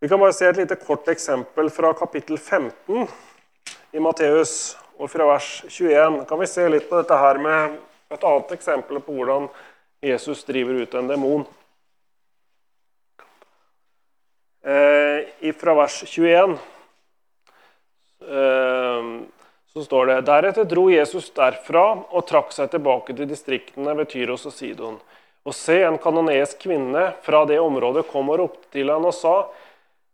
Vi 0.03 0.09
kan 0.11 0.19
bare 0.19 0.35
se 0.35 0.49
et 0.49 0.57
lite 0.59 0.75
kort 0.81 1.07
eksempel 1.07 1.69
fra 1.71 1.93
kapittel 1.95 2.35
15 2.35 3.07
i 3.95 4.03
Matteus, 4.03 4.73
og 4.99 5.07
fra 5.07 5.29
vers 5.29 5.47
21. 5.69 6.17
Kan 6.27 6.41
vi 6.41 6.49
se 6.51 6.65
litt 6.67 6.89
på 6.89 6.99
dette 6.99 7.19
her 7.21 7.39
med 7.45 7.77
et 8.11 8.25
annet 8.27 8.51
eksempel 8.57 8.99
på 9.05 9.15
hvordan 9.15 9.47
Jesus 10.03 10.43
driver 10.49 10.81
ut 10.83 10.97
en 10.99 11.07
demon. 11.13 11.45
Eh, 14.67 15.47
fra 15.63 15.77
vers 15.79 16.01
21 16.11 16.57
eh, 18.27 19.07
så 19.73 19.83
står 19.83 20.05
det 20.05 20.21
Deretter 20.27 20.67
dro 20.69 20.85
Jesus 20.91 21.31
derfra 21.33 21.85
og 22.05 22.27
trakk 22.29 22.53
seg 22.53 22.69
tilbake 22.69 23.15
til 23.17 23.29
distriktene 23.29 23.95
ved 23.97 24.11
Tyros 24.11 24.45
og 24.45 24.53
Sidon. 24.53 24.99
Og 25.43 25.55
se, 25.57 25.79
en 25.83 25.97
kanonesk 25.99 26.61
kvinne 26.61 27.09
fra 27.25 27.41
det 27.49 27.57
området 27.59 28.05
kom 28.11 28.29
og 28.31 28.39
ropte 28.43 28.69
til 28.75 28.93
han 28.93 29.05
og 29.09 29.15
sa:" 29.17 29.37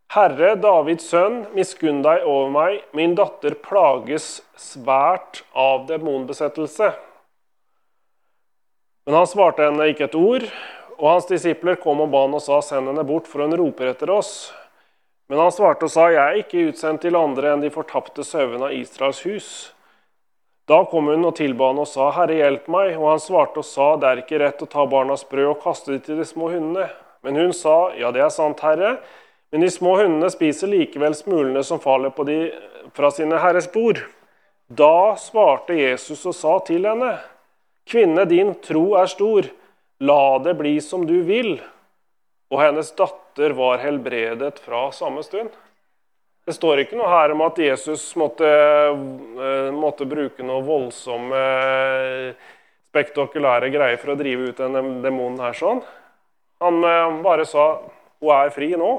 Herre, 0.10 0.56
Davids 0.58 1.06
sønn, 1.06 1.44
miskunn 1.54 2.00
deg 2.02 2.24
over 2.26 2.48
meg, 2.50 2.80
min 2.98 3.12
datter 3.14 3.54
plages 3.54 4.40
svært 4.58 5.44
av 5.54 5.84
demonbesettelse. 5.86 6.88
Men 9.06 9.20
han 9.20 9.30
svarte 9.30 9.68
henne 9.68 9.86
ikke 9.92 10.08
et 10.08 10.18
ord, 10.18 10.48
og 10.98 11.06
hans 11.12 11.30
disipler 11.30 11.78
kom 11.78 12.02
og 12.02 12.10
ba 12.10 12.24
han 12.26 12.34
og 12.34 12.42
sa, 12.42 12.58
send 12.66 12.90
henne 12.90 13.06
bort, 13.06 13.30
for 13.30 13.46
hun 13.46 13.54
roper 13.54 13.92
etter 13.92 14.10
oss. 14.10 14.50
Men 15.30 15.44
han 15.44 15.52
svarte 15.54 15.86
og 15.86 15.94
sa, 15.94 16.08
jeg 16.10 16.22
er 16.24 16.40
ikke 16.42 16.70
utsendt 16.72 17.04
til 17.06 17.18
andre 17.18 17.54
enn 17.54 17.62
de 17.62 17.70
fortapte 17.74 18.26
sauene 18.26 18.72
av 18.72 18.74
Israels 18.74 19.22
hus. 19.28 19.50
Da 20.70 20.84
kom 20.90 21.10
hun 21.10 21.26
og 21.26 21.36
tilba 21.38 21.70
han 21.70 21.82
og 21.82 21.88
sa, 21.90 22.10
Herre, 22.14 22.36
hjelp 22.42 22.68
meg. 22.70 22.96
Og 22.98 23.08
han 23.12 23.22
svarte 23.22 23.62
og 23.62 23.66
sa, 23.66 23.94
det 23.98 24.10
er 24.10 24.24
ikke 24.24 24.42
rett 24.42 24.66
å 24.66 24.70
ta 24.70 24.86
barnas 24.90 25.26
brød 25.30 25.54
og 25.54 25.64
kaste 25.64 25.96
det 25.96 26.04
til 26.06 26.22
de 26.22 26.26
små 26.30 26.50
hundene. 26.54 26.90
Men 27.26 27.38
hun 27.38 27.54
sa, 27.54 27.92
ja, 27.98 28.10
det 28.16 28.22
er 28.26 28.34
sant, 28.34 28.62
Herre, 28.66 28.98
men 29.52 29.66
de 29.66 29.70
små 29.74 29.96
hundene 29.98 30.30
spiser 30.30 30.70
likevel 30.70 31.16
smulene 31.18 31.64
som 31.66 31.82
faller 31.82 32.14
på 32.14 32.26
de 32.28 32.38
fra 32.94 33.10
sine 33.14 33.40
herres 33.42 33.70
bord. 33.74 34.02
Da 34.70 35.18
svarte 35.18 35.78
Jesus 35.78 36.22
og 36.30 36.38
sa 36.38 36.60
til 36.66 36.86
henne, 36.86 37.18
Kvinne, 37.90 38.28
din 38.30 38.54
tro 38.62 38.94
er 39.02 39.10
stor, 39.10 39.48
la 40.06 40.22
det 40.46 40.54
bli 40.60 40.76
som 40.86 41.08
du 41.10 41.24
vil. 41.26 41.56
Og 42.50 42.62
hennes 42.64 42.92
datter 42.98 43.54
var 43.58 43.82
helbredet 43.84 44.58
fra 44.64 44.88
samme 44.96 45.24
stund. 45.26 45.52
Det 46.46 46.56
står 46.56 46.82
ikke 46.82 46.98
noe 46.98 47.10
her 47.12 47.36
om 47.36 47.44
at 47.46 47.60
Jesus 47.62 48.08
måtte, 48.18 48.48
eh, 48.50 49.70
måtte 49.76 50.08
bruke 50.10 50.46
noe 50.46 50.66
voldsomme, 50.66 51.44
spektakulære 52.90 53.70
greier 53.70 54.02
for 54.02 54.16
å 54.16 54.18
drive 54.18 54.50
ut 54.50 54.62
denne 54.62 54.82
demonen 55.04 55.38
her 55.44 55.54
sånn. 55.54 55.84
Han 56.64 56.82
eh, 56.84 57.22
bare 57.24 57.46
sa 57.46 57.70
hun 58.20 58.36
er 58.36 58.52
fri 58.56 58.74
nå. 58.76 58.92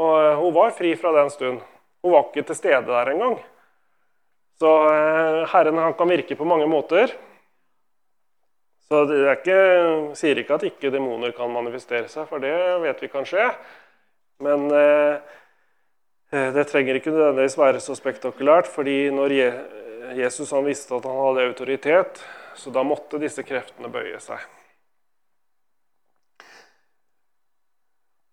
Og 0.00 0.14
eh, 0.18 0.40
hun 0.40 0.54
var 0.56 0.74
fri 0.76 0.94
fra 0.98 1.12
den 1.14 1.30
stund. 1.32 1.62
Hun 2.04 2.12
var 2.12 2.26
ikke 2.28 2.48
til 2.50 2.58
stede 2.58 2.88
der 2.90 3.12
engang. 3.14 3.38
Så 4.60 4.72
eh, 4.90 5.44
Herren 5.54 5.80
han 5.80 5.96
kan 5.98 6.10
virke 6.10 6.36
på 6.38 6.48
mange 6.48 6.66
måter. 6.70 7.14
Så 8.92 9.04
det 9.08 9.20
er 9.22 9.38
ikke, 9.38 9.60
sier 10.18 10.40
ikke 10.40 10.58
at 10.58 10.66
ikke 10.68 10.92
demoner 10.92 11.32
kan 11.36 11.52
manifestere 11.52 12.10
seg, 12.12 12.28
for 12.28 12.42
det 12.42 12.52
vet 12.84 13.00
vi 13.02 13.10
kan 13.12 13.24
skje. 13.28 13.46
Men 14.44 14.66
eh, 14.76 15.38
det 16.54 16.66
trenger 16.68 16.98
ikke 16.98 17.14
nødvendigvis 17.14 17.56
være 17.58 17.80
så 17.80 17.96
spektakulært, 17.96 18.68
fordi 18.68 19.08
når 19.14 19.38
Jesus 20.18 20.52
han 20.52 20.66
visste 20.66 20.98
at 20.98 21.06
han 21.08 21.22
hadde 21.22 21.48
autoritet, 21.48 22.20
så 22.54 22.70
da 22.74 22.84
måtte 22.86 23.22
disse 23.22 23.42
kreftene 23.46 23.90
bøye 23.92 24.20
seg. 24.22 24.42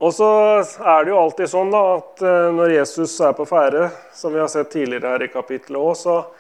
Og 0.02 0.14
så 0.18 0.28
er 0.82 1.04
det 1.06 1.12
jo 1.12 1.20
alltid 1.22 1.50
sånn 1.52 1.72
da, 1.74 1.82
at 2.00 2.24
eh, 2.26 2.48
når 2.58 2.74
Jesus 2.74 3.14
er 3.22 3.36
på 3.38 3.46
ferde, 3.46 3.92
som 4.18 4.34
vi 4.34 4.42
har 4.42 4.50
sett 4.50 4.72
tidligere 4.74 5.14
her 5.14 5.26
i 5.28 5.30
kapittelet 5.30 5.78
òg, 5.78 6.32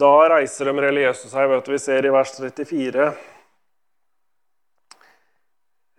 da 0.00 0.12
reiser 0.32 0.70
de 0.70 0.84
religiøse 0.86 1.30
seg. 1.30 1.48
vet 1.50 1.66
du, 1.66 1.72
Vi 1.72 1.78
ser 1.78 2.06
i 2.06 2.12
vers 2.12 2.32
34. 2.36 3.08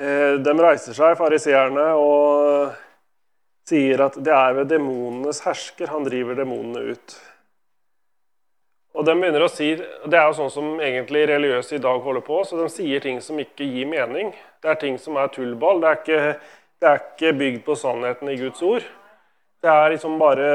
Eh, 0.01 0.37
de 0.41 0.53
reiser 0.57 0.97
seg, 0.97 1.17
fariseerne, 1.17 1.91
og 1.93 2.71
sier 3.69 4.01
at 4.07 4.17
det 4.17 4.33
er 4.33 4.55
ved 4.57 4.71
demonenes 4.71 5.43
hersker 5.45 5.91
han 5.93 6.07
driver 6.07 6.39
demonene 6.39 6.95
ut. 6.95 7.17
Og 8.91 9.05
de 9.07 9.13
begynner 9.15 9.45
å 9.45 9.51
si, 9.51 9.75
Det 9.75 10.17
er 10.17 10.25
jo 10.27 10.33
sånn 10.35 10.51
som 10.51 10.79
egentlig 10.79 11.27
religiøse 11.29 11.75
i 11.75 11.83
dag 11.83 12.01
holder 12.01 12.21
på. 12.21 12.43
så 12.43 12.57
De 12.57 12.67
sier 12.69 12.99
ting 12.99 13.21
som 13.21 13.37
ikke 13.39 13.63
gir 13.63 13.87
mening. 13.87 14.33
Det 14.61 14.69
er 14.69 14.75
ting 14.75 14.97
som 14.97 15.15
er 15.15 15.27
tullball. 15.27 15.79
Det 15.79 15.87
er 15.87 16.01
ikke 16.01 16.39
det 16.81 16.89
er 16.89 16.97
ikke 16.97 17.37
bygd 17.37 17.59
på 17.61 17.75
sannheten 17.77 18.29
i 18.33 18.39
Guds 18.39 18.61
ord. 18.65 18.85
Det 19.62 19.70
er 19.70 19.91
liksom 19.93 20.18
bare 20.18 20.45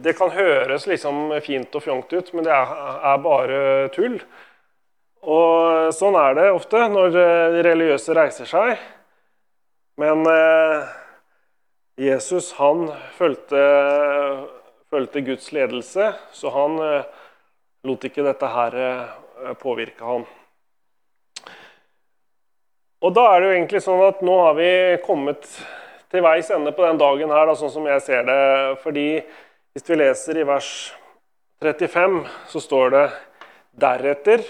Det 0.00 0.14
kan 0.16 0.30
høres 0.32 0.86
liksom 0.88 1.34
fint 1.44 1.74
og 1.76 1.82
fjongt 1.84 2.12
ut, 2.16 2.32
men 2.32 2.46
det 2.46 2.52
er, 2.52 2.76
er 3.12 3.24
bare 3.24 3.58
tull. 3.92 4.20
Og 5.26 5.90
sånn 5.92 6.16
er 6.20 6.36
det 6.38 6.46
ofte 6.54 6.86
når 6.88 7.10
de 7.12 7.64
religiøse 7.66 8.14
reiser 8.16 8.48
seg. 8.48 8.78
Men 10.00 10.26
eh, 10.28 10.88
Jesus 11.96 12.52
han 12.60 12.86
fulgte, 13.16 13.60
fulgte, 14.92 15.20
Guds 15.24 15.52
ledelse, 15.56 16.10
så 16.32 16.52
han 16.52 16.76
eh, 16.84 17.06
lot 17.88 18.04
ikke 18.04 18.24
dette 18.26 18.50
her 18.52 18.76
eh, 18.82 19.54
påvirke 19.60 20.04
ham. 20.04 20.26
Og 23.00 23.16
da 23.16 23.24
er 23.32 23.40
det 23.40 23.48
jo 23.48 23.56
egentlig 23.56 23.82
sånn 23.84 24.04
at 24.04 24.22
nå 24.24 24.36
har 24.42 24.54
vi 24.60 24.70
kommet 25.04 25.48
til 26.16 26.24
veis 26.24 26.48
ende 26.50 26.72
på 26.72 26.84
den 26.86 27.00
dagen 27.00 27.32
her, 27.32 27.48
da, 27.48 27.54
sånn 27.58 27.72
som 27.74 27.88
jeg 27.88 28.02
ser 28.04 28.24
det. 28.24 28.42
Fordi 28.82 29.08
hvis 29.76 29.90
vi 29.90 29.98
leser 30.00 30.40
i 30.40 30.46
vers 30.48 30.70
35, 31.64 32.22
så 32.48 32.62
står 32.62 32.94
det 32.94 33.04
Deretter 33.76 34.44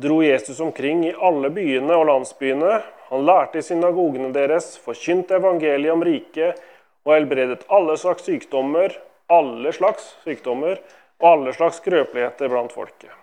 dro 0.00 0.22
Jesus 0.24 0.60
omkring 0.64 1.04
i 1.06 1.14
alle 1.14 1.52
byene 1.52 1.96
og 1.98 2.08
landsbyene. 2.08 2.80
Han 3.12 3.26
lærte 3.28 3.60
i 3.60 3.66
synagogene 3.66 4.32
deres, 4.32 4.72
forkynte 4.80 5.36
evangeliet 5.36 5.92
om 5.92 6.04
riket 6.06 6.62
og 7.04 7.16
helbredet 7.18 7.66
alle 7.68 7.98
slags 8.00 8.24
sykdommer, 8.24 8.94
alle 9.32 9.74
slags 9.76 10.14
sykdommer 10.24 10.80
og 11.20 11.28
alle 11.34 11.56
slags 11.56 11.82
skrøpeligheter 11.82 12.48
blant 12.48 12.72
folket. 12.72 13.21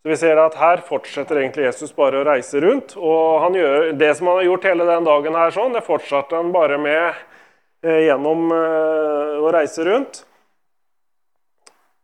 Så 0.00 0.08
vi 0.08 0.16
ser 0.16 0.38
at 0.40 0.56
Her 0.56 0.80
fortsetter 0.84 1.42
egentlig 1.42 1.66
Jesus 1.66 1.92
bare 1.96 2.22
å 2.22 2.24
reise 2.24 2.60
rundt. 2.60 2.96
og 2.96 3.40
han 3.44 3.54
gjør 3.54 3.92
Det 3.92 4.14
som 4.16 4.26
han 4.26 4.40
har 4.40 4.48
gjort 4.48 4.64
hele 4.64 4.86
den 4.88 5.04
dagen, 5.04 5.34
her, 5.34 5.50
sånn, 5.50 5.74
det 5.76 5.84
fortsatte 5.84 6.36
han 6.36 6.52
bare 6.52 6.78
med 6.78 7.12
eh, 7.84 8.06
gjennom 8.08 8.48
eh, 8.52 9.36
å 9.44 9.52
reise 9.52 9.84
rundt. 9.84 10.24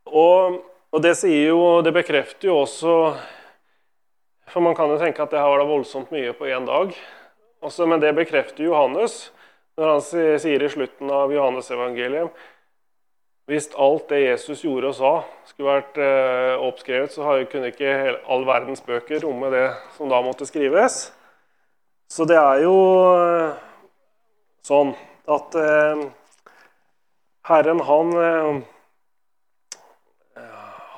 Og, 0.07 0.61
og, 0.92 1.01
det 1.03 1.16
sier 1.16 1.49
jo, 1.49 1.80
det 1.82 1.92
bekrefter 1.97 2.47
jo 2.47 2.61
også 2.62 2.92
For 4.47 4.62
man 4.62 4.76
kan 4.78 4.92
jo 4.92 5.01
tenke 5.01 5.24
at 5.24 5.32
det 5.32 5.40
her 5.40 5.49
var 5.51 5.59
da 5.59 5.66
voldsomt 5.66 6.12
mye 6.14 6.36
på 6.36 6.47
én 6.47 6.68
dag. 6.68 6.92
Også, 7.64 7.88
men 7.88 8.01
det 8.01 8.14
bekrefter 8.14 8.68
Johannes 8.68 9.32
når 9.76 9.90
han 9.90 10.05
sier 10.40 10.62
i 10.62 10.68
slutten 10.72 11.11
av 11.12 11.32
Johannes 11.34 11.66
evangelium 11.72 12.30
hvis 13.47 13.68
alt 13.78 14.09
det 14.11 14.24
Jesus 14.24 14.64
gjorde 14.64 14.90
og 14.90 14.97
sa, 14.99 15.12
skulle 15.47 15.76
vært 15.76 15.99
eh, 16.03 16.55
oppskrevet, 16.66 17.12
så 17.14 17.36
kunne 17.51 17.70
ikke 17.70 17.92
all 18.26 18.47
verdens 18.49 18.82
bøker 18.82 19.22
romme 19.22 19.53
det 19.55 19.68
som 19.94 20.11
da 20.11 20.18
måtte 20.24 20.49
skrives. 20.49 21.12
Så 22.11 22.26
det 22.26 22.38
er 22.40 22.64
jo 22.64 22.74
eh, 23.14 23.55
sånn 24.66 24.90
at 25.30 25.59
eh, 25.62 26.03
Herren, 27.47 27.84
han, 27.86 28.12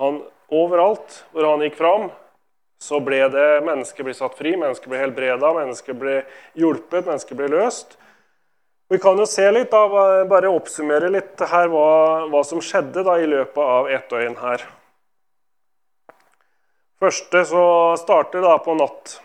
han 0.00 0.20
Overalt 0.48 1.26
hvor 1.34 1.44
han 1.44 1.60
gikk 1.60 1.74
fram, 1.76 2.06
så 2.80 3.02
ble 3.04 3.18
det 3.28 3.48
mennesker 3.66 4.06
ble 4.06 4.14
satt 4.16 4.38
fri, 4.38 4.54
mennesker 4.56 4.88
ble 4.88 5.02
helbreda, 5.02 5.50
mennesker 5.52 5.96
ble 5.98 6.14
hjulpet, 6.56 7.04
mennesker 7.04 7.36
ble 7.36 7.50
løst. 7.52 7.97
Vi 8.88 8.98
kan 8.98 9.18
jo 9.20 9.26
se 9.28 9.44
litt, 9.52 9.68
da, 9.70 10.24
bare 10.24 10.48
oppsummere 10.48 11.10
litt 11.12 11.40
her 11.50 11.68
hva, 11.68 11.88
hva 12.32 12.40
som 12.46 12.62
skjedde 12.64 13.02
da, 13.04 13.18
i 13.20 13.26
løpet 13.28 13.60
av 13.60 13.88
ett 13.92 14.06
døgn 14.08 14.38
her. 14.40 14.64
Første 16.98 17.42
så 17.46 17.64
starter 18.00 18.42
da 18.42 18.54
på 18.64 18.72
natt, 18.78 19.18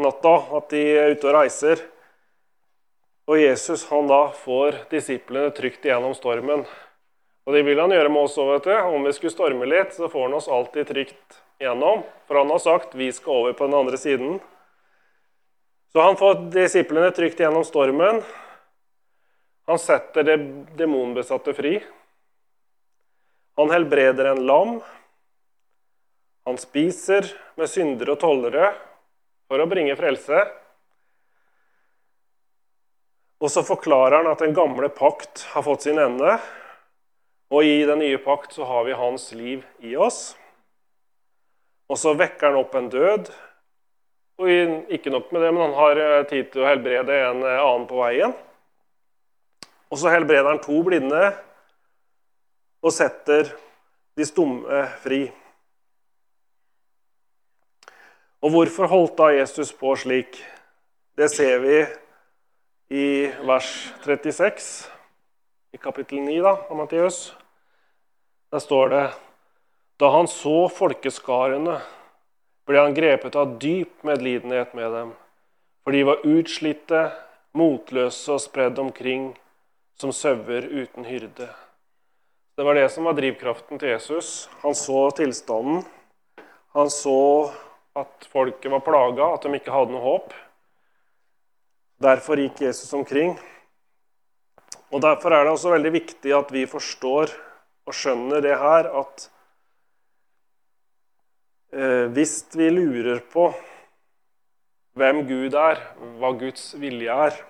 natta 0.00 0.32
at 0.56 0.72
de 0.72 0.80
er 0.96 1.12
ute 1.12 1.28
og 1.28 1.36
reiser. 1.36 1.82
Og 3.28 3.38
Jesus 3.38 3.84
han 3.90 4.08
da 4.08 4.22
får 4.40 4.80
disiplene 4.90 5.52
trygt 5.54 5.84
igjennom 5.84 6.16
stormen. 6.16 6.64
Og 7.44 7.52
det 7.52 7.60
vil 7.68 7.80
han 7.80 7.92
gjøre 7.92 8.08
med 8.08 8.24
oss 8.24 8.38
òg, 8.40 8.54
vet 8.54 8.70
du. 8.70 8.72
Om 8.72 9.04
vi 9.04 9.12
skulle 9.16 9.34
storme 9.34 9.68
litt, 9.68 9.92
så 9.92 10.08
får 10.08 10.26
han 10.26 10.38
oss 10.40 10.48
alltid 10.48 10.88
trygt 10.88 11.38
igjennom. 11.60 12.02
For 12.24 12.40
han 12.40 12.52
har 12.52 12.64
sagt 12.64 12.96
vi 12.96 13.10
skal 13.12 13.44
over 13.44 13.52
på 13.52 13.68
den 13.68 13.76
andre 13.78 14.00
siden. 14.00 14.40
Så 15.92 16.00
han 16.02 16.16
får 16.16 16.48
disiplene 16.56 17.12
trygt 17.14 17.44
gjennom 17.44 17.68
stormen. 17.68 18.24
Han 19.66 19.78
setter 19.80 20.26
det 20.26 20.36
demonbesatte 20.76 21.54
fri. 21.56 21.78
Han 23.56 23.70
helbreder 23.70 24.24
en 24.24 24.42
lam. 24.46 24.74
Han 26.44 26.58
spiser 26.60 27.30
med 27.56 27.70
syndere 27.70 28.16
og 28.16 28.20
tollere 28.20 28.74
for 29.48 29.62
å 29.62 29.68
bringe 29.70 29.96
frelse. 29.96 30.42
Og 33.40 33.50
så 33.52 33.64
forklarer 33.64 34.20
han 34.20 34.30
at 34.30 34.44
den 34.44 34.54
gamle 34.56 34.90
pakt 34.92 35.46
har 35.54 35.64
fått 35.64 35.88
sin 35.88 36.00
ende. 36.00 36.36
Og 37.52 37.64
i 37.64 37.82
den 37.88 38.00
nye 38.02 38.20
pakt 38.20 38.56
så 38.56 38.68
har 38.68 38.84
vi 38.84 38.96
hans 38.96 39.30
liv 39.36 39.64
i 39.80 39.96
oss. 39.96 40.34
Og 41.88 42.00
så 42.00 42.14
vekker 42.16 42.50
han 42.50 42.60
opp 42.60 42.74
en 42.76 42.88
død. 42.92 43.28
Og 44.40 44.90
ikke 44.92 45.12
nok 45.14 45.30
med 45.32 45.44
det, 45.44 45.52
men 45.52 45.62
han 45.68 45.76
har 45.78 46.00
eh, 46.02 46.24
tid 46.26 46.48
til 46.50 46.64
å 46.64 46.66
helbrede 46.66 47.20
en 47.28 47.44
eh, 47.46 47.60
annen 47.60 47.84
på 47.86 48.00
veien. 48.00 48.32
Og 49.92 50.00
så 50.00 50.12
helbreder 50.12 50.48
han 50.50 50.62
to 50.64 50.80
blinde 50.86 51.22
og 52.84 52.92
setter 52.92 53.52
de 54.16 54.26
stumme 54.26 54.84
fri. 55.02 55.26
Og 58.44 58.52
hvorfor 58.52 58.90
holdt 58.90 59.16
da 59.18 59.30
Jesus 59.32 59.72
på 59.72 59.94
slik? 59.96 60.36
Det 61.16 61.30
ser 61.32 61.62
vi 61.62 61.78
i 62.92 63.06
vers 63.46 63.70
36 64.04 64.90
i 65.72 65.80
kapittel 65.80 66.20
9 66.26 66.40
da, 66.44 66.52
av 66.68 66.76
Matteus. 66.76 67.20
Der 68.52 68.62
står 68.62 68.92
det 68.92 69.04
Da 69.98 70.10
han 70.10 70.26
så 70.26 70.66
folkeskarene, 70.74 71.78
ble 72.66 72.80
han 72.82 72.96
grepet 72.96 73.36
av 73.38 73.56
dyp 73.62 74.02
medlidenhet 74.02 74.74
med 74.74 74.90
dem, 74.90 75.12
for 75.84 75.94
de 75.94 76.00
var 76.08 76.24
utslitte, 76.26 77.04
motløse 77.54 78.34
og 78.34 78.42
spredd 78.42 78.80
omkring 78.82 79.28
som 80.00 80.12
sauer 80.12 80.66
uten 80.68 81.06
hyrde. 81.06 81.48
Det 82.54 82.66
var 82.66 82.78
det 82.78 82.88
som 82.94 83.06
var 83.08 83.16
drivkraften 83.18 83.80
til 83.80 83.94
Jesus. 83.94 84.48
Han 84.62 84.74
så 84.78 85.08
tilstanden. 85.18 85.82
Han 86.74 86.90
så 86.90 87.52
at 87.94 88.28
folket 88.30 88.70
var 88.70 88.82
plaga, 88.82 89.32
at 89.34 89.46
de 89.46 89.58
ikke 89.58 89.74
hadde 89.74 89.94
noe 89.94 90.02
håp. 90.02 90.34
Derfor 92.02 92.42
gikk 92.42 92.64
Jesus 92.66 92.92
omkring. 92.94 93.36
Og 94.94 95.02
Derfor 95.02 95.34
er 95.34 95.44
det 95.44 95.54
også 95.54 95.74
veldig 95.74 95.94
viktig 95.94 96.34
at 96.34 96.50
vi 96.54 96.66
forstår 96.70 97.32
og 97.84 97.94
skjønner 97.94 98.42
det 98.42 98.58
her 98.58 98.90
at 99.02 99.28
Eh, 101.74 102.06
hvis 102.14 102.44
vi 102.54 102.68
lurer 102.70 103.18
på 103.32 103.48
hvem 104.94 105.24
Gud 105.26 105.56
er, 105.58 105.80
hva 106.20 106.30
Guds 106.38 106.68
vilje 106.78 107.10
er, 107.10 107.40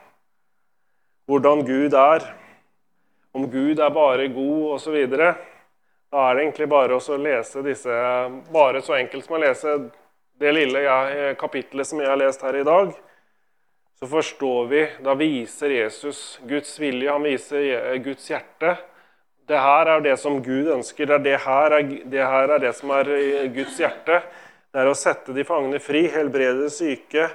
hvordan 1.26 1.64
Gud 1.64 1.94
er, 1.94 2.24
om 3.34 3.48
Gud 3.50 3.80
er 3.80 3.90
bare 3.90 4.28
god 4.28 4.74
osv., 4.76 4.96
da 6.14 6.28
er 6.28 6.36
det 6.36 6.44
egentlig 6.44 6.68
bare 6.70 6.94
å 6.94 7.16
lese 7.18 7.62
disse 7.66 7.94
Bare 8.54 8.82
så 8.86 8.94
enkelt 9.00 9.24
som 9.26 9.34
å 9.34 9.40
lese 9.42 9.72
det 10.38 10.52
lille 10.54 10.84
jeg, 10.84 11.32
kapitlet 11.40 11.88
som 11.88 11.98
jeg 11.98 12.10
har 12.10 12.20
lest 12.20 12.44
her 12.46 12.54
i 12.60 12.66
dag. 12.66 12.92
Så 13.98 14.06
forstår 14.10 14.68
vi 14.70 14.82
Da 15.02 15.16
viser 15.18 15.74
Jesus 15.74 16.38
Guds 16.46 16.76
vilje, 16.78 17.10
han 17.10 17.26
viser 17.26 17.96
Guds 18.04 18.30
hjerte. 18.30 18.76
Det 19.48 19.58
her 19.58 19.90
er 19.96 20.04
det 20.06 20.14
som 20.22 20.38
Gud 20.42 20.70
ønsker. 20.76 21.10
Det, 21.10 21.18
det, 21.26 21.36
her 21.42 21.78
er, 21.80 21.90
det 22.06 22.28
her 22.30 22.54
er 22.54 22.62
det 22.62 22.72
som 22.78 22.94
er 22.94 23.10
Guds 23.56 23.80
hjerte. 23.82 24.22
Det 24.70 24.84
er 24.84 24.90
å 24.90 24.94
sette 24.94 25.34
de 25.34 25.42
fangene 25.46 25.82
fri, 25.82 26.06
helbrede 26.14 26.70
syke 26.70 27.26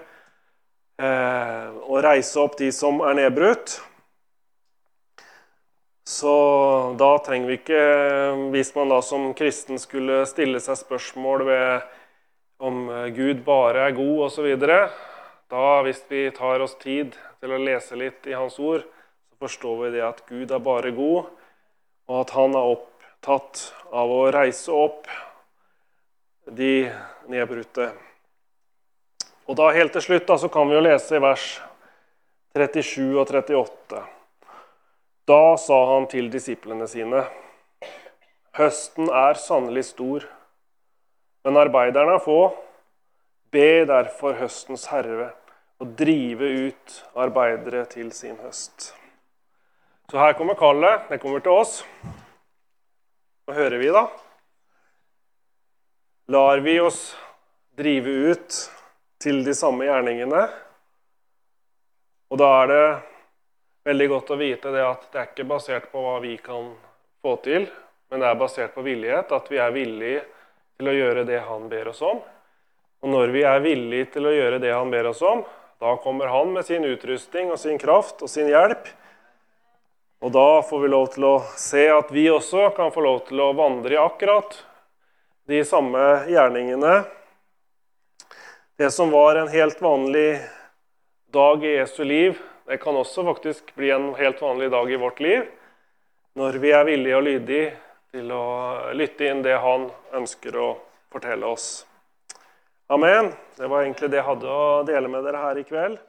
og 0.99 2.01
reise 2.03 2.41
opp 2.41 2.57
de 2.59 2.71
som 2.75 2.99
er 3.07 3.15
nedbrutt. 3.21 3.77
Så 6.09 6.33
da 6.99 7.11
trenger 7.23 7.47
vi 7.47 7.57
ikke, 7.59 7.81
hvis 8.51 8.73
man 8.75 8.89
da 8.91 8.97
som 9.05 9.29
kristen 9.37 9.79
skulle 9.79 10.23
stille 10.27 10.59
seg 10.63 10.79
spørsmål 10.81 11.45
ved 11.47 11.85
om 12.59 12.87
Gud 13.15 13.43
bare 13.45 13.85
er 13.87 13.95
god 13.95 14.25
osv., 14.27 14.49
da 15.49 15.65
hvis 15.85 16.01
vi 16.09 16.27
tar 16.35 16.61
oss 16.65 16.75
tid 16.81 17.15
til 17.39 17.53
å 17.53 17.61
lese 17.61 17.97
litt 17.97 18.27
i 18.29 18.35
Hans 18.37 18.59
ord, 18.59 18.83
så 19.29 19.45
forstår 19.45 19.77
vi 19.83 19.93
det 19.95 20.03
at 20.05 20.25
Gud 20.27 20.51
er 20.51 20.65
bare 20.65 20.91
god 20.97 21.29
og 22.09 22.19
at 22.23 22.33
han 22.33 22.57
er 22.57 22.73
opptatt 22.73 23.63
av 23.93 24.11
å 24.11 24.21
reise 24.33 24.73
opp 24.73 25.07
de 26.49 26.89
nedbrutte. 27.29 27.91
Og 29.49 29.57
da 29.57 29.71
Helt 29.73 29.95
til 29.97 30.03
slutt 30.05 30.27
da, 30.29 30.37
så 30.37 30.45
kan 30.53 30.69
vi 30.69 30.75
jo 30.77 30.85
lese 30.85 31.17
i 31.17 31.21
vers 31.23 31.45
37 32.53 33.17
og 33.17 33.23
38. 33.23 34.01
Da 35.29 35.41
sa 35.57 35.79
han 35.95 36.05
til 36.11 36.29
disiplene 36.29 36.85
sine.: 36.89 37.23
Høsten 38.57 39.09
er 39.09 39.41
sannelig 39.41 39.87
stor, 39.89 40.27
men 41.45 41.57
arbeiderne 41.57 42.19
er 42.19 42.21
få. 42.21 42.53
Be 43.49 43.85
derfor 43.89 44.37
høstens 44.37 44.85
herre 44.93 45.31
å 45.81 45.85
drive 45.97 46.45
ut 46.69 46.97
arbeidere 47.17 47.85
til 47.89 48.11
sin 48.13 48.37
høst. 48.45 48.93
Så 50.11 50.17
her 50.21 50.37
kommer 50.37 50.53
kallet. 50.53 51.09
Det 51.09 51.21
kommer 51.21 51.41
til 51.41 51.57
oss. 51.57 51.79
Hva 53.45 53.57
hører 53.57 53.81
vi, 53.81 53.89
da? 53.89 54.05
Lar 56.29 56.61
vi 56.61 56.79
oss 56.79 57.15
drive 57.77 58.13
ut 58.29 58.65
til 59.21 59.43
de 59.45 59.53
samme 59.55 59.87
gjerningene? 59.87 60.45
Og 62.29 62.39
da 62.41 62.49
er 62.61 62.71
det 62.71 62.83
veldig 63.89 64.07
godt 64.13 64.33
å 64.33 64.39
vite 64.39 64.73
det 64.73 64.85
at 64.85 65.07
det 65.11 65.21
er 65.21 65.29
ikke 65.31 65.47
basert 65.49 65.87
på 65.91 66.03
hva 66.03 66.17
vi 66.23 66.35
kan 66.43 66.71
få 67.23 67.35
til, 67.45 67.67
men 68.09 68.23
det 68.23 68.29
er 68.29 68.39
basert 68.39 68.75
på 68.75 68.85
villighet, 68.85 69.31
at 69.31 69.49
vi 69.51 69.59
er 69.61 69.73
villige 69.75 70.23
til 70.79 70.89
å 70.89 70.95
gjøre 70.95 71.25
det 71.27 71.41
han 71.47 71.67
ber 71.71 71.91
oss 71.91 72.01
om. 72.05 72.21
Og 72.99 73.13
når 73.13 73.33
vi 73.35 73.43
er 73.47 73.63
villige 73.63 74.13
til 74.15 74.27
å 74.29 74.35
gjøre 74.35 74.61
det 74.63 74.71
han 74.75 74.91
ber 74.91 75.11
oss 75.11 75.21
om, 75.25 75.43
da 75.79 75.95
kommer 76.03 76.31
han 76.31 76.53
med 76.55 76.67
sin 76.67 76.85
utrustning 76.85 77.51
og 77.53 77.59
sin 77.59 77.79
kraft 77.79 78.23
og 78.25 78.31
sin 78.31 78.49
hjelp 78.51 78.89
og 80.19 80.31
da 80.31 80.61
får 80.61 80.79
vi 80.79 80.87
lov 80.91 81.05
til 81.13 81.25
å 81.29 81.35
se 81.55 81.85
at 81.93 82.09
vi 82.11 82.25
også 82.31 82.69
kan 82.75 82.91
få 82.91 83.03
lov 83.05 83.21
til 83.29 83.39
å 83.39 83.53
vandre 83.55 83.95
i 83.95 83.99
akkurat 84.01 84.57
de 85.47 85.61
samme 85.65 86.01
gjerningene. 86.27 87.05
Det 88.79 88.91
som 88.91 89.11
var 89.11 89.35
en 89.35 89.47
helt 89.47 89.81
vanlig 89.81 90.39
dag 91.31 91.65
i 91.65 91.71
Jesu 91.75 92.03
liv, 92.03 92.37
det 92.65 92.77
kan 92.77 92.95
også 92.95 93.25
faktisk 93.27 93.73
bli 93.75 93.89
en 93.91 94.13
helt 94.15 94.41
vanlig 94.41 94.69
dag 94.71 94.91
i 94.91 94.95
vårt 94.95 95.19
liv. 95.19 95.41
Når 96.39 96.59
vi 96.63 96.71
er 96.71 96.85
villige 96.87 97.17
og 97.17 97.25
lydige 97.27 97.73
til 98.15 98.31
å 98.31 98.45
lytte 98.95 99.27
inn 99.27 99.41
det 99.43 99.57
han 99.59 99.89
ønsker 100.15 100.55
å 100.55 100.69
fortelle 101.11 101.51
oss. 101.51 101.65
Amen. 102.87 103.33
Det 103.59 103.67
var 103.67 103.83
egentlig 103.83 104.13
det 104.13 104.21
jeg 104.21 104.27
hadde 104.29 104.47
å 104.47 104.63
dele 104.87 105.11
med 105.11 105.27
dere 105.27 105.43
her 105.43 105.59
i 105.59 105.67
kveld. 105.67 105.99